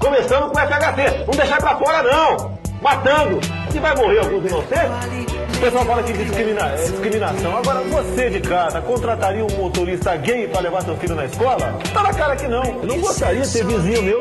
[0.05, 1.25] Começando com o FHC.
[1.27, 2.59] Não deixar pra fora, não.
[2.83, 3.41] matando.
[3.75, 5.35] E vai morrer alguns inocentes?
[5.57, 7.57] O pessoal fala que discrimina, é discriminação.
[7.57, 11.79] Agora, você de casa contrataria um motorista gay para levar seu filho na escola?
[11.95, 12.63] Tá na cara que não.
[12.65, 14.21] Eu não gostaria de ter vizinho meu,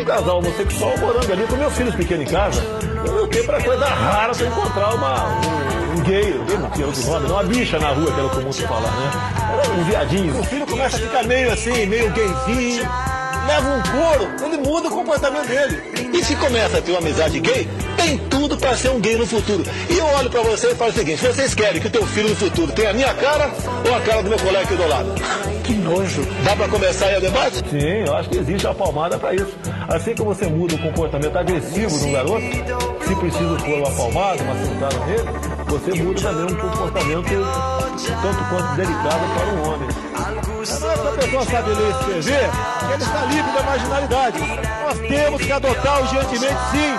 [0.00, 2.62] um casal homossexual morando ali com meus filhos pequenos em casa.
[3.04, 7.28] Eu tenho pra coisa rara pra encontrar uma, um, um gay, não tinha outro nome,
[7.28, 9.10] não, uma bicha na rua, que era comum se falar, né?
[9.64, 10.40] Era um viadinho.
[10.40, 12.88] O filho começa a ficar meio assim, meio gayzinho
[13.50, 15.82] leva um couro, ele muda o comportamento dele.
[16.12, 19.26] E se começa a ter uma amizade gay, tem tudo para ser um gay no
[19.26, 19.64] futuro.
[19.88, 22.28] E eu olho para você e falo o seguinte: vocês querem que o teu filho
[22.28, 23.50] no futuro tenha a minha cara
[23.86, 25.10] ou a cara do meu colega aqui do lado?
[25.70, 26.26] Que nojo.
[26.42, 27.58] Dá para começar aí o debate?
[27.70, 29.56] Sim, eu acho que existe a palmada para isso.
[29.88, 32.40] Assim que você muda o comportamento agressivo de um garoto,
[33.06, 35.22] se preciso pôr uma palmada, uma sentada nele,
[35.68, 37.28] você muda também um comportamento
[38.20, 39.88] tanto quanto delicado para um homem.
[41.00, 42.50] É a pessoa sabe ler e escrever,
[42.92, 44.38] ele está livre da marginalidade.
[44.38, 46.94] Nós temos que adotar urgentemente, sim,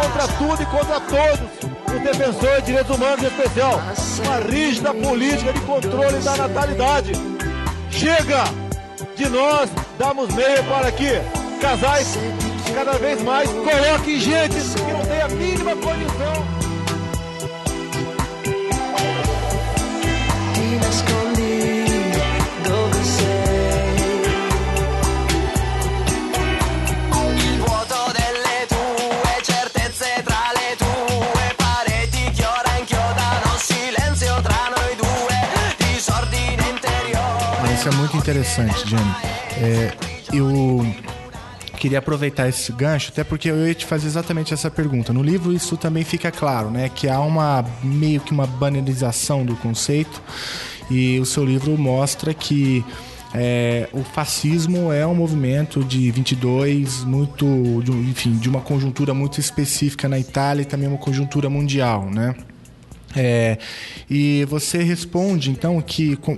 [0.00, 1.40] contra tudo e contra todos
[1.94, 3.80] os defensores de direitos humanos, em especial,
[4.24, 7.12] uma rígida política de controle da natalidade.
[7.90, 8.44] Chega
[9.16, 9.68] de nós
[9.98, 11.20] darmos meio para que
[11.60, 12.16] casais
[12.74, 16.49] cada vez mais coloquem gente que não tem a mínima condição
[37.80, 39.10] Isso é muito interessante, Jenny.
[39.56, 39.92] É,
[40.34, 40.86] eu
[41.78, 45.14] queria aproveitar esse gancho, até porque eu ia te fazer exatamente essa pergunta.
[45.14, 46.90] No livro isso também fica claro, né?
[46.90, 50.20] Que há uma meio que uma banalização do conceito
[50.90, 52.84] e o seu livro mostra que
[53.32, 57.46] é, o fascismo é um movimento de 22 muito,
[57.82, 62.34] de, enfim, de uma conjuntura muito específica na Itália e também uma conjuntura mundial, né?
[63.16, 63.58] É,
[64.08, 66.36] e você responde então que com,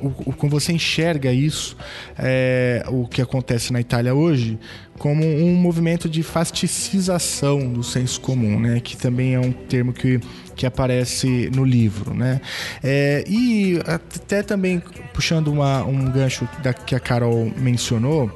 [0.48, 1.76] você enxerga isso,
[2.18, 4.58] é, o que acontece na Itália hoje,
[4.98, 8.80] como um movimento de fasticização do senso comum, né?
[8.80, 10.18] Que também é um termo que,
[10.56, 12.40] que aparece no livro, né?
[12.82, 14.82] É, e até também
[15.12, 18.30] puxando uma- um gancho da, que a Carol mencionou,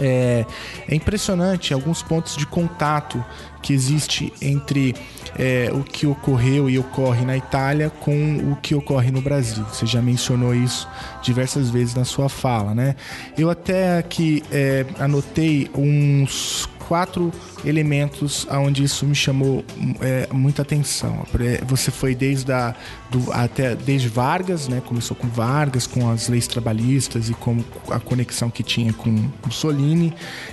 [0.00, 0.44] é,
[0.88, 3.24] é impressionante alguns pontos de contato
[3.62, 4.94] que existe entre
[5.38, 9.64] é, o que ocorreu e ocorre na Itália com o que ocorre no Brasil.
[9.64, 10.88] Você já mencionou isso
[11.22, 12.96] diversas vezes na sua fala, né?
[13.38, 17.32] Eu até aqui é, anotei uns quatro
[17.64, 19.64] elementos onde isso me chamou
[20.00, 21.26] é, muita atenção.
[21.40, 22.74] É, Você foi desde a,
[23.10, 24.82] do, até desde Vargas, né?
[24.84, 30.12] Começou com Vargas, com as leis trabalhistas e com a conexão que tinha com Mussolini.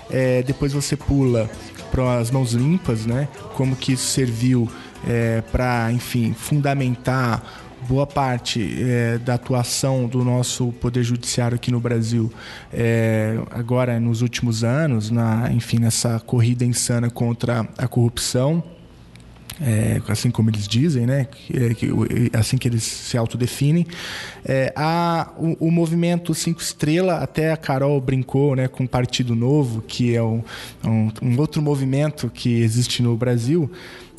[0.09, 1.49] É, depois você pula
[1.91, 3.27] para as mãos limpas, né?
[3.55, 4.69] Como que isso serviu
[5.51, 7.41] para, enfim, fundamentar
[7.89, 12.31] boa parte é, da atuação do nosso poder judiciário aqui no Brasil
[12.71, 18.63] é, agora nos últimos anos, na, enfim, nessa corrida insana contra a corrupção.
[19.59, 21.25] É, assim como eles dizem, né?
[21.25, 21.89] Que,
[22.31, 23.87] é, assim que eles se autodefinem.
[24.45, 29.35] É, há o, o movimento Cinco Estrela, até a Carol brincou né, com o Partido
[29.35, 30.43] Novo, que é um,
[30.85, 33.69] um, um outro movimento que existe no Brasil,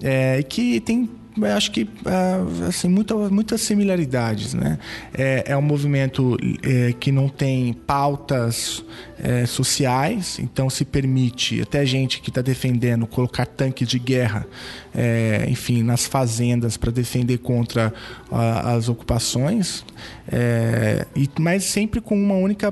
[0.02, 1.09] é, que tem
[1.46, 4.78] acho que ah, assim muita, muitas similaridades né?
[5.12, 8.84] É, é um movimento é, que não tem pautas
[9.22, 14.47] é, sociais então se permite até gente que está defendendo colocar tanques de guerra
[14.94, 17.92] é, enfim nas fazendas para defender contra
[18.30, 19.84] ah, as ocupações
[20.30, 22.70] é, e mas sempre com uma única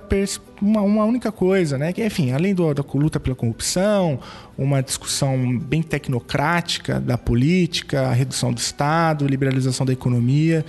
[0.61, 1.93] uma, uma única coisa, né?
[1.93, 4.19] Que, enfim, além do, da luta pela corrupção,
[4.57, 10.65] uma discussão bem tecnocrática da política, a redução do Estado, liberalização da economia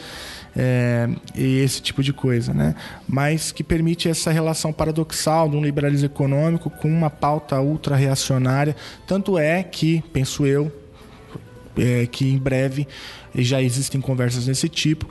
[0.56, 2.76] é, e esse tipo de coisa, né?
[3.07, 8.76] Mas que permite essa relação paradoxal de um liberalismo econômico com uma pauta ultra reacionária.
[9.08, 10.72] Tanto é que, penso eu,
[11.78, 12.88] é, que em breve
[13.36, 15.08] já existem conversas desse tipo.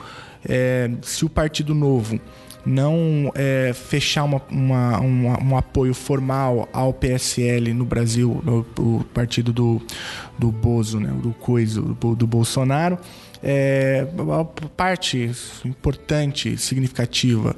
[0.49, 2.21] É, se o Partido Novo
[2.67, 8.43] não é, fechar uma, uma- uma- um apoio formal ao PSL no Brasil,
[8.79, 9.81] o partido do,
[10.39, 12.99] do Bozo, né, do Coiso, do, do Bolsonaro,
[13.43, 14.07] é,
[14.77, 15.31] parte
[15.65, 17.55] importante, significativa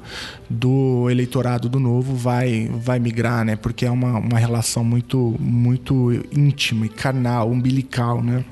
[0.49, 6.11] do eleitorado do Novo vai, vai migrar, né, porque é uma, uma relação muito, muito
[6.31, 8.45] íntima e carnal, umbilical, né?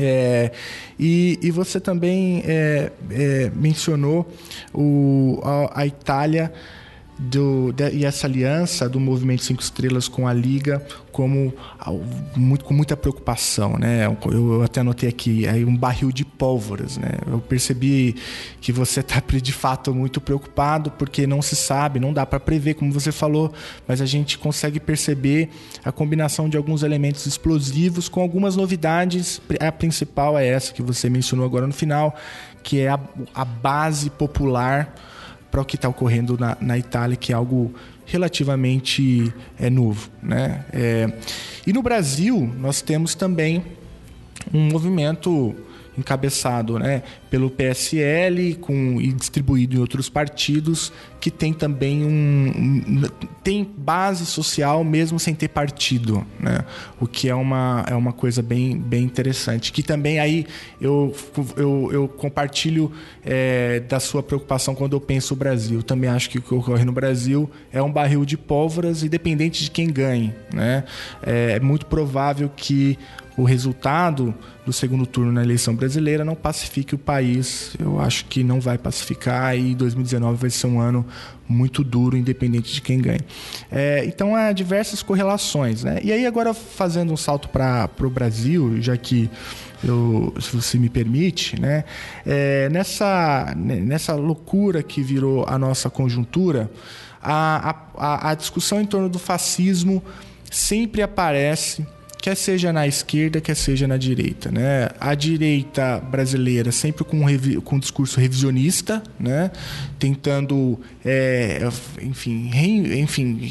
[0.00, 0.52] É,
[0.98, 4.30] e, e você também é, é, mencionou
[4.72, 6.52] o, a, a Itália
[7.18, 11.52] do, de, e essa aliança do Movimento Cinco Estrelas com a Liga como
[12.36, 14.06] muito, com muita preocupação, né?
[14.06, 17.10] Eu, eu até anotei aqui aí um barril de pólvoras, né?
[17.26, 18.14] Eu percebi
[18.60, 22.74] que você está de fato muito preocupado porque não se sabe, não dá para prever,
[22.74, 23.52] como você falou,
[23.86, 25.48] mas a gente consegue perceber
[25.84, 29.40] a combinação de alguns elementos explosivos com algumas novidades.
[29.58, 32.14] A principal é essa que você mencionou agora no final,
[32.62, 33.00] que é a,
[33.34, 34.94] a base popular
[35.50, 40.10] para o que está ocorrendo na, na, Itália, que é algo relativamente é, novo.
[40.22, 40.64] Né?
[40.72, 41.12] É,
[41.66, 43.64] e no Brasil, nós temos também
[44.52, 45.54] um movimento
[45.98, 53.02] encabeçado né, pelo PSL com, e distribuído em outros partidos, que tem também um, um,
[53.42, 56.60] tem base social mesmo sem ter partido, né?
[57.00, 59.72] o que é uma, é uma coisa bem, bem interessante.
[59.72, 60.46] Que também aí
[60.80, 61.14] eu,
[61.56, 62.92] eu, eu compartilho
[63.24, 65.82] é, da sua preocupação quando eu penso o Brasil.
[65.82, 69.70] Também acho que o que ocorre no Brasil é um barril de pólvoras, independente de
[69.70, 70.32] quem ganhe.
[70.54, 70.84] Né?
[71.22, 72.98] É, é muito provável que
[73.38, 74.34] o resultado
[74.66, 77.72] do segundo turno na eleição brasileira não pacifique o país.
[77.78, 81.06] Eu acho que não vai pacificar e 2019 vai ser um ano
[81.48, 83.20] muito duro, independente de quem ganhe.
[83.70, 85.84] É, então há diversas correlações.
[85.84, 86.00] Né?
[86.02, 89.30] E aí, agora fazendo um salto para o Brasil, já que
[89.84, 91.84] eu, se você me permite, né?
[92.26, 96.68] É, nessa, nessa loucura que virou a nossa conjuntura,
[97.22, 100.02] a, a, a discussão em torno do fascismo
[100.50, 101.86] sempre aparece
[102.20, 104.88] quer seja na esquerda, quer seja na direita, né?
[105.00, 109.50] A direita brasileira sempre com um, com um discurso revisionista, né?
[109.98, 111.60] Tentando, é,
[112.02, 112.50] enfim,
[113.00, 113.50] enfim,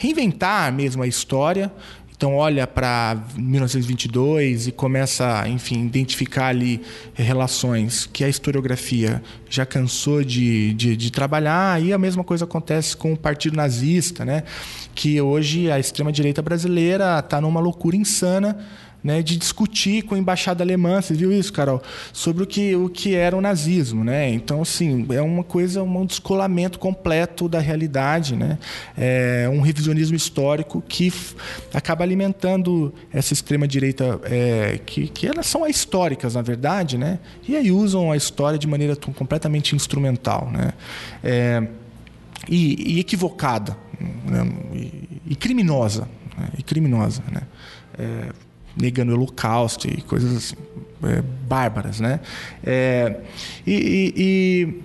[0.00, 1.72] reinventar mesmo a história,
[2.16, 6.80] então olha para 1922 e começa, enfim, identificar ali
[7.12, 12.96] relações que a historiografia já cansou de, de, de, trabalhar e a mesma coisa acontece
[12.96, 14.44] com o Partido Nazista, né?
[14.94, 18.58] Que hoje a extrema direita brasileira está numa loucura insana
[19.02, 21.80] né, de discutir com a embaixada alemã, você viu isso, Carol?
[22.12, 24.28] Sobre o que, o que era o nazismo, né?
[24.30, 28.58] Então, assim, é uma coisa, um descolamento completo da realidade, né?
[28.96, 31.12] É um revisionismo histórico que
[31.72, 37.18] acaba alimentando essa extrema direita, é, que, que elas são históricas, na verdade, né?
[37.48, 40.72] E aí usam a história de maneira completamente instrumental, né?
[41.22, 41.62] É,
[42.48, 44.46] e, e, equivocada né?
[44.72, 46.48] e, e, criminosa, né?
[46.58, 47.42] e criminosa, né?
[47.98, 48.45] É,
[48.76, 50.56] negando o holocausto e coisas assim,
[51.04, 52.20] é, bárbaras, né?
[52.64, 53.20] É,
[53.66, 54.82] e, e, e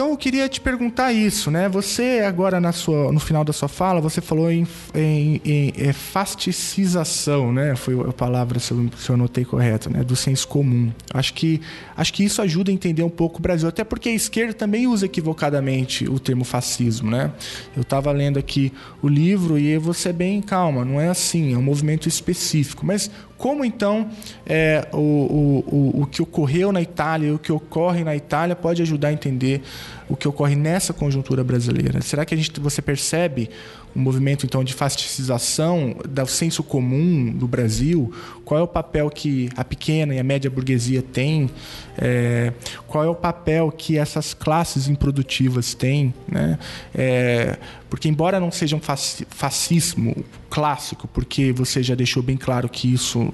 [0.00, 1.68] então eu queria te perguntar isso, né?
[1.68, 5.92] Você agora na sua, no final da sua fala, você falou em, em, em é,
[5.92, 7.76] fasticização, né?
[7.76, 10.02] Foi a palavra, se eu, se eu anotei correto, né?
[10.02, 10.90] Do senso comum.
[11.12, 11.60] Acho que,
[11.94, 14.86] acho que isso ajuda a entender um pouco o Brasil, até porque a esquerda também
[14.86, 17.30] usa equivocadamente o termo fascismo, né?
[17.76, 18.72] Eu estava lendo aqui
[19.02, 22.86] o livro e você é bem calma, não é assim, é um movimento específico.
[22.86, 23.10] Mas
[23.40, 24.10] como então
[24.46, 28.82] é, o, o, o, o que ocorreu na Itália o que ocorre na Itália pode
[28.82, 29.62] ajudar a entender
[30.10, 32.02] o que ocorre nessa conjuntura brasileira?
[32.02, 33.48] Será que a gente, você percebe
[33.94, 38.12] um movimento então de fasticização do senso comum do Brasil?
[38.44, 41.48] Qual é o papel que a pequena e a média burguesia têm?
[41.96, 42.52] É,
[42.88, 46.12] qual é o papel que essas classes improdutivas têm?
[46.26, 46.58] Né?
[46.92, 47.56] É,
[47.88, 53.30] porque embora não seja um fascismo clássico, porque você já deixou bem claro que isso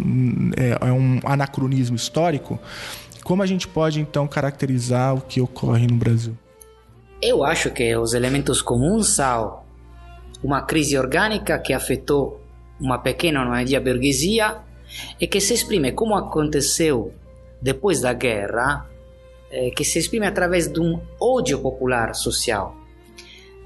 [0.56, 2.60] é, é um anacronismo histórico,
[3.24, 6.36] como a gente pode então caracterizar o que ocorre no Brasil?
[7.20, 9.62] Eu acho que os elementos comuns são
[10.42, 12.42] uma crise orgânica que afetou
[12.78, 14.58] uma pequena média burguesia
[15.18, 17.14] e que se exprime como aconteceu
[17.60, 18.86] depois da guerra,
[19.50, 22.76] eh, que se exprime através de um ódio popular social.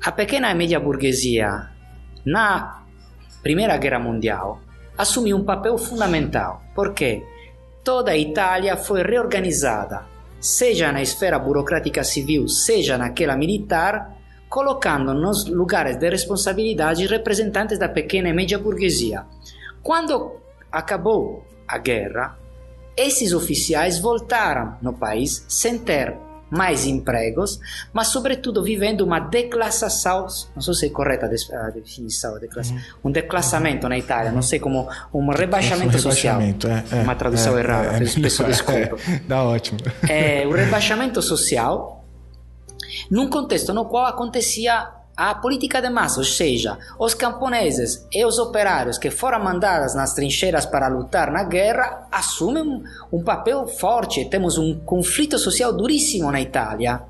[0.04, 1.70] A pequena e média burguesia,
[2.24, 2.84] na
[3.42, 4.60] Primeira Guerra Mundial,
[4.96, 7.22] assumiu um papel fundamental, porque
[7.82, 10.06] toda a Itália foi reorganizada,
[10.40, 14.16] seja na esfera burocrática civil, seja naquela militar,
[14.48, 19.24] colocando nos lugares de responsabilidade representantes da pequena e média burguesia.
[19.82, 20.40] Quando
[20.72, 22.36] acabou a guerra,
[22.96, 26.16] esses oficiais voltaram no país sem ter
[26.50, 27.60] mais empregos,
[27.92, 32.80] mas sobretudo vivendo uma declassação, não sei se é correta a definição, uhum.
[33.04, 36.54] um declassamento na Itália, não sei como um rebaixamento, um social, é,
[36.96, 38.96] é, uma tradução é, errada, é, peço desculpa.
[39.28, 39.78] dá ótimo.
[40.08, 42.04] É um rebaixamento social
[43.10, 48.38] num contexto no qual acontecia a política de massa, ou seja, os camponeses e os
[48.38, 52.82] operários que foram mandados nas trincheiras para lutar na guerra assumem
[53.12, 54.24] um papel forte.
[54.30, 57.02] Temos um conflito social duríssimo na Itália.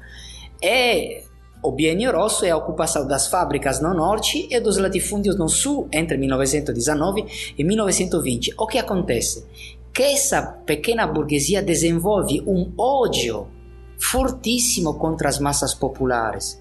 [0.61, 1.23] E
[1.63, 5.89] O biênio rosso é a ocupação das fábricas no norte e dos latifúndios no sul
[5.93, 8.55] entre 1919 e 1920.
[8.59, 9.47] O que acontece?
[9.93, 13.47] Que essa pequena burguesia desenvolve um ódio
[14.01, 16.61] fortissimo contra as massas populares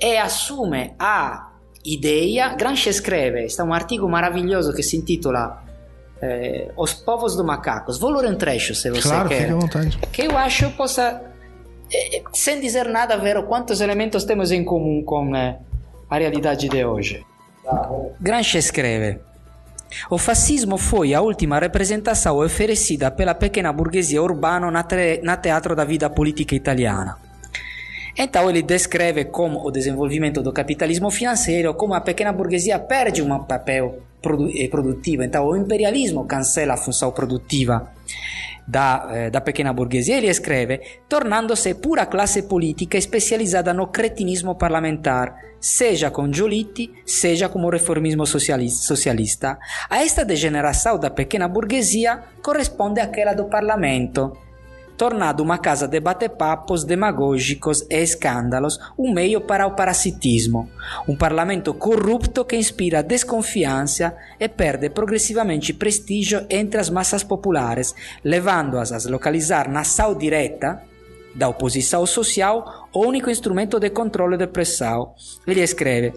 [0.00, 1.50] e assume a
[1.84, 2.54] ideia.
[2.54, 5.62] Gramsci escreve, está um artigo maravilhoso que se intitola
[6.20, 7.98] eh, Os Povos do Macacos.
[7.98, 9.40] Vou ler um trecho se você Claro, quer.
[9.42, 9.98] fique à vontade.
[10.12, 11.22] Que eu acho possa,
[11.92, 15.58] eh, sem dizer nada vero, quantos elementos temos em comum com eh,
[16.10, 17.24] a realidade de hoje.
[18.20, 19.20] Gramsci escreve:
[20.10, 25.74] O fascismo foi a última representação oferecida pela pequena burguesia urbana na, tre- na teatro
[25.74, 27.16] da vida política italiana.
[28.16, 33.38] Então ele descreve como o desenvolvimento do capitalismo financeiro, como a pequena burguesia perde um
[33.44, 34.00] papel
[34.54, 35.22] eh, produtivo.
[35.22, 37.90] Então o imperialismo cancela a função produtiva
[38.66, 40.18] da, eh, da pequena burguesia.
[40.18, 47.70] Ele escreve, tornando-se pura classe política especializada no cretinismo parlamentar, seja com Giolitti, seja como
[47.70, 49.58] reformismo socialis- socialista.
[49.88, 54.36] A esta degeneração da pequena burguesia corresponde àquela do parlamento,
[55.02, 60.70] tornado uma casa de bate-papos demagógicos e escândalos, um meio para o parasitismo.
[61.08, 67.92] Um parlamento corrupto que inspira desconfiança e perde progressivamente prestígio entre as massas populares,
[68.22, 69.82] levando-as a localizar na
[70.16, 70.80] direta
[71.34, 75.16] da oposição social o único instrumento de controle de pressão.
[75.44, 76.12] Ele escreve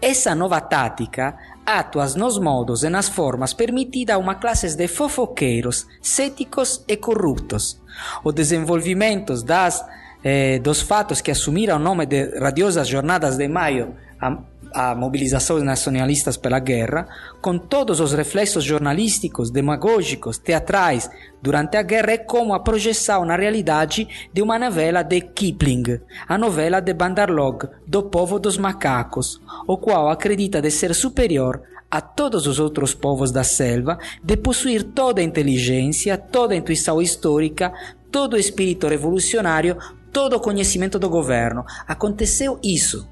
[0.00, 5.86] essa nova tática atua nos modos e nas formas permitida a uma classe de fofoqueiros,
[6.00, 7.80] céticos e corruptos.
[8.24, 9.84] O desenvolvimento das,
[10.24, 14.38] eh, dos fatos que assumiram o nome de radiosas Jornadas de Maio, a,
[14.74, 17.06] a mobilizações nacionalistas pela guerra,
[17.40, 23.36] com todos os reflexos jornalísticos, demagógicos, teatrais durante a guerra, é como a projeção na
[23.36, 29.76] realidade de uma novela de Kipling, a novela de Bandarlog, do povo dos macacos, o
[29.76, 35.20] qual acredita de ser superior a todos os outros povos da selva, de possuir toda
[35.20, 37.70] a inteligência, toda a intuição histórica,
[38.10, 39.76] todo o espírito revolucionário,
[40.10, 41.64] todo o conhecimento do governo.
[41.86, 43.08] Aconteceu isso.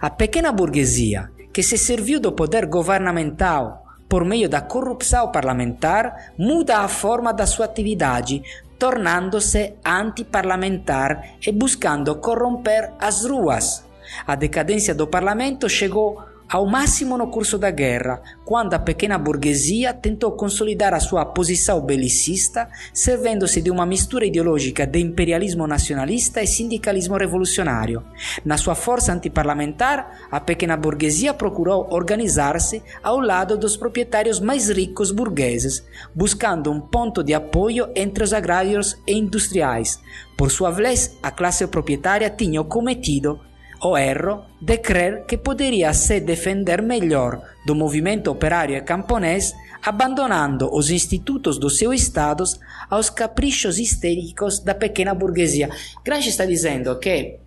[0.00, 6.78] A pequena burguesia, que se serviu do poder governamental por meio da corrupção parlamentar, muda
[6.78, 8.42] a forma da sua atividade,
[8.78, 13.86] tornando-se antiparlamentar e buscando corromper as ruas.
[14.26, 16.22] A decadência do parlamento chegou
[16.52, 21.80] ao máximo no curso da guerra, quando a pequena burguesia tentou consolidar a sua posição
[21.80, 28.04] belicista, servendo-se de uma mistura ideológica de imperialismo nacionalista e sindicalismo revolucionário.
[28.44, 35.10] Na sua força antiparlamentar, a pequena burguesia procurou organizar-se ao lado dos proprietários mais ricos
[35.10, 35.82] burgueses,
[36.14, 39.98] buscando um ponto de apoio entre os agrários e industriais.
[40.36, 43.40] Por sua vez, a classe proprietária tinha cometido
[43.84, 49.52] o erro de crer que poderia se defender melhor do movimento operário e camponês,
[49.82, 55.68] abandonando os institutos dos seus estados aos caprichos histéricos da pequena burguesia.
[56.04, 57.38] Gramsci está dizendo que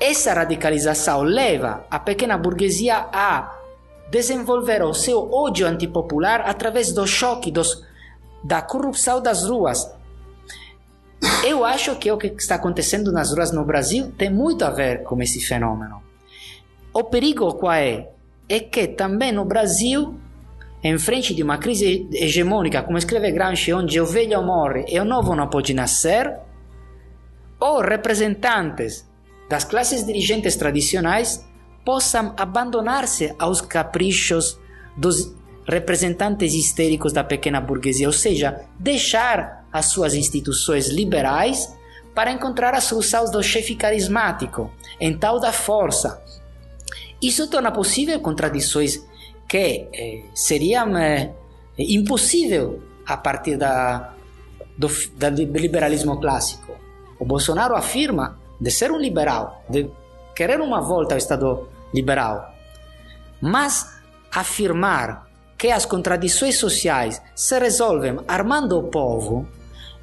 [0.00, 3.54] essa radicalização leva a pequena burguesia a
[4.10, 7.84] desenvolver o seu ódio antipopular através do choque dos,
[8.42, 9.90] da corrupção das ruas,
[11.44, 15.02] eu acho que o que está acontecendo nas ruas no Brasil tem muito a ver
[15.02, 16.02] com esse fenômeno.
[16.92, 18.08] O perigo qual é?
[18.48, 20.18] É que também no Brasil,
[20.82, 25.04] em frente de uma crise hegemônica, como escreve Gramsci, onde o velho morre e o
[25.04, 26.34] novo não pode nascer,
[27.60, 29.06] os representantes
[29.48, 31.44] das classes dirigentes tradicionais
[31.84, 34.58] possam abandonar-se aos caprichos
[34.96, 35.34] dos
[35.66, 41.72] representantes histéricos da pequena burguesia, ou seja, deixar as suas instituições liberais
[42.14, 46.22] para encontrar a solução do chefe carismático, em tal da força.
[47.22, 49.00] Isso torna possível contradições
[49.48, 51.32] que eh, seriam eh,
[51.78, 54.12] impossível a partir da,
[54.76, 56.76] do, do liberalismo clássico.
[57.18, 59.88] O Bolsonaro afirma de ser um liberal, de
[60.34, 62.52] querer uma volta ao Estado liberal,
[63.40, 63.86] mas
[64.32, 69.48] afirmar que as contradições sociais se resolvem armando o povo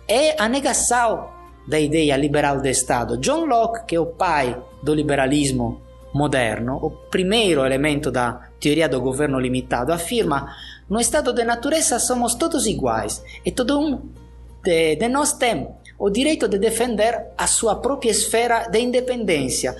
[0.08, 1.30] é a negação
[1.68, 3.18] da ideia liberal do Estado.
[3.18, 5.82] John Locke, que é o pai do liberalismo
[6.14, 10.56] moderno, o primeiro elemento da teoria do governo limitado, afirma:
[10.90, 14.10] no estado de natureza somos todos iguais e todo um
[14.64, 15.68] de, de nós tem
[15.98, 19.76] o direito de defender a sua própria esfera de independência.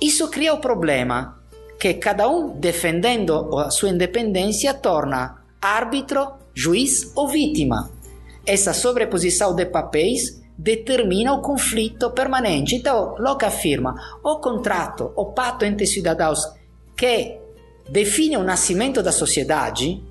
[0.00, 1.40] Isso cria o problema
[1.78, 7.90] que cada um defendendo a sua independência torna árbitro, juiz ou vítima.
[8.46, 12.74] Essa sobreposição de papéis determina o conflito permanente.
[12.74, 16.40] Então, Locke afirma o contrato, o pacto entre cidadãos
[16.96, 17.38] que
[17.88, 20.02] define o nascimento da sociedade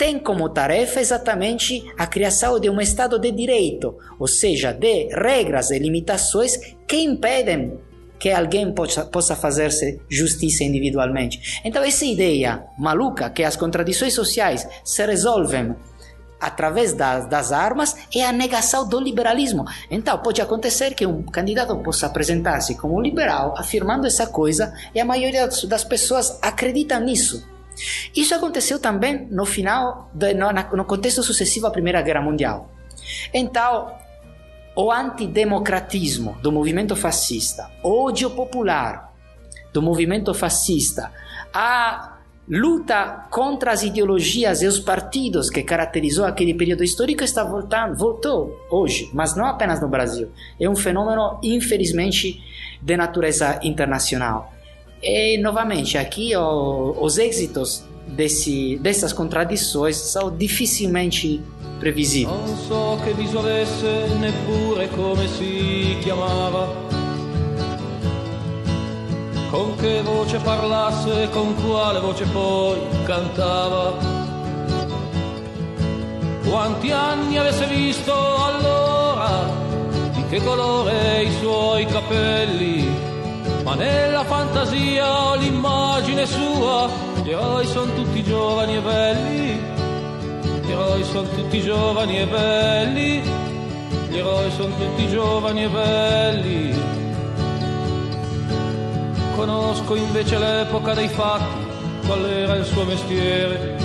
[0.00, 5.70] tem como tarefa exatamente a criação de um Estado de direito, ou seja, de regras
[5.70, 6.56] e limitações
[6.88, 7.78] que impedem
[8.18, 11.60] que alguém possa, possa fazer-se justiça individualmente.
[11.66, 15.74] Então, essa ideia maluca que as contradições sociais se resolvem
[16.40, 19.64] através das, das armas é a negação do liberalismo.
[19.90, 25.04] Então, pode acontecer que um candidato possa apresentar-se como liberal afirmando essa coisa e a
[25.04, 27.46] maioria das pessoas acreditam nisso.
[28.14, 32.70] Isso aconteceu também no final, de, no, no contexto sucessivo à Primeira Guerra Mundial.
[33.32, 33.94] Então,
[34.74, 39.12] o antidemocratismo do movimento fascista, o ódio popular
[39.72, 41.12] do movimento fascista,
[41.52, 42.19] a
[42.50, 48.66] luta contra as ideologias e os partidos que caracterizou aquele período histórico está voltando, voltou
[48.68, 50.28] hoje, mas não apenas no Brasil.
[50.58, 52.42] É um fenômeno, infelizmente,
[52.82, 54.52] de natureza internacional.
[55.00, 61.40] E, novamente, aqui o, os êxitos desse, dessas contradições são dificilmente
[61.78, 62.36] previsíveis.
[69.50, 73.94] Con che voce parlasse, con quale voce poi cantava.
[76.48, 79.50] Quanti anni avesse visto allora,
[80.12, 82.88] di che colore i suoi capelli,
[83.64, 86.88] ma nella fantasia ho l'immagine sua,
[87.22, 89.60] gli eroi sono tutti giovani e belli,
[90.62, 93.22] gli eroi sono tutti giovani e belli,
[94.10, 96.99] gli eroi sono tutti giovani e belli.
[99.34, 101.66] Conosco invece l'epoca dei fatti,
[102.06, 103.76] qual era il suo mestiere.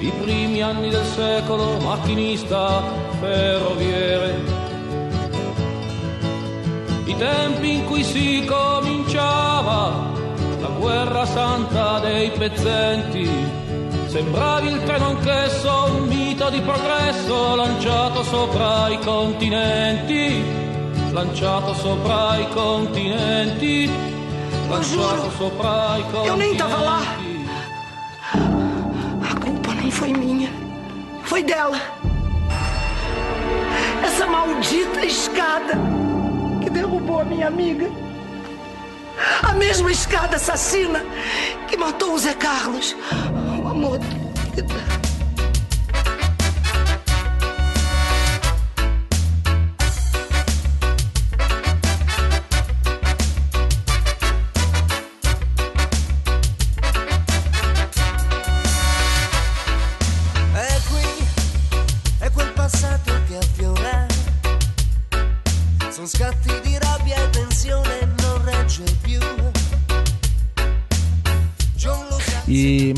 [0.00, 2.82] I primi anni del secolo, macchinista,
[3.20, 4.58] ferroviere.
[7.04, 10.12] I tempi in cui si cominciava
[10.60, 13.28] la guerra santa dei pezzenti.
[14.06, 20.68] Sembravi il treno anch'esso, un mito di progresso lanciato sopra i continenti
[21.12, 23.90] lanciato sopra i continenti,
[24.68, 26.28] lanciato sopra i continenti.
[26.28, 27.00] Eu nem tava lá.
[29.30, 30.50] A culpa nem foi minha.
[31.24, 31.80] Foi dela.
[34.04, 35.78] Essa maldita escada
[36.62, 37.90] que derrubou a minha amiga.
[39.42, 41.04] A mesma escada assassina
[41.68, 42.96] que matou o Zé Carlos.
[43.62, 44.99] O amor de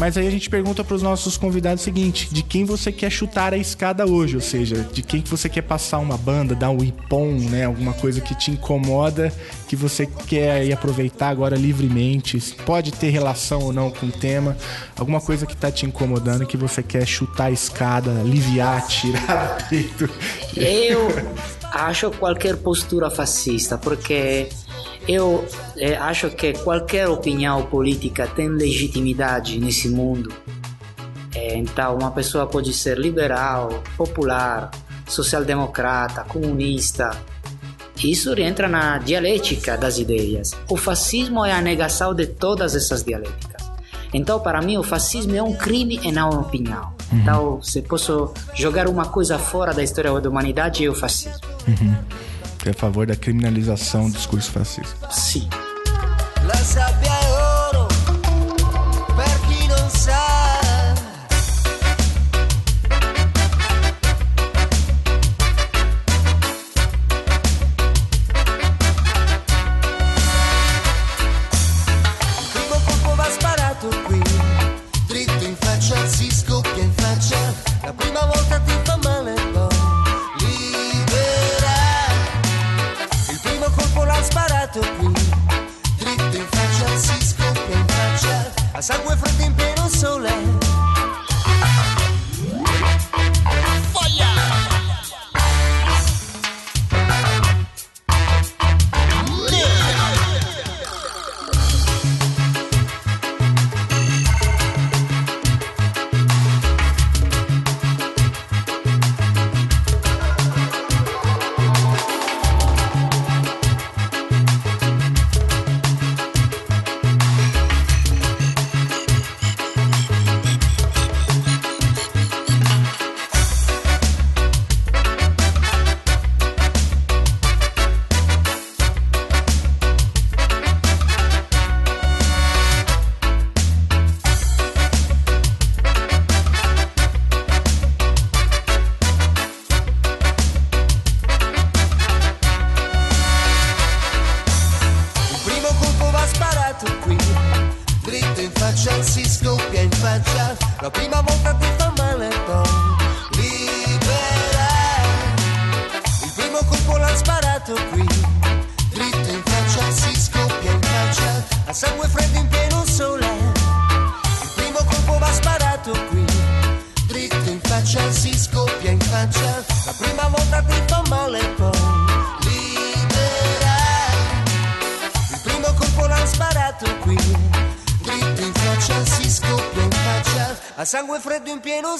[0.02, 3.54] mas aí a gente pergunta pros nossos convidados o seguinte: de quem você quer chutar
[3.54, 4.34] a escada hoje?
[4.34, 7.66] Ou seja, de quem que você quer passar uma banda, dar um ipom, né?
[7.66, 9.32] Alguma coisa que te incomoda,
[9.68, 12.36] que você quer aí aproveitar agora livremente.
[12.66, 14.56] Pode ter relação ou não com o tema.
[14.98, 19.68] Alguma coisa que tá te incomodando que você quer chutar a escada, aliviar, tirar do
[19.68, 20.10] peito.
[20.56, 21.10] Eu
[21.72, 24.48] acho qualquer postura fascista, porque
[25.08, 25.44] eu
[25.76, 30.32] eh, acho que qualquer opinião política tem legitimidade nesse mundo.
[31.34, 34.70] Eh, então, uma pessoa pode ser liberal, popular,
[35.06, 37.10] social-democrata, comunista.
[38.02, 40.52] Isso entra na dialética das ideias.
[40.68, 43.62] O fascismo é a negação de todas essas dialéticas.
[44.14, 46.92] Então, para mim, o fascismo é um crime e não uma opinião.
[47.12, 51.40] Então, se posso jogar uma coisa fora da história da humanidade, é o fascismo.
[51.68, 51.96] Uhum.
[52.62, 55.10] Você é a favor da criminalização do discurso fascista.
[55.10, 55.48] Sim.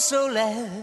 [0.03, 0.82] so loud.